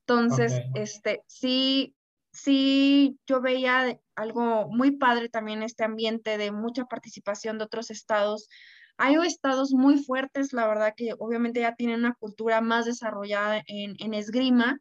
Entonces, 0.00 0.60
este, 0.74 1.22
sí, 1.28 1.94
sí 2.32 3.20
yo 3.26 3.40
veía 3.40 4.00
algo 4.16 4.68
muy 4.68 4.92
padre 4.92 5.28
también 5.28 5.62
este 5.62 5.84
ambiente 5.84 6.38
de 6.38 6.50
mucha 6.50 6.86
participación 6.86 7.58
de 7.58 7.64
otros 7.64 7.90
estados. 7.90 8.48
Hay 8.96 9.14
estados 9.24 9.72
muy 9.72 10.02
fuertes, 10.02 10.52
la 10.52 10.66
verdad 10.66 10.94
que 10.96 11.14
obviamente 11.18 11.60
ya 11.60 11.76
tienen 11.76 12.00
una 12.00 12.14
cultura 12.14 12.60
más 12.62 12.86
desarrollada 12.86 13.62
en, 13.66 14.14
esgrima, 14.14 14.80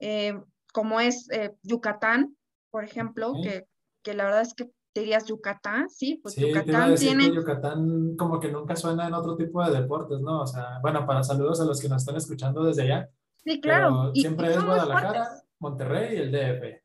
eh, 0.00 0.34
como 0.72 1.00
es 1.00 1.30
eh, 1.30 1.52
Yucatán, 1.62 2.36
por 2.70 2.84
ejemplo, 2.84 3.34
que, 3.42 3.64
que, 4.02 4.14
la 4.14 4.24
verdad 4.24 4.42
es 4.42 4.54
que 4.54 4.70
dirías 4.94 5.26
Yucatán, 5.26 5.88
sí, 5.88 6.20
pues 6.22 6.36
Yucatán 6.36 6.94
tiene... 6.96 7.32
Yucatán 7.32 8.16
como 8.16 8.38
que 8.40 8.50
nunca 8.50 8.76
suena 8.76 9.06
en 9.06 9.14
otro 9.14 9.36
tipo 9.36 9.64
de 9.64 9.80
deportes, 9.80 10.20
¿no? 10.20 10.42
O 10.42 10.46
sea, 10.46 10.78
bueno, 10.82 11.06
para 11.06 11.22
saludos 11.22 11.60
a 11.60 11.64
los 11.64 11.80
que 11.80 11.88
nos 11.88 12.02
están 12.02 12.16
escuchando 12.16 12.64
desde 12.64 12.82
allá. 12.82 13.08
Sí, 13.44 13.60
claro. 13.60 14.12
siempre 14.14 14.52
es 14.52 14.64
Guadalajara, 14.64 15.42
Monterrey 15.58 16.16
y 16.16 16.20
el 16.20 16.32
DF. 16.32 16.82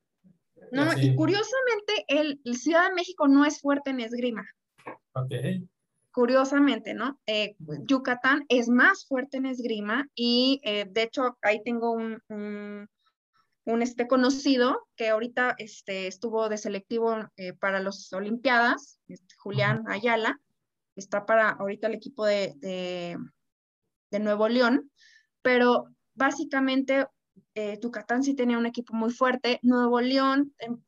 No, 0.71 0.85
y 0.97 1.15
curiosamente, 1.15 2.05
el, 2.07 2.39
Ciudad 2.55 2.89
de 2.89 2.95
México 2.95 3.27
no 3.27 3.45
es 3.45 3.61
fuerte 3.61 3.91
en 3.91 4.01
esgrima. 4.01 4.45
Ok. 5.13 5.31
Curiosamente, 6.11 6.93
¿no? 6.93 7.19
Eh, 7.27 7.55
Yucatán 7.85 8.45
es 8.49 8.69
más 8.69 9.05
fuerte 9.05 9.37
en 9.37 9.45
esgrima 9.45 10.07
y 10.15 10.59
eh, 10.63 10.85
de 10.89 11.03
hecho 11.03 11.37
ahí 11.41 11.61
tengo 11.63 11.91
un, 11.91 12.19
un, 12.29 12.89
este 13.75 14.07
conocido 14.07 14.87
que 14.95 15.09
ahorita 15.09 15.55
este, 15.57 16.07
estuvo 16.07 16.47
de 16.47 16.57
selectivo 16.57 17.17
eh, 17.35 17.53
para 17.53 17.79
las 17.79 18.11
Olimpiadas, 18.13 18.99
este, 19.07 19.35
Julián 19.37 19.83
Ayala, 19.87 20.39
está 20.95 21.25
para 21.25 21.49
ahorita 21.49 21.87
el 21.87 21.93
equipo 21.95 22.25
de, 22.25 22.53
de, 22.57 23.17
de 24.09 24.19
Nuevo 24.19 24.47
León, 24.47 24.89
pero 25.41 25.87
básicamente 26.15 27.07
eh, 27.55 27.77
Tucatán 27.79 28.23
sí 28.23 28.35
tenía 28.35 28.57
un 28.57 28.65
equipo 28.65 28.95
muy 28.95 29.11
fuerte, 29.11 29.59
Nuevo 29.63 29.99
León 30.01 30.53
em, 30.59 30.81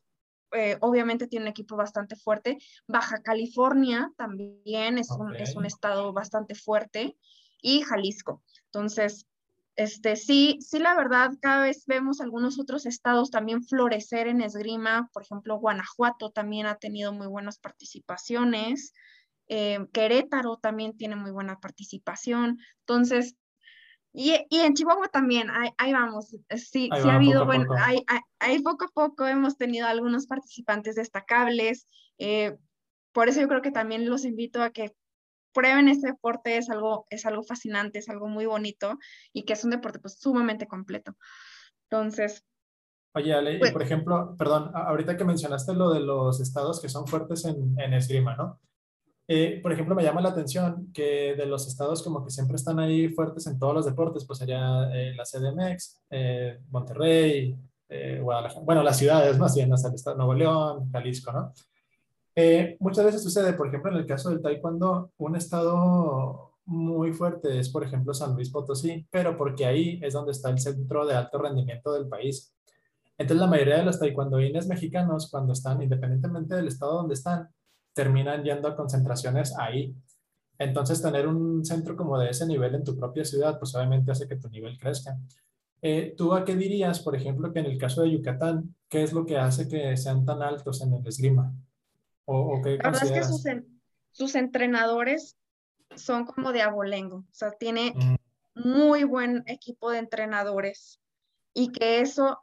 eh, 0.54 0.78
obviamente 0.82 1.28
tiene 1.28 1.46
un 1.46 1.52
equipo 1.52 1.76
bastante 1.76 2.16
fuerte, 2.16 2.58
Baja 2.88 3.22
California 3.22 4.12
también 4.18 4.98
es, 4.98 5.12
un, 5.12 5.36
es 5.36 5.56
un 5.56 5.66
estado 5.66 6.12
bastante 6.12 6.56
fuerte 6.56 7.18
y 7.62 7.82
Jalisco. 7.82 8.42
Entonces, 8.66 9.28
este, 9.80 10.18
sí, 10.18 10.60
sí, 10.60 10.78
la 10.78 10.94
verdad, 10.94 11.32
cada 11.42 11.64
vez 11.64 11.86
vemos 11.88 12.20
algunos 12.20 12.60
otros 12.60 12.86
estados 12.86 13.32
también 13.32 13.64
florecer 13.64 14.28
en 14.28 14.42
esgrima, 14.42 15.10
por 15.14 15.24
ejemplo, 15.24 15.58
Guanajuato 15.58 16.32
también 16.32 16.66
ha 16.66 16.76
tenido 16.76 17.14
muy 17.14 17.28
buenas 17.28 17.60
participaciones, 17.60 18.94
eh, 19.48 19.80
Querétaro 19.94 20.58
también 20.58 20.98
tiene 20.98 21.16
muy 21.16 21.32
buena 21.32 21.62
participación, 21.62 22.58
entonces, 22.82 23.38
y, 24.12 24.34
y, 24.50 24.60
en 24.60 24.74
Chihuahua 24.74 25.08
también, 25.08 25.50
ahí, 25.50 25.94
vamos, 25.94 26.28
sí, 26.28 26.38
sí 26.58 26.90
ha 26.92 27.16
habido, 27.16 27.46
bueno, 27.46 27.74
ahí, 27.80 28.04
ahí, 28.40 28.62
poco 28.62 28.84
a 28.84 28.90
poco 28.90 29.28
hemos 29.28 29.56
tenido 29.56 29.88
algunos 29.88 30.28
participantes 30.28 30.96
destacables, 30.96 31.88
eh, 32.18 32.58
por 33.14 33.30
eso 33.30 33.40
yo 33.40 33.48
creo 33.48 33.62
que 33.62 33.72
también 33.72 34.10
los 34.10 34.26
invito 34.26 34.62
a 34.62 34.72
que 34.72 34.94
prueben 35.54 35.88
este 35.88 36.08
deporte, 36.08 36.58
es 36.58 36.70
algo, 36.70 37.06
es 37.10 37.26
algo 37.26 37.44
fascinante, 37.44 38.00
es 38.00 38.10
algo 38.10 38.28
muy 38.28 38.46
bonito 38.46 38.98
y 39.34 39.44
que 39.44 39.54
es 39.54 39.64
un 39.64 39.72
deporte 39.72 40.00
pues 40.00 40.20
sumamente 40.20 40.68
completo. 40.68 41.16
Entonces... 41.90 42.46
Oye, 43.14 43.34
Ale, 43.34 43.58
pues 43.58 43.72
por 43.72 43.82
ejemplo, 43.82 44.36
perdón, 44.38 44.72
ahorita 44.74 45.18
que 45.18 45.26
mencionaste 45.26 45.74
lo 45.74 45.92
de 45.92 46.00
los 46.00 46.40
estados 46.40 46.80
que 46.80 46.90
son 46.90 47.08
fuertes 47.08 47.44
en, 47.46 47.76
en 47.80 47.94
esgrima, 47.94 48.36
¿no? 48.36 48.60
Eh, 49.32 49.60
por 49.62 49.72
ejemplo, 49.72 49.94
me 49.94 50.02
llama 50.02 50.22
la 50.22 50.30
atención 50.30 50.92
que 50.92 51.36
de 51.36 51.46
los 51.46 51.68
estados 51.68 52.02
como 52.02 52.26
que 52.26 52.32
siempre 52.32 52.56
están 52.56 52.80
ahí 52.80 53.10
fuertes 53.10 53.46
en 53.46 53.60
todos 53.60 53.76
los 53.76 53.86
deportes, 53.86 54.26
pues 54.26 54.40
sería 54.40 54.90
eh, 54.92 55.14
la 55.14 55.24
CDMX, 55.24 56.02
eh, 56.10 56.60
Monterrey, 56.72 57.56
Guadalajara, 58.22 58.62
bueno, 58.62 58.82
las 58.82 58.98
ciudades 58.98 59.38
más 59.38 59.56
bien, 59.56 59.72
hasta 59.72 59.90
el 59.90 59.96
estado 59.96 60.16
de 60.16 60.18
Nuevo 60.18 60.34
León, 60.34 60.92
Jalisco, 60.92 61.32
¿no? 61.32 61.54
Muchas 62.80 63.06
veces 63.06 63.24
sucede, 63.24 63.54
por 63.54 63.68
ejemplo, 63.68 63.92
en 63.92 63.98
el 63.98 64.06
caso 64.06 64.30
del 64.30 64.42
taekwondo, 64.42 65.12
un 65.18 65.36
estado 65.36 66.50
muy 66.70 67.14
fuerte 67.14 67.58
es, 67.60 67.70
por 67.70 67.84
ejemplo, 67.84 68.14
San 68.14 68.36
Luis 68.36 68.52
Potosí, 68.52 69.08
pero 69.10 69.36
porque 69.36 69.66
ahí 69.66 70.00
es 70.04 70.14
donde 70.14 70.32
está 70.32 70.52
el 70.52 70.60
centro 70.60 71.06
de 71.06 71.16
alto 71.16 71.40
rendimiento 71.40 71.92
del 71.94 72.08
país. 72.08 72.54
Entonces, 73.18 73.42
la 73.42 73.48
mayoría 73.48 73.78
de 73.78 73.86
los 73.86 74.00
taekwondoines 74.00 74.68
mexicanos, 74.68 75.30
cuando 75.32 75.54
están, 75.54 75.82
independientemente 75.82 76.56
del 76.56 76.68
estado 76.68 76.94
donde 76.94 77.16
están, 77.16 77.50
terminan 77.94 78.44
yendo 78.44 78.68
a 78.68 78.76
concentraciones 78.76 79.58
ahí. 79.58 79.96
Entonces, 80.60 81.02
tener 81.02 81.28
un 81.28 81.66
centro 81.66 81.98
como 81.98 82.20
de 82.20 82.30
ese 82.30 82.46
nivel 82.46 82.76
en 82.76 82.84
tu 82.84 82.96
propia 82.96 83.26
ciudad, 83.26 83.58
pues 83.58 83.74
obviamente 83.76 84.12
hace 84.12 84.28
que 84.28 84.36
tu 84.36 84.48
nivel 84.48 84.78
crezca. 84.78 85.18
Eh, 85.82 86.14
¿Tú 86.16 86.34
a 86.34 86.46
qué 86.46 86.56
dirías, 86.56 87.00
por 87.00 87.16
ejemplo, 87.16 87.52
que 87.52 87.60
en 87.60 87.66
el 87.66 87.78
caso 87.78 88.04
de 88.04 88.12
Yucatán, 88.12 88.76
qué 88.88 89.04
es 89.04 89.12
lo 89.12 89.26
que 89.26 89.38
hace 89.38 89.68
que 89.68 89.98
sean 89.98 90.24
tan 90.24 90.44
altos 90.44 90.82
en 90.82 90.94
el 90.94 91.08
esgrima? 91.08 91.52
¿O, 92.32 92.62
qué 92.62 92.78
La 92.78 92.92
verdad 92.92 93.04
es 93.06 93.12
que 93.12 93.24
sus, 93.24 93.44
sus, 94.12 94.36
entrenadores 94.36 95.36
son 95.96 96.26
como 96.26 96.52
de 96.52 96.62
abolengo, 96.62 97.18
o 97.18 97.34
sea, 97.34 97.52
tiene 97.52 97.94
mm. 97.96 98.68
muy 98.70 99.04
buen 99.04 99.44
equipo 99.48 99.90
de 99.90 99.98
entrenadores 99.98 101.00
y 101.56 101.72
que 101.72 102.02
eso 102.02 102.40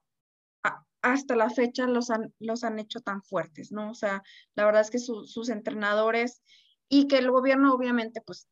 hasta 1.03 1.37
la 1.37 1.51
fecha 1.51 1.87
los 1.87 2.11
han, 2.11 2.35
los 2.41 2.65
han 2.65 2.81
hecho 2.81 3.01
tan 3.01 3.23
fuertes, 3.23 3.71
¿no? 3.71 3.93
O 3.93 3.95
sea, 3.95 4.25
la 4.57 4.65
verdad 4.65 4.81
es 4.81 4.91
que 4.91 4.99
sus 4.99 5.49
entrenadores 5.49 6.43
y 6.89 7.07
que 7.07 7.19
el 7.19 7.31
gobierno 7.31 7.73
obviamente 7.73 8.21
pues 8.27 8.49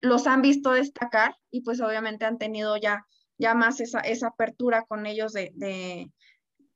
los 0.00 0.26
han 0.28 0.42
visto 0.42 0.70
destacar 0.70 1.36
y 1.50 1.62
pues 1.62 1.80
obviamente 1.80 2.24
han 2.24 2.38
tenido 2.38 2.76
ya, 2.76 3.04
ya 3.38 3.54
más 3.54 3.80
esa, 3.80 4.00
esa 4.00 4.28
apertura 4.28 4.84
con 4.84 5.06
ellos 5.06 5.32
de, 5.32 5.50
de, 5.54 6.10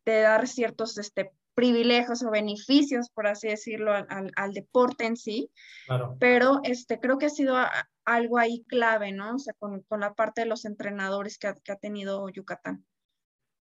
dar 0.04 0.48
ciertos 0.48 0.98
este, 0.98 1.32
privilegios 1.54 2.22
o 2.22 2.30
beneficios, 2.30 3.08
por 3.10 3.26
así 3.26 3.48
decirlo, 3.48 3.92
al, 3.92 4.52
deporte 4.52 5.06
en 5.06 5.16
sí. 5.16 5.50
Pero 6.18 6.60
este, 6.64 6.98
creo 6.98 7.18
que 7.18 7.26
ha 7.26 7.30
sido 7.30 7.56
algo 8.04 8.38
ahí 8.38 8.64
clave, 8.68 9.12
¿no? 9.12 9.36
O 9.36 9.38
sea, 9.38 9.54
con, 9.58 9.84
la 9.98 10.14
parte 10.14 10.42
de 10.42 10.46
los 10.46 10.64
entrenadores 10.64 11.38
que 11.38 11.48
ha, 11.48 11.54
que 11.54 11.72
ha 11.72 11.76
tenido 11.76 12.28
Yucatán. 12.28 12.84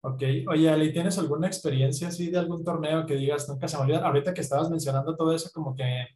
Ok, 0.06 0.22
oye 0.48 0.68
Ali, 0.68 0.92
¿tienes 0.92 1.18
alguna 1.18 1.46
experiencia 1.46 2.08
así 2.08 2.30
de 2.30 2.38
algún 2.38 2.62
torneo 2.62 3.06
que 3.06 3.16
digas, 3.16 3.48
nunca 3.48 3.68
se 3.68 3.78
me 3.78 3.84
olvida? 3.84 4.06
Ahorita 4.06 4.34
que 4.34 4.42
estabas 4.42 4.68
mencionando 4.68 5.16
todo 5.16 5.34
eso, 5.34 5.48
como 5.54 5.74
que 5.74 6.08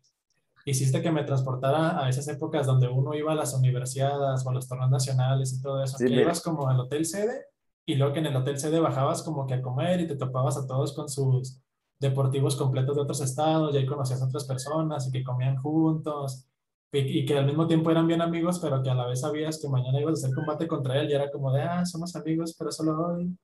hiciste 0.67 1.01
que 1.01 1.11
me 1.11 1.25
transportara 1.25 2.05
a 2.05 2.09
esas 2.09 2.29
épocas 2.29 2.67
donde 2.67 2.87
uno 2.87 3.15
iba 3.15 3.33
a 3.33 3.35
las 3.35 3.55
universidades 3.55 4.45
o 4.45 4.51
a 4.51 4.53
los 4.53 4.69
torneos 4.69 4.91
nacionales 4.91 5.55
y 5.55 5.63
todo 5.63 5.83
eso, 5.83 5.97
que 5.97 6.13
ibas 6.13 6.43
como 6.43 6.69
al 6.69 6.81
hotel 6.81 7.07
sede 7.07 7.47
y 7.89 7.95
luego 7.95 8.13
que 8.13 8.19
en 8.19 8.27
el 8.27 8.37
hotel 8.37 8.59
sede 8.59 8.81
bajabas 8.81 9.23
como 9.23 9.47
que 9.47 9.55
a 9.55 9.63
comer 9.63 10.03
y 10.03 10.07
te 10.07 10.15
topabas 10.15 10.59
a 10.59 10.67
todos 10.67 10.95
con 10.95 11.09
sus 11.09 11.59
deportivos 11.99 12.55
completos 12.55 12.95
de 12.95 13.01
otros 13.01 13.23
estados 13.23 13.75
y 13.75 13.79
ahí 13.79 13.87
conocías 13.87 14.21
a 14.21 14.27
otras 14.27 14.45
personas 14.45 15.09
y 15.09 15.11
que 15.11 15.25
comían 15.25 15.57
juntos 15.57 16.47
y, 16.93 17.25
que 17.25 17.39
al 17.39 17.47
mismo 17.47 17.67
tiempo 17.67 17.91
eran 17.91 18.07
bien 18.07 18.21
amigos, 18.21 18.59
pero 18.59 18.83
que 18.83 18.91
a 18.91 18.95
la 18.95 19.07
vez 19.07 19.23
sabías 19.23 19.59
que 19.61 19.71
mañana 19.71 19.99
ibas 19.99 20.23
a 20.23 20.27
hacer 20.27 20.35
combate 20.37 20.69
contra 20.69 21.01
él 21.01 21.09
y 21.09 21.15
era 21.15 21.31
como 21.31 21.51
de, 21.51 21.63
ah, 21.63 21.87
somos 21.87 22.15
amigos, 22.15 22.55
pero 22.59 22.71
solo 22.71 23.07
hoy. 23.07 23.35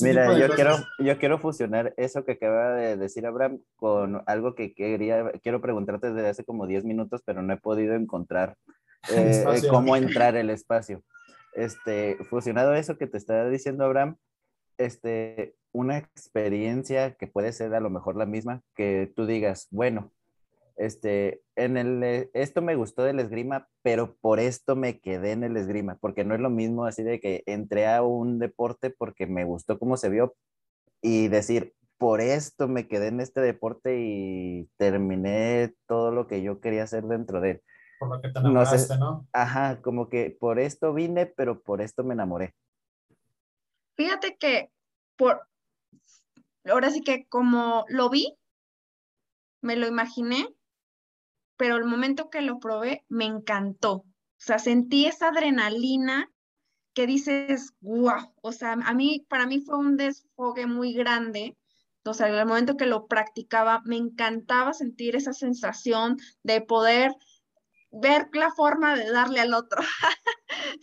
Mira, 0.00 0.38
yo 0.38 0.54
quiero, 0.54 0.76
yo 1.00 1.18
quiero 1.18 1.38
fusionar 1.40 1.92
eso 1.96 2.24
que 2.24 2.32
acaba 2.32 2.74
de 2.74 2.96
decir 2.96 3.26
Abraham 3.26 3.58
con 3.74 4.22
algo 4.26 4.54
que 4.54 4.74
quería, 4.74 5.32
quiero 5.42 5.60
preguntarte 5.60 6.12
desde 6.12 6.28
hace 6.28 6.44
como 6.44 6.68
10 6.68 6.84
minutos, 6.84 7.20
pero 7.24 7.42
no 7.42 7.52
he 7.52 7.56
podido 7.56 7.94
encontrar 7.94 8.56
eh, 9.10 9.44
cómo 9.68 9.96
entrar 9.96 10.36
el 10.36 10.50
espacio. 10.50 11.02
Este, 11.56 12.18
fusionado 12.28 12.74
eso 12.74 12.98
que 12.98 13.06
te 13.06 13.16
está 13.16 13.48
diciendo 13.48 13.84
Abraham, 13.84 14.16
este, 14.76 15.56
una 15.72 15.98
experiencia 15.98 17.14
que 17.14 17.26
puede 17.26 17.52
ser 17.52 17.74
a 17.74 17.80
lo 17.80 17.88
mejor 17.90 18.16
la 18.16 18.26
misma, 18.26 18.62
que 18.74 19.10
tú 19.16 19.26
digas, 19.26 19.66
bueno, 19.70 20.12
este, 20.76 21.40
en 21.56 21.78
el, 21.78 22.02
eh, 22.04 22.30
esto 22.34 22.60
me 22.60 22.76
gustó 22.76 23.04
del 23.04 23.20
esgrima, 23.20 23.68
pero 23.82 24.16
por 24.20 24.38
esto 24.38 24.76
me 24.76 25.00
quedé 25.00 25.32
en 25.32 25.44
el 25.44 25.56
esgrima, 25.56 25.96
porque 25.98 26.24
no 26.24 26.34
es 26.34 26.40
lo 26.40 26.50
mismo 26.50 26.84
así 26.84 27.02
de 27.02 27.20
que 27.20 27.42
entré 27.46 27.86
a 27.86 28.02
un 28.02 28.38
deporte 28.38 28.90
porque 28.90 29.26
me 29.26 29.44
gustó 29.44 29.78
cómo 29.78 29.96
se 29.96 30.10
vio 30.10 30.36
y 31.00 31.28
decir, 31.28 31.74
por 31.98 32.20
esto 32.20 32.68
me 32.68 32.88
quedé 32.88 33.08
en 33.08 33.20
este 33.20 33.40
deporte 33.40 33.98
y 33.98 34.68
terminé 34.76 35.74
todo 35.86 36.10
lo 36.12 36.26
que 36.26 36.42
yo 36.42 36.60
quería 36.60 36.82
hacer 36.82 37.04
dentro 37.04 37.40
de 37.40 37.52
él. 37.52 37.62
Por 37.98 38.08
lo 38.10 38.20
que 38.20 38.28
te 38.28 38.38
enamoraste, 38.38 38.98
¿no? 38.98 39.26
Ajá, 39.32 39.80
como 39.80 40.08
que 40.08 40.36
por 40.38 40.58
esto 40.58 40.92
vine, 40.92 41.26
pero 41.26 41.62
por 41.62 41.80
esto 41.80 42.04
me 42.04 42.14
enamoré. 42.14 42.54
Fíjate 43.94 44.36
que 44.36 44.70
por, 45.16 45.46
ahora 46.64 46.90
sí 46.90 47.00
que 47.00 47.26
como 47.28 47.84
lo 47.88 48.10
vi, 48.10 48.36
me 49.62 49.76
lo 49.76 49.86
imaginé 49.86 50.56
pero 51.56 51.76
el 51.76 51.84
momento 51.84 52.30
que 52.30 52.42
lo 52.42 52.58
probé 52.58 53.04
me 53.08 53.24
encantó. 53.24 53.92
O 53.92 54.06
sea, 54.38 54.58
sentí 54.58 55.06
esa 55.06 55.28
adrenalina 55.28 56.30
que 56.94 57.06
dices, 57.06 57.72
guau, 57.80 58.32
o 58.42 58.52
sea, 58.52 58.72
a 58.72 58.94
mí, 58.94 59.26
para 59.28 59.46
mí 59.46 59.60
fue 59.60 59.78
un 59.78 59.96
desfogue 59.96 60.66
muy 60.66 60.92
grande. 60.92 61.56
O 62.04 62.14
sea, 62.14 62.28
en 62.28 62.34
el 62.34 62.46
momento 62.46 62.76
que 62.76 62.86
lo 62.86 63.06
practicaba, 63.06 63.82
me 63.84 63.96
encantaba 63.96 64.72
sentir 64.72 65.16
esa 65.16 65.32
sensación 65.32 66.18
de 66.42 66.60
poder 66.60 67.12
ver 68.00 68.28
la 68.32 68.50
forma 68.50 68.94
de 68.96 69.10
darle 69.10 69.40
al 69.40 69.54
otro. 69.54 69.82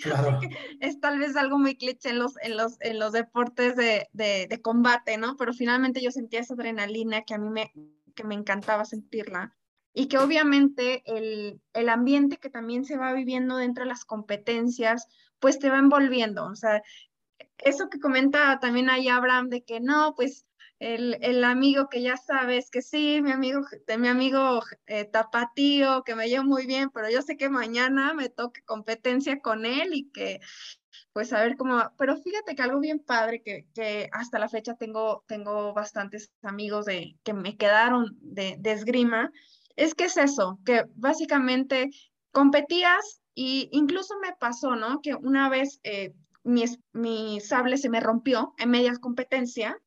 Claro. 0.01 0.39
es 0.79 0.99
tal 0.99 1.19
vez 1.19 1.35
algo 1.35 1.57
muy 1.57 1.77
cliché 1.77 2.09
en 2.09 2.19
los, 2.19 2.33
en 2.41 2.57
los, 2.57 2.77
en 2.81 2.99
los 2.99 3.11
deportes 3.11 3.75
de, 3.75 4.07
de, 4.11 4.47
de, 4.47 4.61
combate, 4.61 5.17
¿no? 5.17 5.35
Pero 5.37 5.53
finalmente 5.53 6.01
yo 6.01 6.11
sentía 6.11 6.41
esa 6.41 6.53
adrenalina 6.53 7.23
que 7.23 7.33
a 7.33 7.37
mí 7.37 7.49
me, 7.49 7.71
que 8.13 8.23
me 8.23 8.35
encantaba 8.35 8.85
sentirla 8.85 9.55
y 9.93 10.07
que 10.07 10.17
obviamente 10.17 11.03
el, 11.05 11.61
el, 11.73 11.89
ambiente 11.89 12.37
que 12.37 12.49
también 12.49 12.85
se 12.85 12.97
va 12.97 13.13
viviendo 13.13 13.57
dentro 13.57 13.83
de 13.83 13.89
las 13.89 14.05
competencias, 14.05 15.07
pues 15.39 15.59
te 15.59 15.69
va 15.69 15.79
envolviendo. 15.79 16.45
O 16.45 16.55
sea, 16.55 16.81
eso 17.59 17.89
que 17.89 17.99
comenta 17.99 18.59
también 18.59 18.89
ahí 18.89 19.07
Abraham 19.07 19.49
de 19.49 19.63
que 19.63 19.79
no, 19.79 20.13
pues 20.15 20.45
el, 20.79 21.17
el 21.21 21.43
amigo 21.43 21.87
que 21.89 22.01
ya 22.01 22.17
sabes 22.17 22.69
que 22.69 22.81
sí, 22.81 23.21
mi 23.21 23.31
amigo, 23.31 23.61
de 23.87 23.97
mi 23.97 24.07
amigo 24.07 24.61
eh, 24.87 25.05
tapatío, 25.05 26.03
que 26.03 26.15
me 26.15 26.27
llevo 26.27 26.43
muy 26.43 26.65
bien, 26.65 26.89
pero 26.89 27.09
yo 27.09 27.21
sé 27.21 27.37
que 27.37 27.49
mañana 27.49 28.13
me 28.13 28.29
toque 28.29 28.61
competencia 28.63 29.39
con 29.39 29.65
él 29.65 29.93
y 29.93 30.09
que 30.11 30.39
pues 31.13 31.31
a 31.31 31.41
ver 31.41 31.55
cómo. 31.55 31.81
Pero 31.97 32.17
fíjate 32.17 32.55
que 32.55 32.61
algo 32.61 32.79
bien 32.79 32.99
padre 32.99 33.41
que, 33.41 33.67
que 33.73 34.09
hasta 34.11 34.39
la 34.39 34.49
fecha 34.49 34.75
tengo, 34.75 35.23
tengo 35.27 35.73
bastantes 35.73 36.31
amigos 36.41 36.85
de, 36.85 37.17
que 37.23 37.33
me 37.33 37.55
quedaron 37.55 38.17
de, 38.21 38.55
de 38.59 38.71
esgrima, 38.71 39.31
es 39.75 39.95
que 39.95 40.05
es 40.05 40.17
eso, 40.17 40.59
que 40.65 40.85
básicamente 40.95 41.89
competías 42.31 43.21
y 43.35 43.69
incluso 43.71 44.15
me 44.19 44.33
pasó, 44.33 44.75
¿no? 44.75 45.01
Que 45.01 45.15
una 45.15 45.49
vez 45.49 45.79
eh, 45.83 46.13
mi, 46.43 46.65
mi, 46.91 47.39
sable 47.41 47.77
se 47.77 47.89
me 47.89 47.99
rompió 47.99 48.53
en 48.57 48.69
media 48.69 48.93
competencia 48.99 49.79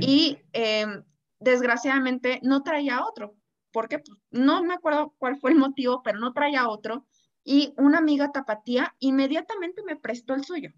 y 0.00 0.38
em, 0.52 1.04
desgraciadamente 1.40 2.40
no 2.42 2.62
traía 2.62 3.04
otro, 3.04 3.36
porque 3.72 3.98
pues, 3.98 4.18
no 4.30 4.62
me 4.62 4.74
acuerdo 4.74 5.14
cuál 5.18 5.38
fue 5.38 5.50
el 5.50 5.56
motivo, 5.56 6.02
pero 6.02 6.18
no 6.18 6.32
traía 6.32 6.68
otro. 6.68 7.06
Y 7.44 7.72
una 7.78 7.98
amiga 7.98 8.30
tapatía 8.30 8.94
inmediatamente 8.98 9.82
me 9.82 9.96
prestó 9.96 10.34
el 10.34 10.44
suyo. 10.44 10.70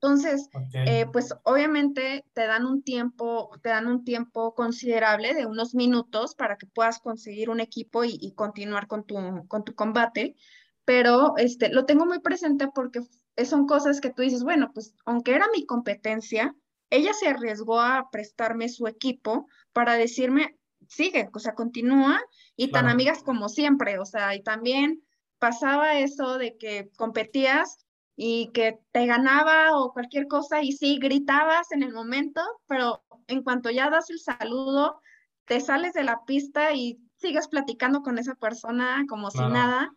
Entonces, 0.00 0.48
eh, 0.86 1.06
pues 1.12 1.34
obviamente 1.42 2.24
te 2.32 2.46
dan 2.46 2.66
un 2.66 2.82
tiempo, 2.84 3.50
te 3.62 3.70
dan 3.70 3.88
un 3.88 4.04
tiempo 4.04 4.54
considerable 4.54 5.34
de 5.34 5.44
unos 5.44 5.74
minutos 5.74 6.36
para 6.36 6.56
que 6.56 6.68
puedas 6.68 7.00
conseguir 7.00 7.50
un 7.50 7.58
equipo 7.58 8.04
y, 8.04 8.32
continuar 8.36 8.86
con 8.86 9.02
tu, 9.02 9.16
con 9.48 9.64
tu 9.64 9.74
combate, 9.74 10.36
pero 10.84 11.36
este, 11.36 11.70
lo 11.70 11.84
tengo 11.84 12.06
muy 12.06 12.20
presente 12.20 12.68
porque 12.72 13.00
son 13.44 13.66
cosas 13.66 14.00
que 14.00 14.10
tú 14.10 14.22
dices, 14.22 14.44
bueno, 14.44 14.70
pues 14.72 14.94
aunque 15.04 15.34
era 15.34 15.46
mi 15.52 15.66
competencia, 15.66 16.54
ella 16.90 17.12
se 17.12 17.28
arriesgó 17.28 17.80
a 17.80 18.10
prestarme 18.10 18.68
su 18.68 18.86
equipo 18.86 19.46
para 19.72 19.94
decirme, 19.94 20.58
sigue, 20.88 21.28
o 21.32 21.38
sea, 21.38 21.54
continúa 21.54 22.20
y 22.56 22.70
tan 22.70 22.88
amigas 22.88 23.22
como 23.22 23.48
siempre, 23.48 23.98
o 23.98 24.04
sea, 24.04 24.34
y 24.34 24.42
también 24.42 25.02
pasaba 25.38 25.98
eso 25.98 26.38
de 26.38 26.56
que 26.56 26.90
competías 26.96 27.84
y 28.16 28.50
que 28.52 28.80
te 28.90 29.06
ganaba 29.06 29.78
o 29.78 29.92
cualquier 29.92 30.26
cosa 30.26 30.62
y 30.62 30.72
sí, 30.72 30.98
gritabas 30.98 31.70
en 31.72 31.82
el 31.82 31.92
momento, 31.92 32.42
pero 32.66 33.04
en 33.28 33.42
cuanto 33.42 33.70
ya 33.70 33.90
das 33.90 34.10
el 34.10 34.18
saludo, 34.18 35.00
te 35.44 35.60
sales 35.60 35.92
de 35.92 36.04
la 36.04 36.24
pista 36.24 36.72
y 36.72 36.98
sigues 37.16 37.48
platicando 37.48 38.02
con 38.02 38.18
esa 38.18 38.34
persona 38.34 39.04
como 39.08 39.30
si 39.30 39.38
nada, 39.38 39.92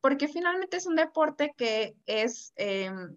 porque 0.00 0.28
finalmente 0.28 0.76
es 0.76 0.86
un 0.86 0.96
deporte 0.96 1.54
que 1.56 1.94
es, 2.06 2.52
em, 2.56 3.16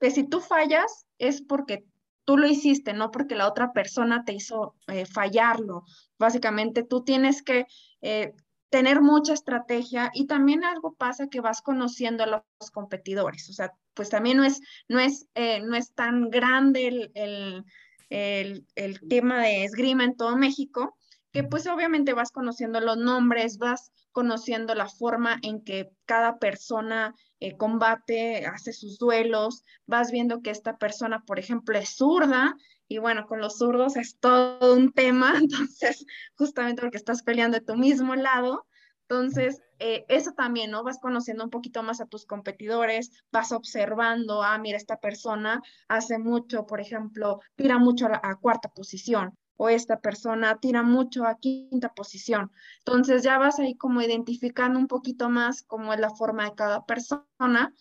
que 0.00 0.10
si 0.10 0.24
tú 0.24 0.40
fallas 0.40 1.06
es 1.18 1.42
porque 1.42 1.84
tú 2.28 2.36
lo 2.36 2.46
hiciste, 2.46 2.92
no 2.92 3.10
porque 3.10 3.34
la 3.34 3.48
otra 3.48 3.72
persona 3.72 4.22
te 4.22 4.34
hizo 4.34 4.74
eh, 4.88 5.06
fallarlo. 5.06 5.84
Básicamente 6.18 6.82
tú 6.82 7.02
tienes 7.02 7.42
que 7.42 7.64
eh, 8.02 8.34
tener 8.68 9.00
mucha 9.00 9.32
estrategia 9.32 10.10
y 10.12 10.26
también 10.26 10.62
algo 10.62 10.92
pasa 10.92 11.28
que 11.28 11.40
vas 11.40 11.62
conociendo 11.62 12.24
a 12.24 12.26
los 12.60 12.70
competidores, 12.70 13.48
o 13.48 13.54
sea, 13.54 13.72
pues 13.94 14.10
también 14.10 14.36
no 14.36 14.44
es, 14.44 14.60
no 14.88 15.00
es, 15.00 15.26
eh, 15.34 15.62
no 15.62 15.74
es 15.74 15.94
tan 15.94 16.28
grande 16.28 16.88
el, 16.88 17.10
el, 17.14 17.64
el, 18.10 18.66
el, 18.74 19.00
tema 19.08 19.40
de 19.40 19.64
esgrima 19.64 20.04
en 20.04 20.14
todo 20.14 20.36
México, 20.36 20.97
que 21.32 21.44
pues 21.44 21.66
obviamente 21.66 22.14
vas 22.14 22.30
conociendo 22.30 22.80
los 22.80 22.96
nombres, 22.96 23.58
vas 23.58 23.92
conociendo 24.12 24.74
la 24.74 24.88
forma 24.88 25.38
en 25.42 25.62
que 25.62 25.90
cada 26.06 26.38
persona 26.38 27.14
eh, 27.40 27.56
combate, 27.56 28.46
hace 28.46 28.72
sus 28.72 28.98
duelos, 28.98 29.62
vas 29.86 30.10
viendo 30.10 30.42
que 30.42 30.50
esta 30.50 30.76
persona, 30.76 31.22
por 31.24 31.38
ejemplo, 31.38 31.78
es 31.78 31.90
zurda 31.96 32.56
y 32.88 32.98
bueno, 32.98 33.26
con 33.26 33.40
los 33.40 33.58
zurdos 33.58 33.96
es 33.96 34.18
todo 34.18 34.74
un 34.74 34.92
tema, 34.92 35.34
entonces, 35.38 36.04
justamente 36.34 36.82
porque 36.82 36.96
estás 36.96 37.22
peleando 37.22 37.58
de 37.58 37.64
tu 37.64 37.76
mismo 37.76 38.14
lado. 38.16 38.66
Entonces, 39.02 39.62
eh, 39.78 40.04
eso 40.08 40.32
también, 40.32 40.70
¿no? 40.70 40.82
Vas 40.82 40.98
conociendo 40.98 41.44
un 41.44 41.50
poquito 41.50 41.82
más 41.82 42.00
a 42.00 42.06
tus 42.06 42.26
competidores, 42.26 43.10
vas 43.30 43.52
observando, 43.52 44.42
ah, 44.42 44.58
mira, 44.58 44.76
esta 44.76 44.98
persona 44.98 45.62
hace 45.88 46.18
mucho, 46.18 46.66
por 46.66 46.80
ejemplo, 46.80 47.40
tira 47.56 47.78
mucho 47.78 48.06
a, 48.06 48.36
cuarta 48.36 48.68
posición, 48.68 49.34
o 49.58 49.68
esta 49.68 50.00
persona 50.00 50.58
tira 50.60 50.82
mucho 50.82 51.26
a 51.26 51.36
quinta 51.38 51.92
posición. 51.92 52.50
Entonces, 52.78 53.24
ya 53.24 53.38
vas 53.38 53.58
ahí 53.58 53.74
como 53.76 54.00
identificando 54.00 54.78
un 54.78 54.86
poquito 54.86 55.28
más 55.28 55.62
cómo 55.64 55.92
es 55.92 56.00
la 56.00 56.10
forma 56.10 56.44
de 56.44 56.54
cada 56.54 56.86
persona. 56.86 57.74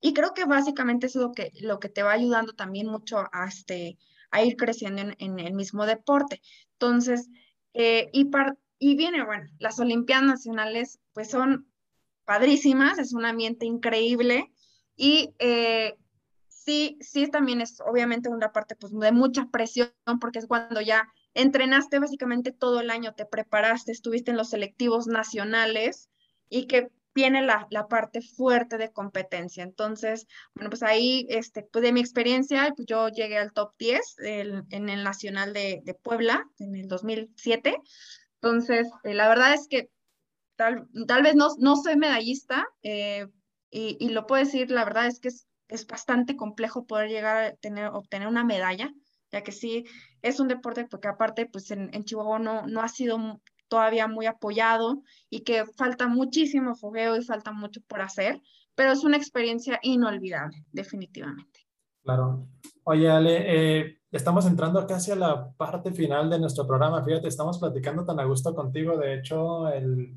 Y 0.00 0.14
creo 0.14 0.32
que 0.32 0.46
básicamente 0.46 1.06
es 1.06 1.14
lo 1.14 1.32
que, 1.32 1.52
lo 1.60 1.78
que 1.80 1.90
te 1.90 2.02
va 2.02 2.12
ayudando 2.12 2.54
también 2.54 2.86
mucho 2.86 3.18
a, 3.30 3.46
este, 3.46 3.98
a 4.30 4.42
ir 4.42 4.56
creciendo 4.56 5.02
en, 5.18 5.38
el 5.38 5.52
mismo 5.52 5.84
deporte. 5.84 6.40
Entonces, 6.72 7.28
eh, 7.74 8.08
y, 8.14 8.30
y 8.78 8.96
viene, 8.96 9.22
bueno, 9.22 9.50
las 9.58 9.78
Olimpiadas 9.78 10.24
Nacionales 10.24 10.98
pues 11.12 11.30
son 11.30 11.70
padrísimas, 12.24 12.98
es 12.98 13.12
un 13.12 13.26
ambiente 13.26 13.66
increíble 13.66 14.50
y 14.96 15.34
eh, 15.40 15.98
sí, 16.66 16.98
sí 17.00 17.28
también 17.28 17.60
es 17.60 17.80
obviamente 17.80 18.28
una 18.28 18.52
parte 18.52 18.74
pues, 18.76 18.92
de 18.92 19.12
mucha 19.12 19.46
presión, 19.50 19.90
porque 20.20 20.40
es 20.40 20.46
cuando 20.46 20.80
ya 20.80 21.08
entrenaste 21.32 21.98
básicamente 22.00 22.52
todo 22.52 22.80
el 22.80 22.90
año, 22.90 23.14
te 23.14 23.24
preparaste, 23.24 23.92
estuviste 23.92 24.32
en 24.32 24.36
los 24.36 24.50
selectivos 24.50 25.06
nacionales 25.06 26.10
y 26.50 26.66
que 26.66 26.90
viene 27.14 27.40
la, 27.40 27.66
la, 27.70 27.88
parte 27.88 28.20
fuerte 28.20 28.76
de 28.76 28.92
competencia. 28.92 29.62
Entonces, 29.62 30.26
bueno, 30.54 30.68
pues 30.68 30.82
ahí, 30.82 31.26
este, 31.30 31.62
pues 31.62 31.82
de 31.82 31.92
mi 31.92 32.00
experiencia, 32.00 32.70
pues 32.76 32.86
yo 32.86 33.08
llegué 33.08 33.38
al 33.38 33.52
top 33.52 33.72
10 33.78 34.16
en 34.18 34.88
el 34.90 35.02
Nacional 35.02 35.54
de, 35.54 35.80
de, 35.82 35.94
Puebla 35.94 36.44
en 36.58 36.76
el 36.76 36.88
2007. 36.88 37.76
Entonces, 38.34 38.90
eh, 39.04 39.14
la 39.14 39.28
verdad 39.28 39.54
es 39.54 39.66
que 39.66 39.88
tal, 40.56 40.88
tal 41.06 41.22
vez 41.22 41.36
no, 41.36 41.48
no 41.58 41.76
soy 41.76 41.96
medallista 41.96 42.66
eh, 42.82 43.26
y, 43.70 43.96
y, 43.98 44.10
lo 44.10 44.26
puedo 44.26 44.44
decir, 44.44 44.70
la 44.70 44.84
verdad 44.84 45.06
es 45.06 45.18
que 45.18 45.28
es, 45.28 45.46
es 45.68 45.86
bastante 45.86 46.36
complejo 46.36 46.86
poder 46.86 47.08
llegar 47.08 47.36
a 47.36 47.54
tener, 47.56 47.88
obtener 47.88 48.28
una 48.28 48.44
medalla, 48.44 48.92
ya 49.32 49.42
que 49.42 49.52
sí, 49.52 49.84
es 50.22 50.40
un 50.40 50.48
deporte 50.48 50.86
porque 50.86 51.08
aparte, 51.08 51.46
pues 51.46 51.70
en, 51.70 51.90
en 51.92 52.04
Chihuahua 52.04 52.38
no, 52.38 52.66
no 52.66 52.80
ha 52.80 52.88
sido 52.88 53.40
todavía 53.68 54.06
muy 54.06 54.26
apoyado 54.26 55.02
y 55.28 55.40
que 55.40 55.64
falta 55.76 56.06
muchísimo 56.06 56.74
fogueo 56.74 57.16
y 57.16 57.24
falta 57.24 57.52
mucho 57.52 57.80
por 57.88 58.00
hacer, 58.00 58.40
pero 58.74 58.92
es 58.92 59.04
una 59.04 59.16
experiencia 59.16 59.78
inolvidable, 59.82 60.64
definitivamente. 60.72 61.66
Claro. 62.02 62.46
Oye, 62.84 63.10
Ale, 63.10 63.80
eh, 63.80 63.98
estamos 64.12 64.46
entrando 64.46 64.86
casi 64.86 65.10
a 65.10 65.16
la 65.16 65.50
parte 65.52 65.92
final 65.92 66.30
de 66.30 66.38
nuestro 66.38 66.66
programa. 66.66 67.02
Fíjate, 67.02 67.26
estamos 67.26 67.58
platicando 67.58 68.04
tan 68.04 68.20
a 68.20 68.24
gusto 68.24 68.54
contigo. 68.54 68.96
De 68.96 69.14
hecho, 69.14 69.68
el, 69.68 70.16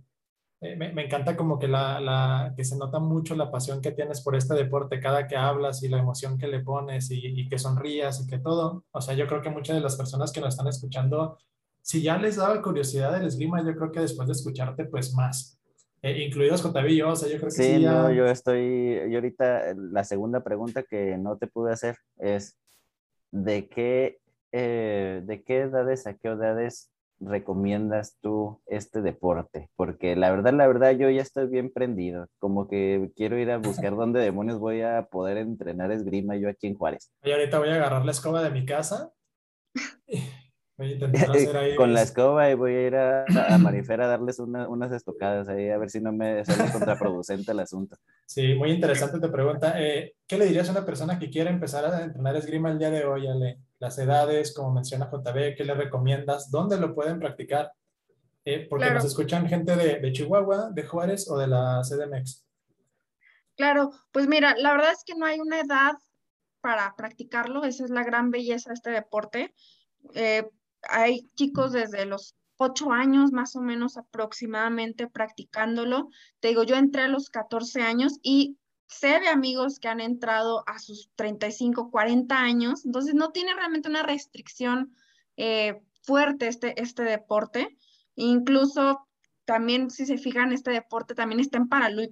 eh, 0.61 0.75
me, 0.75 0.91
me, 0.93 1.05
encanta 1.05 1.37
como 1.37 1.57
que, 1.57 1.67
la, 1.67 1.99
la, 1.99 2.53
que 2.55 2.65
se 2.65 2.77
nota 2.77 2.99
mucho 2.99 3.35
la 3.35 3.51
pasión 3.51 3.81
que 3.81 3.91
tienes 3.91 4.21
por 4.21 4.35
este 4.35 4.55
deporte 4.55 4.99
cada 4.99 5.27
que 5.27 5.35
hablas 5.35 5.83
y 5.83 5.89
la 5.89 5.99
emoción 5.99 6.37
que 6.37 6.47
le 6.47 6.59
pones 6.59 7.11
y, 7.11 7.19
y 7.25 7.47
que 7.47 7.57
sonrías 7.57 8.21
y 8.21 8.27
que 8.27 8.39
todo. 8.39 8.83
O 8.91 9.01
sea, 9.01 9.15
yo 9.15 9.27
creo 9.27 9.41
que 9.41 9.49
muchas 9.49 9.75
de 9.75 9.81
las 9.81 9.95
personas 9.95 10.31
que 10.31 10.41
nos 10.41 10.49
están 10.49 10.67
escuchando 10.67 11.37
si 11.81 12.03
ya 12.03 12.17
les 12.17 12.35
daba 12.35 12.61
curiosidad 12.61 13.13
del 13.13 13.25
esgrima, 13.25 13.65
yo 13.65 13.75
creo 13.75 13.91
que 13.91 14.01
después 14.01 14.27
de 14.27 14.33
escucharte, 14.33 14.85
pues 14.85 15.13
más. 15.15 15.59
Eh, 16.03 16.23
incluidos 16.23 16.61
con 16.61 16.69
o 16.71 17.15
sea, 17.15 17.29
yo 17.29 17.37
creo 17.37 17.49
que 17.49 17.51
sí. 17.51 17.63
Sí, 17.63 17.83
no, 17.83 18.11
yo 18.11 18.27
estoy, 18.27 19.01
yo 19.09 19.15
ahorita, 19.15 19.73
la 19.75 20.03
segunda 20.03 20.43
pregunta 20.43 20.83
que 20.83 21.17
no 21.17 21.37
te 21.37 21.47
pude 21.47 21.73
hacer 21.73 21.97
es, 22.17 22.57
¿de 23.31 23.67
qué, 23.67 24.19
eh, 24.51 25.21
de 25.25 25.43
qué 25.43 25.61
edades 25.61 26.05
a 26.05 26.13
qué 26.13 26.29
edades 26.29 26.91
recomiendas 27.19 28.17
tú 28.21 28.61
este 28.67 29.01
deporte? 29.01 29.69
Porque 29.75 30.15
la 30.15 30.31
verdad, 30.31 30.53
la 30.53 30.67
verdad, 30.67 30.91
yo 30.91 31.09
ya 31.09 31.21
estoy 31.21 31.47
bien 31.47 31.71
prendido, 31.71 32.27
como 32.39 32.67
que 32.67 33.11
quiero 33.15 33.37
ir 33.37 33.51
a 33.51 33.57
buscar 33.57 33.95
dónde 33.95 34.19
demonios 34.19 34.59
voy 34.59 34.81
a 34.81 35.07
poder 35.11 35.37
entrenar 35.37 35.91
esgrima 35.91 36.35
yo 36.35 36.49
aquí 36.49 36.67
en 36.67 36.75
Juárez. 36.75 37.11
Y 37.23 37.31
ahorita 37.31 37.59
voy 37.59 37.69
a 37.69 37.75
agarrar 37.75 38.05
la 38.05 38.11
escoba 38.11 38.41
de 38.41 38.51
mi 38.51 38.65
casa 38.65 39.11
Con 41.77 41.93
la 41.93 42.01
escoba 42.03 42.49
y 42.49 42.53
voy 42.53 42.73
a 42.73 42.87
ir 42.87 42.95
a, 42.95 43.25
a 43.25 43.57
Marifera 43.57 44.05
a 44.05 44.07
darles 44.07 44.39
unas 44.39 44.91
estocadas 44.91 45.49
ahí, 45.49 45.69
a 45.69 45.77
ver 45.77 45.89
si 45.89 45.99
no 45.99 46.13
me 46.13 46.45
sale 46.45 46.71
contraproducente 46.71 47.51
el 47.51 47.59
asunto. 47.59 47.97
Sí, 48.25 48.53
muy 48.55 48.71
interesante 48.71 49.19
te 49.19 49.27
pregunta. 49.27 49.73
Eh, 49.75 50.15
¿Qué 50.25 50.37
le 50.37 50.45
dirías 50.45 50.69
a 50.69 50.71
una 50.71 50.85
persona 50.85 51.19
que 51.19 51.29
quiere 51.29 51.49
empezar 51.49 51.85
a 51.85 52.03
entrenar 52.03 52.35
esgrima 52.37 52.71
el 52.71 52.79
día 52.79 52.91
de 52.91 53.03
hoy, 53.03 53.27
Ale? 53.27 53.59
Las 53.79 53.97
edades, 53.97 54.53
como 54.53 54.71
menciona 54.71 55.09
JB, 55.11 55.55
¿qué 55.57 55.63
le 55.65 55.73
recomiendas? 55.73 56.49
¿Dónde 56.49 56.79
lo 56.79 56.95
pueden 56.95 57.19
practicar? 57.19 57.73
Eh, 58.45 58.67
porque 58.69 58.91
nos 58.91 59.03
escuchan 59.03 59.47
gente 59.47 59.75
de, 59.75 59.99
de, 59.99 60.11
Chihuahua, 60.13 60.69
de 60.71 60.83
Juárez 60.83 61.29
o 61.29 61.37
de 61.37 61.47
la 61.47 61.81
CDMX. 61.83 62.45
Claro, 63.57 63.91
pues 64.13 64.27
mira, 64.27 64.55
la 64.57 64.71
verdad 64.71 64.93
es 64.93 65.03
que 65.05 65.15
no 65.15 65.25
hay 65.25 65.39
una 65.39 65.59
edad 65.59 65.93
para 66.61 66.95
practicarlo, 66.95 67.63
esa 67.65 67.83
es 67.83 67.89
la 67.89 68.03
gran 68.03 68.31
belleza 68.31 68.69
de 68.69 68.75
este 68.75 68.91
deporte. 68.91 69.53
Eh, 70.13 70.47
hay 70.87 71.29
chicos 71.35 71.71
desde 71.71 72.05
los 72.05 72.35
ocho 72.57 72.91
años 72.91 73.31
más 73.31 73.55
o 73.55 73.61
menos 73.61 73.97
aproximadamente 73.97 75.07
practicándolo. 75.07 76.09
Te 76.39 76.49
digo, 76.49 76.63
yo 76.63 76.75
entré 76.75 77.03
a 77.03 77.07
los 77.07 77.29
14 77.29 77.81
años 77.81 78.19
y 78.21 78.57
sé 78.87 79.19
de 79.19 79.27
amigos 79.27 79.79
que 79.79 79.87
han 79.87 80.01
entrado 80.01 80.63
a 80.67 80.79
sus 80.79 81.09
35, 81.15 81.89
40 81.91 82.37
años, 82.37 82.85
entonces 82.85 83.13
no 83.13 83.31
tiene 83.31 83.53
realmente 83.53 83.87
una 83.87 84.03
restricción 84.03 84.93
eh, 85.37 85.81
fuerte 86.03 86.47
este, 86.47 86.81
este 86.81 87.03
deporte. 87.03 87.77
Incluso 88.15 89.07
también, 89.45 89.89
si 89.89 90.05
se 90.05 90.17
fijan, 90.17 90.51
este 90.51 90.71
deporte 90.71 91.15
también 91.15 91.39
está 91.39 91.59
en, 91.59 91.69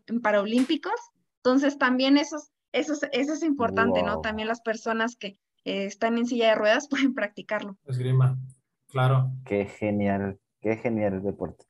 en 0.08 0.22
Paralímpicos, 0.22 1.00
entonces 1.38 1.78
también 1.78 2.18
eso, 2.18 2.38
eso, 2.72 2.94
eso 3.12 3.34
es 3.34 3.44
importante, 3.44 4.02
¿no? 4.04 4.22
También 4.22 4.48
las 4.48 4.62
personas 4.62 5.16
que 5.16 5.40
eh, 5.66 5.86
están 5.86 6.18
en 6.18 6.26
silla 6.26 6.50
de 6.50 6.56
ruedas 6.56 6.88
pueden 6.90 7.14
practicarlo. 7.14 7.78
Esgrima. 7.86 8.38
Claro. 8.90 9.32
Qué 9.46 9.66
genial, 9.66 10.40
qué 10.62 10.78
genial 10.78 11.16
el 11.16 11.24
deporte. 11.24 11.66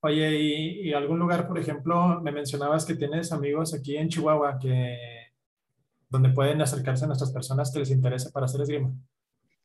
Oye, 0.00 0.36
¿y, 0.38 0.92
algún 0.92 1.18
lugar, 1.18 1.48
por 1.48 1.58
ejemplo, 1.58 2.20
me 2.20 2.30
mencionabas 2.30 2.84
que 2.84 2.94
tienes 2.94 3.32
amigos 3.32 3.72
aquí 3.72 3.96
en 3.96 4.08
Chihuahua 4.08 4.58
que 4.58 4.98
donde 6.10 6.28
pueden 6.28 6.60
acercarse 6.60 7.04
a 7.04 7.06
nuestras 7.08 7.32
personas 7.32 7.72
que 7.72 7.78
les 7.78 7.90
interese 7.90 8.30
para 8.30 8.46
hacer 8.46 8.60
esgrima? 8.60 8.92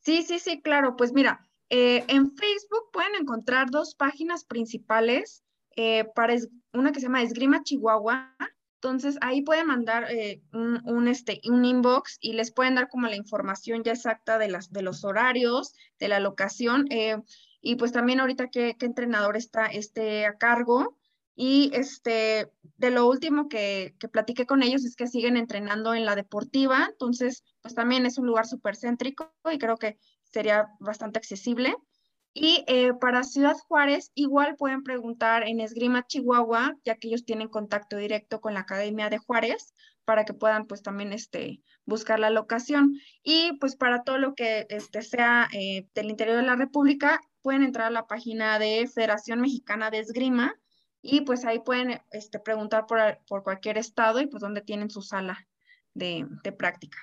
Sí, 0.00 0.22
sí, 0.22 0.38
sí, 0.38 0.62
claro. 0.62 0.96
Pues 0.96 1.12
mira, 1.12 1.46
eh, 1.68 2.04
en 2.08 2.32
Facebook 2.32 2.90
pueden 2.90 3.14
encontrar 3.20 3.70
dos 3.70 3.94
páginas 3.94 4.44
principales 4.44 5.44
eh, 5.76 6.04
para 6.14 6.34
una 6.72 6.90
que 6.90 7.00
se 7.00 7.06
llama 7.06 7.22
Esgrima 7.22 7.62
Chihuahua. 7.62 8.34
Entonces 8.82 9.18
ahí 9.20 9.42
pueden 9.42 9.66
mandar 9.66 10.10
eh, 10.10 10.40
un, 10.54 11.06
este, 11.06 11.42
un 11.44 11.66
inbox 11.66 12.16
y 12.18 12.32
les 12.32 12.50
pueden 12.50 12.76
dar 12.76 12.88
como 12.88 13.08
la 13.08 13.16
información 13.16 13.82
ya 13.84 13.92
exacta 13.92 14.38
de, 14.38 14.48
las, 14.48 14.72
de 14.72 14.80
los 14.80 15.04
horarios, 15.04 15.74
de 15.98 16.08
la 16.08 16.18
locación. 16.18 16.86
Eh, 16.90 17.18
y 17.60 17.76
pues 17.76 17.92
también 17.92 18.20
ahorita 18.20 18.48
qué, 18.48 18.74
entrenador 18.80 19.36
está 19.36 19.66
a 19.66 20.38
cargo. 20.38 20.96
Y 21.36 21.70
este, 21.74 22.50
de 22.78 22.90
lo 22.90 23.06
último 23.06 23.50
que, 23.50 23.94
que 24.00 24.08
platiqué 24.08 24.46
con 24.46 24.62
ellos 24.62 24.86
es 24.86 24.96
que 24.96 25.06
siguen 25.06 25.36
entrenando 25.36 25.92
en 25.92 26.06
la 26.06 26.16
deportiva. 26.16 26.88
Entonces, 26.90 27.44
pues 27.60 27.74
también 27.74 28.06
es 28.06 28.16
un 28.16 28.26
lugar 28.26 28.46
súper 28.46 28.76
céntrico 28.76 29.30
y 29.52 29.58
creo 29.58 29.76
que 29.76 29.98
sería 30.24 30.68
bastante 30.80 31.18
accesible. 31.18 31.76
Y 32.32 32.64
eh, 32.68 32.92
para 33.00 33.24
Ciudad 33.24 33.56
Juárez, 33.66 34.12
igual 34.14 34.54
pueden 34.56 34.82
preguntar 34.82 35.42
en 35.48 35.60
Esgrima 35.60 36.06
Chihuahua, 36.06 36.76
ya 36.84 36.94
que 36.94 37.08
ellos 37.08 37.24
tienen 37.24 37.48
contacto 37.48 37.96
directo 37.96 38.40
con 38.40 38.54
la 38.54 38.60
Academia 38.60 39.10
de 39.10 39.18
Juárez, 39.18 39.74
para 40.04 40.24
que 40.24 40.34
puedan 40.34 40.66
pues 40.66 40.82
también 40.82 41.12
este, 41.12 41.62
buscar 41.84 42.20
la 42.20 42.30
locación. 42.30 42.94
Y 43.22 43.56
pues 43.58 43.76
para 43.76 44.04
todo 44.04 44.18
lo 44.18 44.34
que 44.34 44.66
este, 44.68 45.02
sea 45.02 45.48
eh, 45.52 45.88
del 45.94 46.10
interior 46.10 46.36
de 46.36 46.42
la 46.44 46.56
República, 46.56 47.20
pueden 47.42 47.62
entrar 47.62 47.86
a 47.86 47.90
la 47.90 48.06
página 48.06 48.58
de 48.58 48.88
Federación 48.92 49.40
Mexicana 49.40 49.90
de 49.90 49.98
Esgrima 49.98 50.54
y 51.02 51.22
pues 51.22 51.44
ahí 51.44 51.60
pueden 51.60 52.00
este, 52.10 52.38
preguntar 52.38 52.86
por, 52.86 52.98
por 53.26 53.42
cualquier 53.42 53.78
estado 53.78 54.20
y 54.20 54.26
pues 54.26 54.40
dónde 54.40 54.60
tienen 54.60 54.90
su 54.90 55.02
sala 55.02 55.46
de, 55.94 56.26
de 56.44 56.52
práctica. 56.52 56.98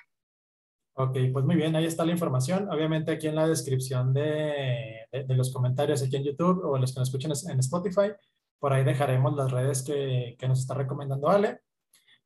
Ok, 1.00 1.16
pues 1.32 1.44
muy 1.44 1.54
bien, 1.54 1.76
ahí 1.76 1.84
está 1.84 2.04
la 2.04 2.10
información. 2.10 2.68
Obviamente 2.72 3.12
aquí 3.12 3.28
en 3.28 3.36
la 3.36 3.46
descripción 3.46 4.12
de, 4.12 5.06
de, 5.12 5.36
los 5.36 5.52
comentarios 5.52 6.02
aquí 6.02 6.16
en 6.16 6.24
YouTube 6.24 6.64
o 6.64 6.76
los 6.76 6.92
que 6.92 6.98
nos 6.98 7.08
escuchen 7.08 7.30
en 7.52 7.60
Spotify, 7.60 8.10
por 8.58 8.72
ahí 8.72 8.82
dejaremos 8.82 9.36
las 9.36 9.52
redes 9.52 9.84
que, 9.84 10.34
que, 10.36 10.48
nos 10.48 10.58
está 10.58 10.74
recomendando 10.74 11.28
Ale 11.28 11.60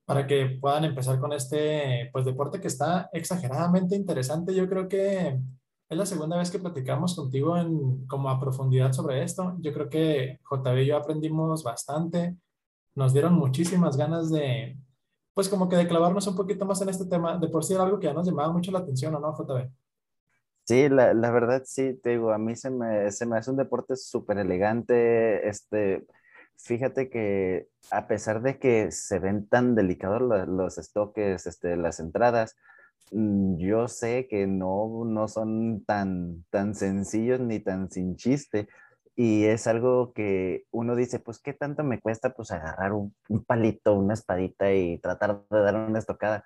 para 0.06 0.26
que 0.26 0.58
puedan 0.58 0.86
empezar 0.86 1.20
con 1.20 1.34
este 1.34 2.08
pues, 2.14 2.24
deporte 2.24 2.62
que 2.62 2.68
está 2.68 3.10
exageradamente 3.12 3.94
interesante. 3.94 4.54
Yo 4.54 4.66
creo 4.66 4.88
que 4.88 5.38
es 5.90 5.98
la 5.98 6.06
segunda 6.06 6.38
vez 6.38 6.50
que 6.50 6.58
platicamos 6.58 7.14
contigo 7.14 7.58
en, 7.58 8.06
como 8.06 8.30
a 8.30 8.40
profundidad 8.40 8.94
sobre 8.94 9.22
esto. 9.22 9.54
Yo 9.60 9.74
creo 9.74 9.90
que 9.90 10.40
JB 10.50 10.78
y 10.78 10.86
yo 10.86 10.96
aprendimos 10.96 11.62
bastante. 11.62 12.38
Nos 12.94 13.12
dieron 13.12 13.34
muchísimas 13.34 13.98
ganas 13.98 14.30
de, 14.30 14.78
pues 15.34 15.48
como 15.48 15.68
que 15.68 15.76
de 15.76 15.88
clavarnos 15.88 16.26
un 16.26 16.36
poquito 16.36 16.64
más 16.66 16.80
en 16.82 16.88
este 16.88 17.06
tema, 17.06 17.38
de 17.38 17.48
por 17.48 17.64
sí 17.64 17.74
era 17.74 17.84
algo 17.84 17.98
que 17.98 18.06
ya 18.06 18.12
nos 18.12 18.26
llamaba 18.26 18.52
mucho 18.52 18.70
la 18.70 18.80
atención, 18.80 19.14
¿o 19.14 19.20
no, 19.20 19.34
JB? 19.34 19.70
Sí, 20.64 20.88
la, 20.88 21.12
la 21.14 21.30
verdad 21.30 21.62
sí, 21.64 21.98
te 22.02 22.10
digo, 22.10 22.32
a 22.32 22.38
mí 22.38 22.54
se 22.54 22.70
me, 22.70 23.10
se 23.10 23.26
me 23.26 23.36
hace 23.36 23.50
un 23.50 23.56
deporte 23.56 23.96
súper 23.96 24.38
elegante, 24.38 25.48
este, 25.48 26.06
fíjate 26.56 27.10
que 27.10 27.66
a 27.90 28.06
pesar 28.06 28.42
de 28.42 28.58
que 28.58 28.90
se 28.92 29.18
ven 29.18 29.48
tan 29.48 29.74
delicados 29.74 30.22
los, 30.22 30.48
los 30.48 30.78
estoques, 30.78 31.46
este, 31.46 31.76
las 31.76 31.98
entradas, 31.98 32.56
mm, 33.10 33.56
yo 33.56 33.88
sé 33.88 34.28
que 34.28 34.46
no, 34.46 35.04
no 35.04 35.28
son 35.28 35.84
tan, 35.84 36.44
tan 36.50 36.74
sencillos 36.74 37.40
ni 37.40 37.58
tan 37.58 37.90
sin 37.90 38.16
chiste 38.16 38.68
y 39.14 39.44
es 39.44 39.66
algo 39.66 40.12
que 40.12 40.64
uno 40.70 40.96
dice, 40.96 41.18
pues, 41.18 41.38
¿qué 41.38 41.52
tanto 41.52 41.84
me 41.84 42.00
cuesta 42.00 42.30
pues 42.30 42.50
agarrar 42.50 42.92
un, 42.92 43.14
palito, 43.46 43.94
una 43.94 44.14
espadita 44.14 44.72
y 44.72 44.98
tratar 44.98 45.42
de 45.50 45.60
dar 45.60 45.76
una 45.76 45.98
estocada? 45.98 46.44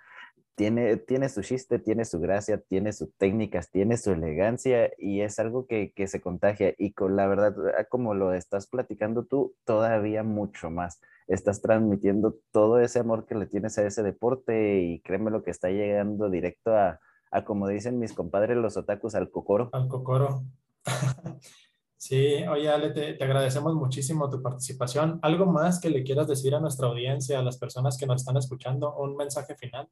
tiene, 0.56 0.96
tiene 0.96 1.28
su 1.28 1.42
chiste, 1.42 1.78
tiene 1.78 2.04
su 2.04 2.18
gracia, 2.18 2.58
tiene 2.58 2.92
sus 2.92 3.14
técnicas, 3.18 3.70
tiene 3.70 3.98
su 3.98 4.12
elegancia 4.12 4.90
y 4.98 5.20
es 5.20 5.38
algo 5.38 5.66
que, 5.66 5.92
que 5.92 6.08
se 6.08 6.20
contagia. 6.20 6.74
Y 6.78 6.92
con 6.92 7.14
la 7.14 7.26
verdad, 7.26 7.54
ah, 7.78 7.84
como 7.84 8.14
lo 8.14 8.32
estás 8.32 8.66
platicando 8.66 9.24
tú, 9.24 9.54
todavía 9.64 10.22
mucho 10.22 10.70
más. 10.70 11.00
Estás 11.28 11.60
transmitiendo 11.60 12.36
todo 12.52 12.80
ese 12.80 13.00
amor 13.00 13.26
que 13.26 13.34
le 13.34 13.46
tienes 13.46 13.76
a 13.78 13.86
ese 13.86 14.02
deporte 14.02 14.80
y 14.80 15.00
créeme 15.00 15.30
lo 15.30 15.42
que 15.42 15.50
está 15.50 15.68
llegando 15.68 16.30
directo 16.30 16.74
a, 16.74 17.00
a 17.30 17.44
como 17.44 17.68
dicen 17.68 17.98
mis 17.98 18.14
compadres 18.14 18.56
los 18.56 18.78
otakus, 18.78 19.14
al 19.14 19.30
cocoro. 19.30 19.68
Al 19.72 19.88
cocoro. 19.88 20.42
Sí, 21.98 22.44
oye 22.48 22.68
Ale, 22.68 22.90
te, 22.90 23.14
te, 23.14 23.24
agradecemos 23.24 23.74
muchísimo 23.74 24.28
tu 24.28 24.42
participación. 24.42 25.18
¿Algo 25.22 25.46
más 25.46 25.80
que 25.80 25.88
le 25.88 26.04
quieras 26.04 26.28
decir 26.28 26.54
a 26.54 26.60
nuestra 26.60 26.88
audiencia, 26.88 27.38
a 27.38 27.42
las 27.42 27.58
personas 27.58 27.96
que 27.96 28.06
nos 28.06 28.20
están 28.20 28.36
escuchando? 28.36 28.94
¿Un 28.96 29.16
mensaje 29.16 29.56
final? 29.56 29.88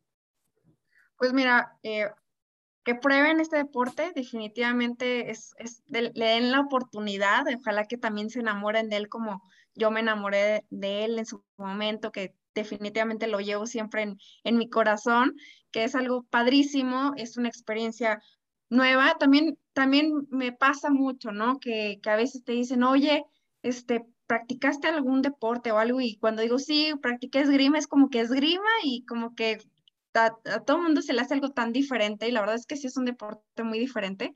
Pues 1.16 1.32
mira, 1.32 1.78
eh, 1.82 2.10
que 2.84 2.94
prueben 2.94 3.40
este 3.40 3.56
deporte, 3.56 4.12
definitivamente 4.14 5.30
es, 5.30 5.54
es 5.58 5.82
le 5.88 6.12
den 6.12 6.52
la 6.52 6.60
oportunidad, 6.60 7.44
ojalá 7.58 7.84
que 7.86 7.96
también 7.96 8.28
se 8.28 8.40
enamoren 8.40 8.90
de 8.90 8.96
él 8.96 9.08
como 9.08 9.42
yo 9.74 9.90
me 9.90 10.00
enamoré 10.00 10.64
de, 10.70 11.04
él 11.04 11.18
en 11.18 11.26
su 11.26 11.42
momento, 11.56 12.12
que 12.12 12.34
definitivamente 12.54 13.26
lo 13.26 13.40
llevo 13.40 13.66
siempre 13.66 14.02
en, 14.02 14.18
en 14.44 14.58
mi 14.58 14.68
corazón, 14.68 15.34
que 15.72 15.84
es 15.84 15.94
algo 15.94 16.24
padrísimo, 16.24 17.12
es 17.16 17.36
una 17.36 17.48
experiencia 17.48 18.20
nueva. 18.74 19.16
También, 19.18 19.58
también 19.72 20.26
me 20.30 20.52
pasa 20.52 20.90
mucho, 20.90 21.32
¿no? 21.32 21.58
Que, 21.60 22.00
que 22.02 22.10
a 22.10 22.16
veces 22.16 22.44
te 22.44 22.52
dicen, 22.52 22.82
oye, 22.82 23.24
este, 23.62 24.04
¿practicaste 24.26 24.88
algún 24.88 25.22
deporte 25.22 25.72
o 25.72 25.78
algo? 25.78 26.00
Y 26.00 26.16
cuando 26.16 26.42
digo, 26.42 26.58
sí, 26.58 26.92
practiqué 27.00 27.40
esgrima, 27.40 27.78
es 27.78 27.86
como 27.86 28.10
que 28.10 28.20
esgrima 28.20 28.68
y 28.82 29.04
como 29.06 29.34
que 29.34 29.58
a, 30.14 30.30
todo 30.64 30.78
mundo 30.78 31.02
se 31.02 31.12
le 31.12 31.20
hace 31.20 31.34
algo 31.34 31.50
tan 31.50 31.72
diferente 31.72 32.28
y 32.28 32.32
la 32.32 32.40
verdad 32.40 32.56
es 32.56 32.66
que 32.66 32.76
sí 32.76 32.86
es 32.86 32.96
un 32.96 33.04
deporte 33.04 33.62
muy 33.62 33.78
diferente, 33.78 34.32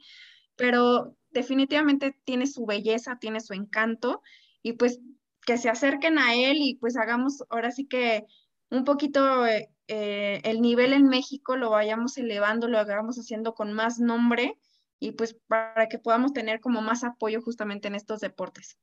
pero 0.56 1.16
definitivamente 1.30 2.16
tiene 2.24 2.46
su 2.46 2.66
belleza, 2.66 3.18
tiene 3.20 3.40
su 3.40 3.54
encanto 3.54 4.22
y 4.62 4.72
pues 4.72 5.00
que 5.46 5.56
se 5.56 5.70
acerquen 5.70 6.18
a 6.18 6.34
él 6.34 6.58
y 6.60 6.74
pues 6.76 6.96
hagamos 6.96 7.44
ahora 7.48 7.70
sí 7.70 7.86
que 7.86 8.26
un 8.70 8.84
poquito 8.84 9.46
eh, 9.46 9.70
eh, 9.86 10.40
el 10.44 10.60
nivel 10.60 10.92
en 10.92 11.08
México 11.08 11.56
lo 11.56 11.70
vayamos 11.70 12.18
elevando, 12.18 12.68
lo 12.68 12.78
hagamos 12.78 13.16
haciendo 13.16 13.54
con 13.54 13.72
más 13.72 13.98
nombre 13.98 14.58
y 15.00 15.12
pues 15.12 15.36
para 15.46 15.88
que 15.88 15.98
podamos 15.98 16.32
tener 16.32 16.60
como 16.60 16.82
más 16.82 17.04
apoyo 17.04 17.40
justamente 17.40 17.88
en 17.88 17.94
estos 17.94 18.20
deportes. 18.20 18.78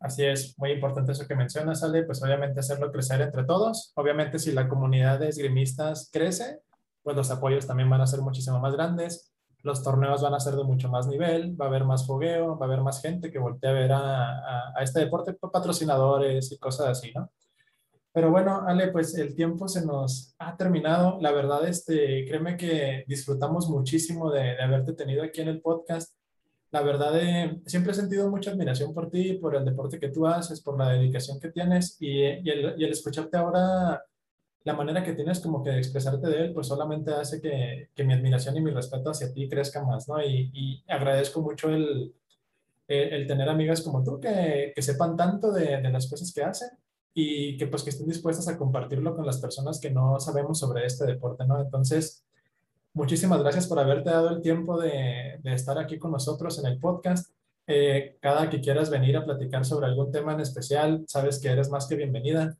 Así 0.00 0.24
es, 0.24 0.58
muy 0.58 0.72
importante 0.72 1.12
eso 1.12 1.28
que 1.28 1.36
mencionas, 1.36 1.84
Ale, 1.84 2.02
pues 2.02 2.22
obviamente 2.24 2.58
hacerlo 2.58 2.90
crecer 2.90 3.20
entre 3.20 3.44
todos. 3.44 3.92
Obviamente 3.94 4.40
si 4.40 4.50
la 4.50 4.68
comunidad 4.68 5.20
de 5.20 5.28
esgrimistas 5.28 6.10
crece, 6.12 6.58
pues 7.02 7.16
los 7.16 7.30
apoyos 7.30 7.66
también 7.66 7.88
van 7.88 8.00
a 8.00 8.06
ser 8.06 8.20
muchísimo 8.20 8.58
más 8.58 8.74
grandes, 8.74 9.32
los 9.62 9.84
torneos 9.84 10.22
van 10.22 10.34
a 10.34 10.40
ser 10.40 10.54
de 10.54 10.64
mucho 10.64 10.88
más 10.88 11.06
nivel, 11.06 11.60
va 11.60 11.66
a 11.66 11.68
haber 11.68 11.84
más 11.84 12.04
fogueo, 12.04 12.58
va 12.58 12.66
a 12.66 12.68
haber 12.68 12.80
más 12.80 13.00
gente 13.00 13.30
que 13.30 13.38
voltee 13.38 13.70
a 13.70 13.74
ver 13.74 13.92
a, 13.92 14.76
a 14.76 14.82
este 14.82 15.00
deporte, 15.00 15.34
patrocinadores 15.34 16.50
y 16.50 16.58
cosas 16.58 16.88
así, 16.88 17.12
¿no? 17.14 17.30
Pero 18.12 18.30
bueno, 18.30 18.64
Ale, 18.66 18.88
pues 18.88 19.16
el 19.16 19.34
tiempo 19.34 19.68
se 19.68 19.86
nos 19.86 20.34
ha 20.38 20.56
terminado. 20.56 21.18
La 21.20 21.32
verdad, 21.32 21.66
este, 21.66 22.26
créeme 22.26 22.58
que 22.58 23.04
disfrutamos 23.08 23.68
muchísimo 23.70 24.30
de, 24.30 24.42
de 24.42 24.62
haberte 24.62 24.92
tenido 24.92 25.22
aquí 25.22 25.40
en 25.40 25.48
el 25.48 25.62
podcast. 25.62 26.14
La 26.70 26.82
verdad, 26.82 27.18
eh, 27.18 27.60
siempre 27.66 27.92
he 27.92 27.94
sentido 27.94 28.30
mucha 28.30 28.50
admiración 28.50 28.92
por 28.94 29.10
ti, 29.10 29.34
por 29.34 29.56
el 29.56 29.64
deporte 29.64 29.98
que 29.98 30.08
tú 30.08 30.26
haces, 30.26 30.60
por 30.62 30.78
la 30.78 30.90
dedicación 30.90 31.40
que 31.40 31.50
tienes 31.50 31.96
y, 32.00 32.08
y, 32.22 32.50
el, 32.50 32.74
y 32.78 32.84
el, 32.84 32.92
escucharte 32.92 33.36
ahora, 33.36 34.02
la 34.64 34.74
manera 34.74 35.04
que 35.04 35.14
tienes 35.14 35.40
como 35.40 35.62
que 35.62 35.70
de 35.70 35.78
expresarte 35.78 36.28
de 36.28 36.46
él, 36.46 36.54
pues 36.54 36.66
solamente 36.68 37.12
hace 37.12 37.40
que, 37.40 37.90
que 37.94 38.04
mi 38.04 38.14
admiración 38.14 38.56
y 38.56 38.60
mi 38.62 38.70
respeto 38.70 39.10
hacia 39.10 39.32
ti 39.32 39.48
crezca 39.48 39.84
más, 39.84 40.08
¿no? 40.08 40.22
Y, 40.22 40.50
y 40.54 40.84
agradezco 40.88 41.42
mucho 41.42 41.70
el, 41.70 42.14
el, 42.88 43.12
el, 43.14 43.26
tener 43.26 43.48
amigas 43.48 43.82
como 43.82 44.02
tú 44.02 44.20
que, 44.20 44.72
que 44.74 44.82
sepan 44.82 45.16
tanto 45.16 45.52
de, 45.52 45.80
de 45.80 45.90
las 45.90 46.08
cosas 46.08 46.32
que 46.32 46.42
hacen 46.42 46.68
y 47.14 47.56
que 47.56 47.66
pues 47.66 47.82
que 47.82 47.90
estén 47.90 48.08
dispuestas 48.08 48.48
a 48.48 48.56
compartirlo 48.56 49.14
con 49.14 49.26
las 49.26 49.38
personas 49.38 49.80
que 49.80 49.90
no 49.90 50.18
sabemos 50.20 50.58
sobre 50.58 50.86
este 50.86 51.04
deporte, 51.04 51.46
¿no? 51.46 51.60
Entonces, 51.60 52.24
muchísimas 52.94 53.40
gracias 53.42 53.66
por 53.66 53.78
haberte 53.78 54.10
dado 54.10 54.30
el 54.30 54.42
tiempo 54.42 54.80
de, 54.80 55.38
de 55.42 55.54
estar 55.54 55.78
aquí 55.78 55.98
con 55.98 56.12
nosotros 56.12 56.58
en 56.58 56.66
el 56.66 56.78
podcast. 56.78 57.32
Eh, 57.66 58.16
cada 58.20 58.50
que 58.50 58.60
quieras 58.60 58.90
venir 58.90 59.16
a 59.16 59.24
platicar 59.24 59.64
sobre 59.64 59.86
algún 59.86 60.10
tema 60.10 60.32
en 60.32 60.40
especial, 60.40 61.04
sabes 61.06 61.38
que 61.38 61.48
eres 61.48 61.70
más 61.70 61.86
que 61.86 61.94
bienvenida 61.94 62.56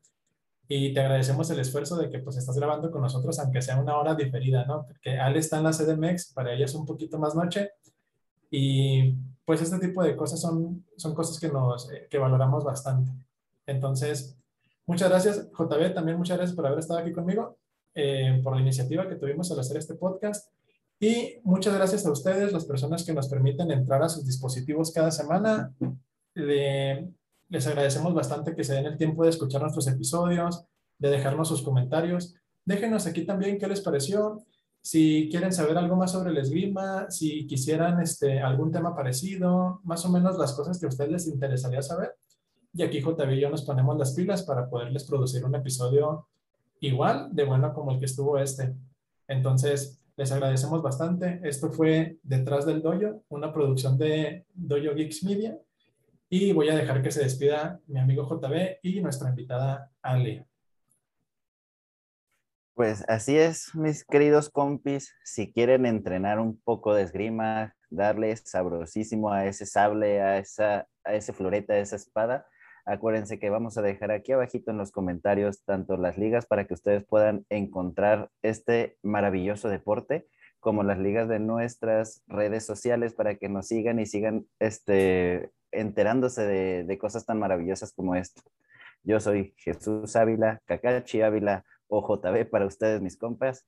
y 0.68 0.94
te 0.94 1.00
agradecemos 1.00 1.50
el 1.50 1.58
esfuerzo 1.58 1.96
de 1.96 2.08
que 2.08 2.20
pues 2.20 2.36
estás 2.36 2.56
grabando 2.56 2.90
con 2.90 3.02
nosotros, 3.02 3.38
aunque 3.40 3.60
sea 3.60 3.80
una 3.80 3.96
hora 3.96 4.14
diferida, 4.14 4.64
¿no? 4.64 4.86
Porque 4.86 5.18
Ale 5.18 5.40
está 5.40 5.58
en 5.58 5.64
la 5.64 5.72
CDMX, 5.72 6.32
para 6.32 6.52
ella 6.54 6.66
es 6.66 6.74
un 6.74 6.86
poquito 6.86 7.18
más 7.18 7.34
noche 7.34 7.72
y 8.50 9.14
pues 9.44 9.60
este 9.60 9.78
tipo 9.80 10.02
de 10.02 10.16
cosas 10.16 10.40
son, 10.40 10.84
son 10.96 11.14
cosas 11.14 11.40
que, 11.40 11.48
nos, 11.48 11.90
eh, 11.90 12.06
que 12.08 12.18
valoramos 12.18 12.64
bastante. 12.64 13.10
Entonces, 13.66 14.36
Muchas 14.86 15.08
gracias, 15.08 15.48
JB, 15.52 15.94
también 15.94 16.18
muchas 16.18 16.36
gracias 16.36 16.56
por 16.56 16.66
haber 16.66 16.80
estado 16.80 17.00
aquí 17.00 17.12
conmigo, 17.12 17.58
eh, 17.94 18.40
por 18.42 18.54
la 18.54 18.62
iniciativa 18.62 19.08
que 19.08 19.16
tuvimos 19.16 19.50
al 19.52 19.60
hacer 19.60 19.76
este 19.76 19.94
podcast. 19.94 20.50
Y 20.98 21.40
muchas 21.42 21.74
gracias 21.74 22.06
a 22.06 22.12
ustedes, 22.12 22.52
las 22.52 22.64
personas 22.64 23.04
que 23.04 23.12
nos 23.12 23.28
permiten 23.28 23.70
entrar 23.70 24.02
a 24.02 24.08
sus 24.08 24.24
dispositivos 24.24 24.92
cada 24.92 25.10
semana. 25.10 25.74
les 26.34 27.66
agradecemos 27.66 28.14
bastante 28.14 28.54
que 28.54 28.64
se 28.64 28.74
den 28.74 28.86
el 28.86 28.96
tiempo 28.96 29.24
de 29.24 29.30
escuchar 29.30 29.60
nuestros 29.60 29.86
episodios, 29.86 30.64
de 30.98 31.10
dejarnos 31.10 31.48
sus 31.48 31.62
comentarios. 31.62 32.34
Déjenos 32.64 33.06
aquí 33.06 33.26
también 33.26 33.58
qué 33.58 33.66
les 33.66 33.80
pareció. 33.80 34.44
Si 34.80 35.28
quieren 35.30 35.52
saber 35.52 35.76
algo 35.76 35.96
más 35.96 36.12
sobre 36.12 36.30
el 36.30 36.38
esgrima, 36.38 37.10
si 37.10 37.46
quisieran 37.46 38.00
este, 38.00 38.40
algún 38.40 38.72
tema 38.72 38.94
parecido, 38.96 39.80
más 39.84 40.04
o 40.04 40.08
menos 40.08 40.38
las 40.38 40.54
cosas 40.54 40.78
que 40.78 40.86
a 40.86 40.88
ustedes 40.88 41.10
les 41.10 41.26
interesaría 41.26 41.82
saber, 41.82 42.16
y 42.74 42.82
aquí 42.82 43.00
JB 43.00 43.32
y 43.32 43.40
yo 43.40 43.50
nos 43.50 43.62
ponemos 43.62 43.98
las 43.98 44.12
pilas 44.14 44.42
para 44.42 44.68
poderles 44.68 45.04
producir 45.04 45.44
un 45.44 45.54
episodio 45.54 46.26
igual 46.80 47.28
de 47.34 47.44
bueno 47.44 47.72
como 47.74 47.92
el 47.92 47.98
que 47.98 48.06
estuvo 48.06 48.38
este. 48.38 48.74
Entonces, 49.28 50.02
les 50.16 50.32
agradecemos 50.32 50.82
bastante. 50.82 51.40
Esto 51.42 51.70
fue 51.70 52.18
Detrás 52.22 52.66
del 52.66 52.82
Dojo, 52.82 53.22
una 53.28 53.52
producción 53.52 53.96
de 53.98 54.46
Dojo 54.54 54.94
Geeks 54.94 55.22
Media. 55.24 55.58
Y 56.28 56.52
voy 56.52 56.70
a 56.70 56.76
dejar 56.76 57.02
que 57.02 57.10
se 57.10 57.22
despida 57.22 57.80
mi 57.86 57.98
amigo 57.98 58.26
JB 58.26 58.78
y 58.82 59.00
nuestra 59.00 59.28
invitada 59.28 59.90
Ale. 60.00 60.46
Pues 62.74 63.04
así 63.06 63.36
es, 63.36 63.74
mis 63.74 64.04
queridos 64.04 64.48
compis. 64.48 65.14
Si 65.24 65.52
quieren 65.52 65.84
entrenar 65.84 66.40
un 66.40 66.58
poco 66.58 66.94
de 66.94 67.02
esgrima, 67.02 67.76
darle 67.90 68.34
sabrosísimo 68.36 69.30
a 69.30 69.44
ese 69.44 69.66
sable, 69.66 70.22
a, 70.22 70.38
esa, 70.38 70.88
a 71.04 71.14
ese 71.14 71.34
floreta, 71.34 71.74
a 71.74 71.78
esa 71.78 71.96
espada, 71.96 72.46
Acuérdense 72.84 73.38
que 73.38 73.50
vamos 73.50 73.78
a 73.78 73.82
dejar 73.82 74.10
aquí 74.10 74.32
abajito 74.32 74.72
en 74.72 74.78
los 74.78 74.90
comentarios 74.90 75.62
tanto 75.64 75.96
las 75.96 76.18
ligas 76.18 76.46
para 76.46 76.66
que 76.66 76.74
ustedes 76.74 77.04
puedan 77.04 77.46
encontrar 77.48 78.30
este 78.42 78.98
maravilloso 79.02 79.68
deporte 79.68 80.26
como 80.58 80.82
las 80.82 80.98
ligas 80.98 81.28
de 81.28 81.38
nuestras 81.38 82.22
redes 82.26 82.64
sociales 82.64 83.14
para 83.14 83.36
que 83.36 83.48
nos 83.48 83.66
sigan 83.66 83.98
y 83.98 84.06
sigan 84.06 84.46
este, 84.58 85.50
enterándose 85.72 86.46
de, 86.46 86.98
cosas 86.98 87.26
tan 87.26 87.38
maravillosas 87.38 87.92
como 87.92 88.14
esto. 88.14 88.42
Yo 89.02 89.18
soy 89.18 89.54
Jesús 89.58 90.14
Ávila, 90.14 90.60
Kakachi 90.66 91.22
Ávila 91.22 91.64
o 91.88 92.00
JB 92.00 92.48
para 92.48 92.66
ustedes, 92.66 93.00
mis 93.00 93.16
compas. 93.16 93.66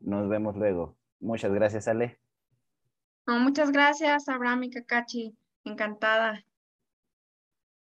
Nos 0.00 0.28
vemos 0.28 0.56
luego. 0.56 0.96
Muchas 1.20 1.52
gracias, 1.52 1.88
Ale. 1.88 2.18
muchas 3.26 3.72
gracias, 3.72 4.28
Abraham 4.28 4.64
y 4.64 4.70
Kakachi. 4.70 5.34
Encantada. 5.64 6.44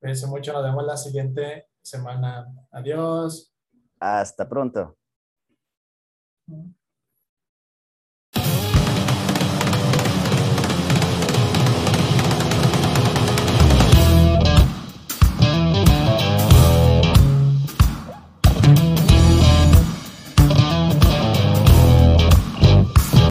Cuídense 0.03 0.27
mucho, 0.27 0.53
nos 0.53 0.65
vemos 0.65 0.85
la 0.85 0.97
siguiente 0.97 1.69
semana. 1.81 2.53
Adiós. 2.73 3.55
Hasta 4.01 4.49
pronto. 4.49 4.99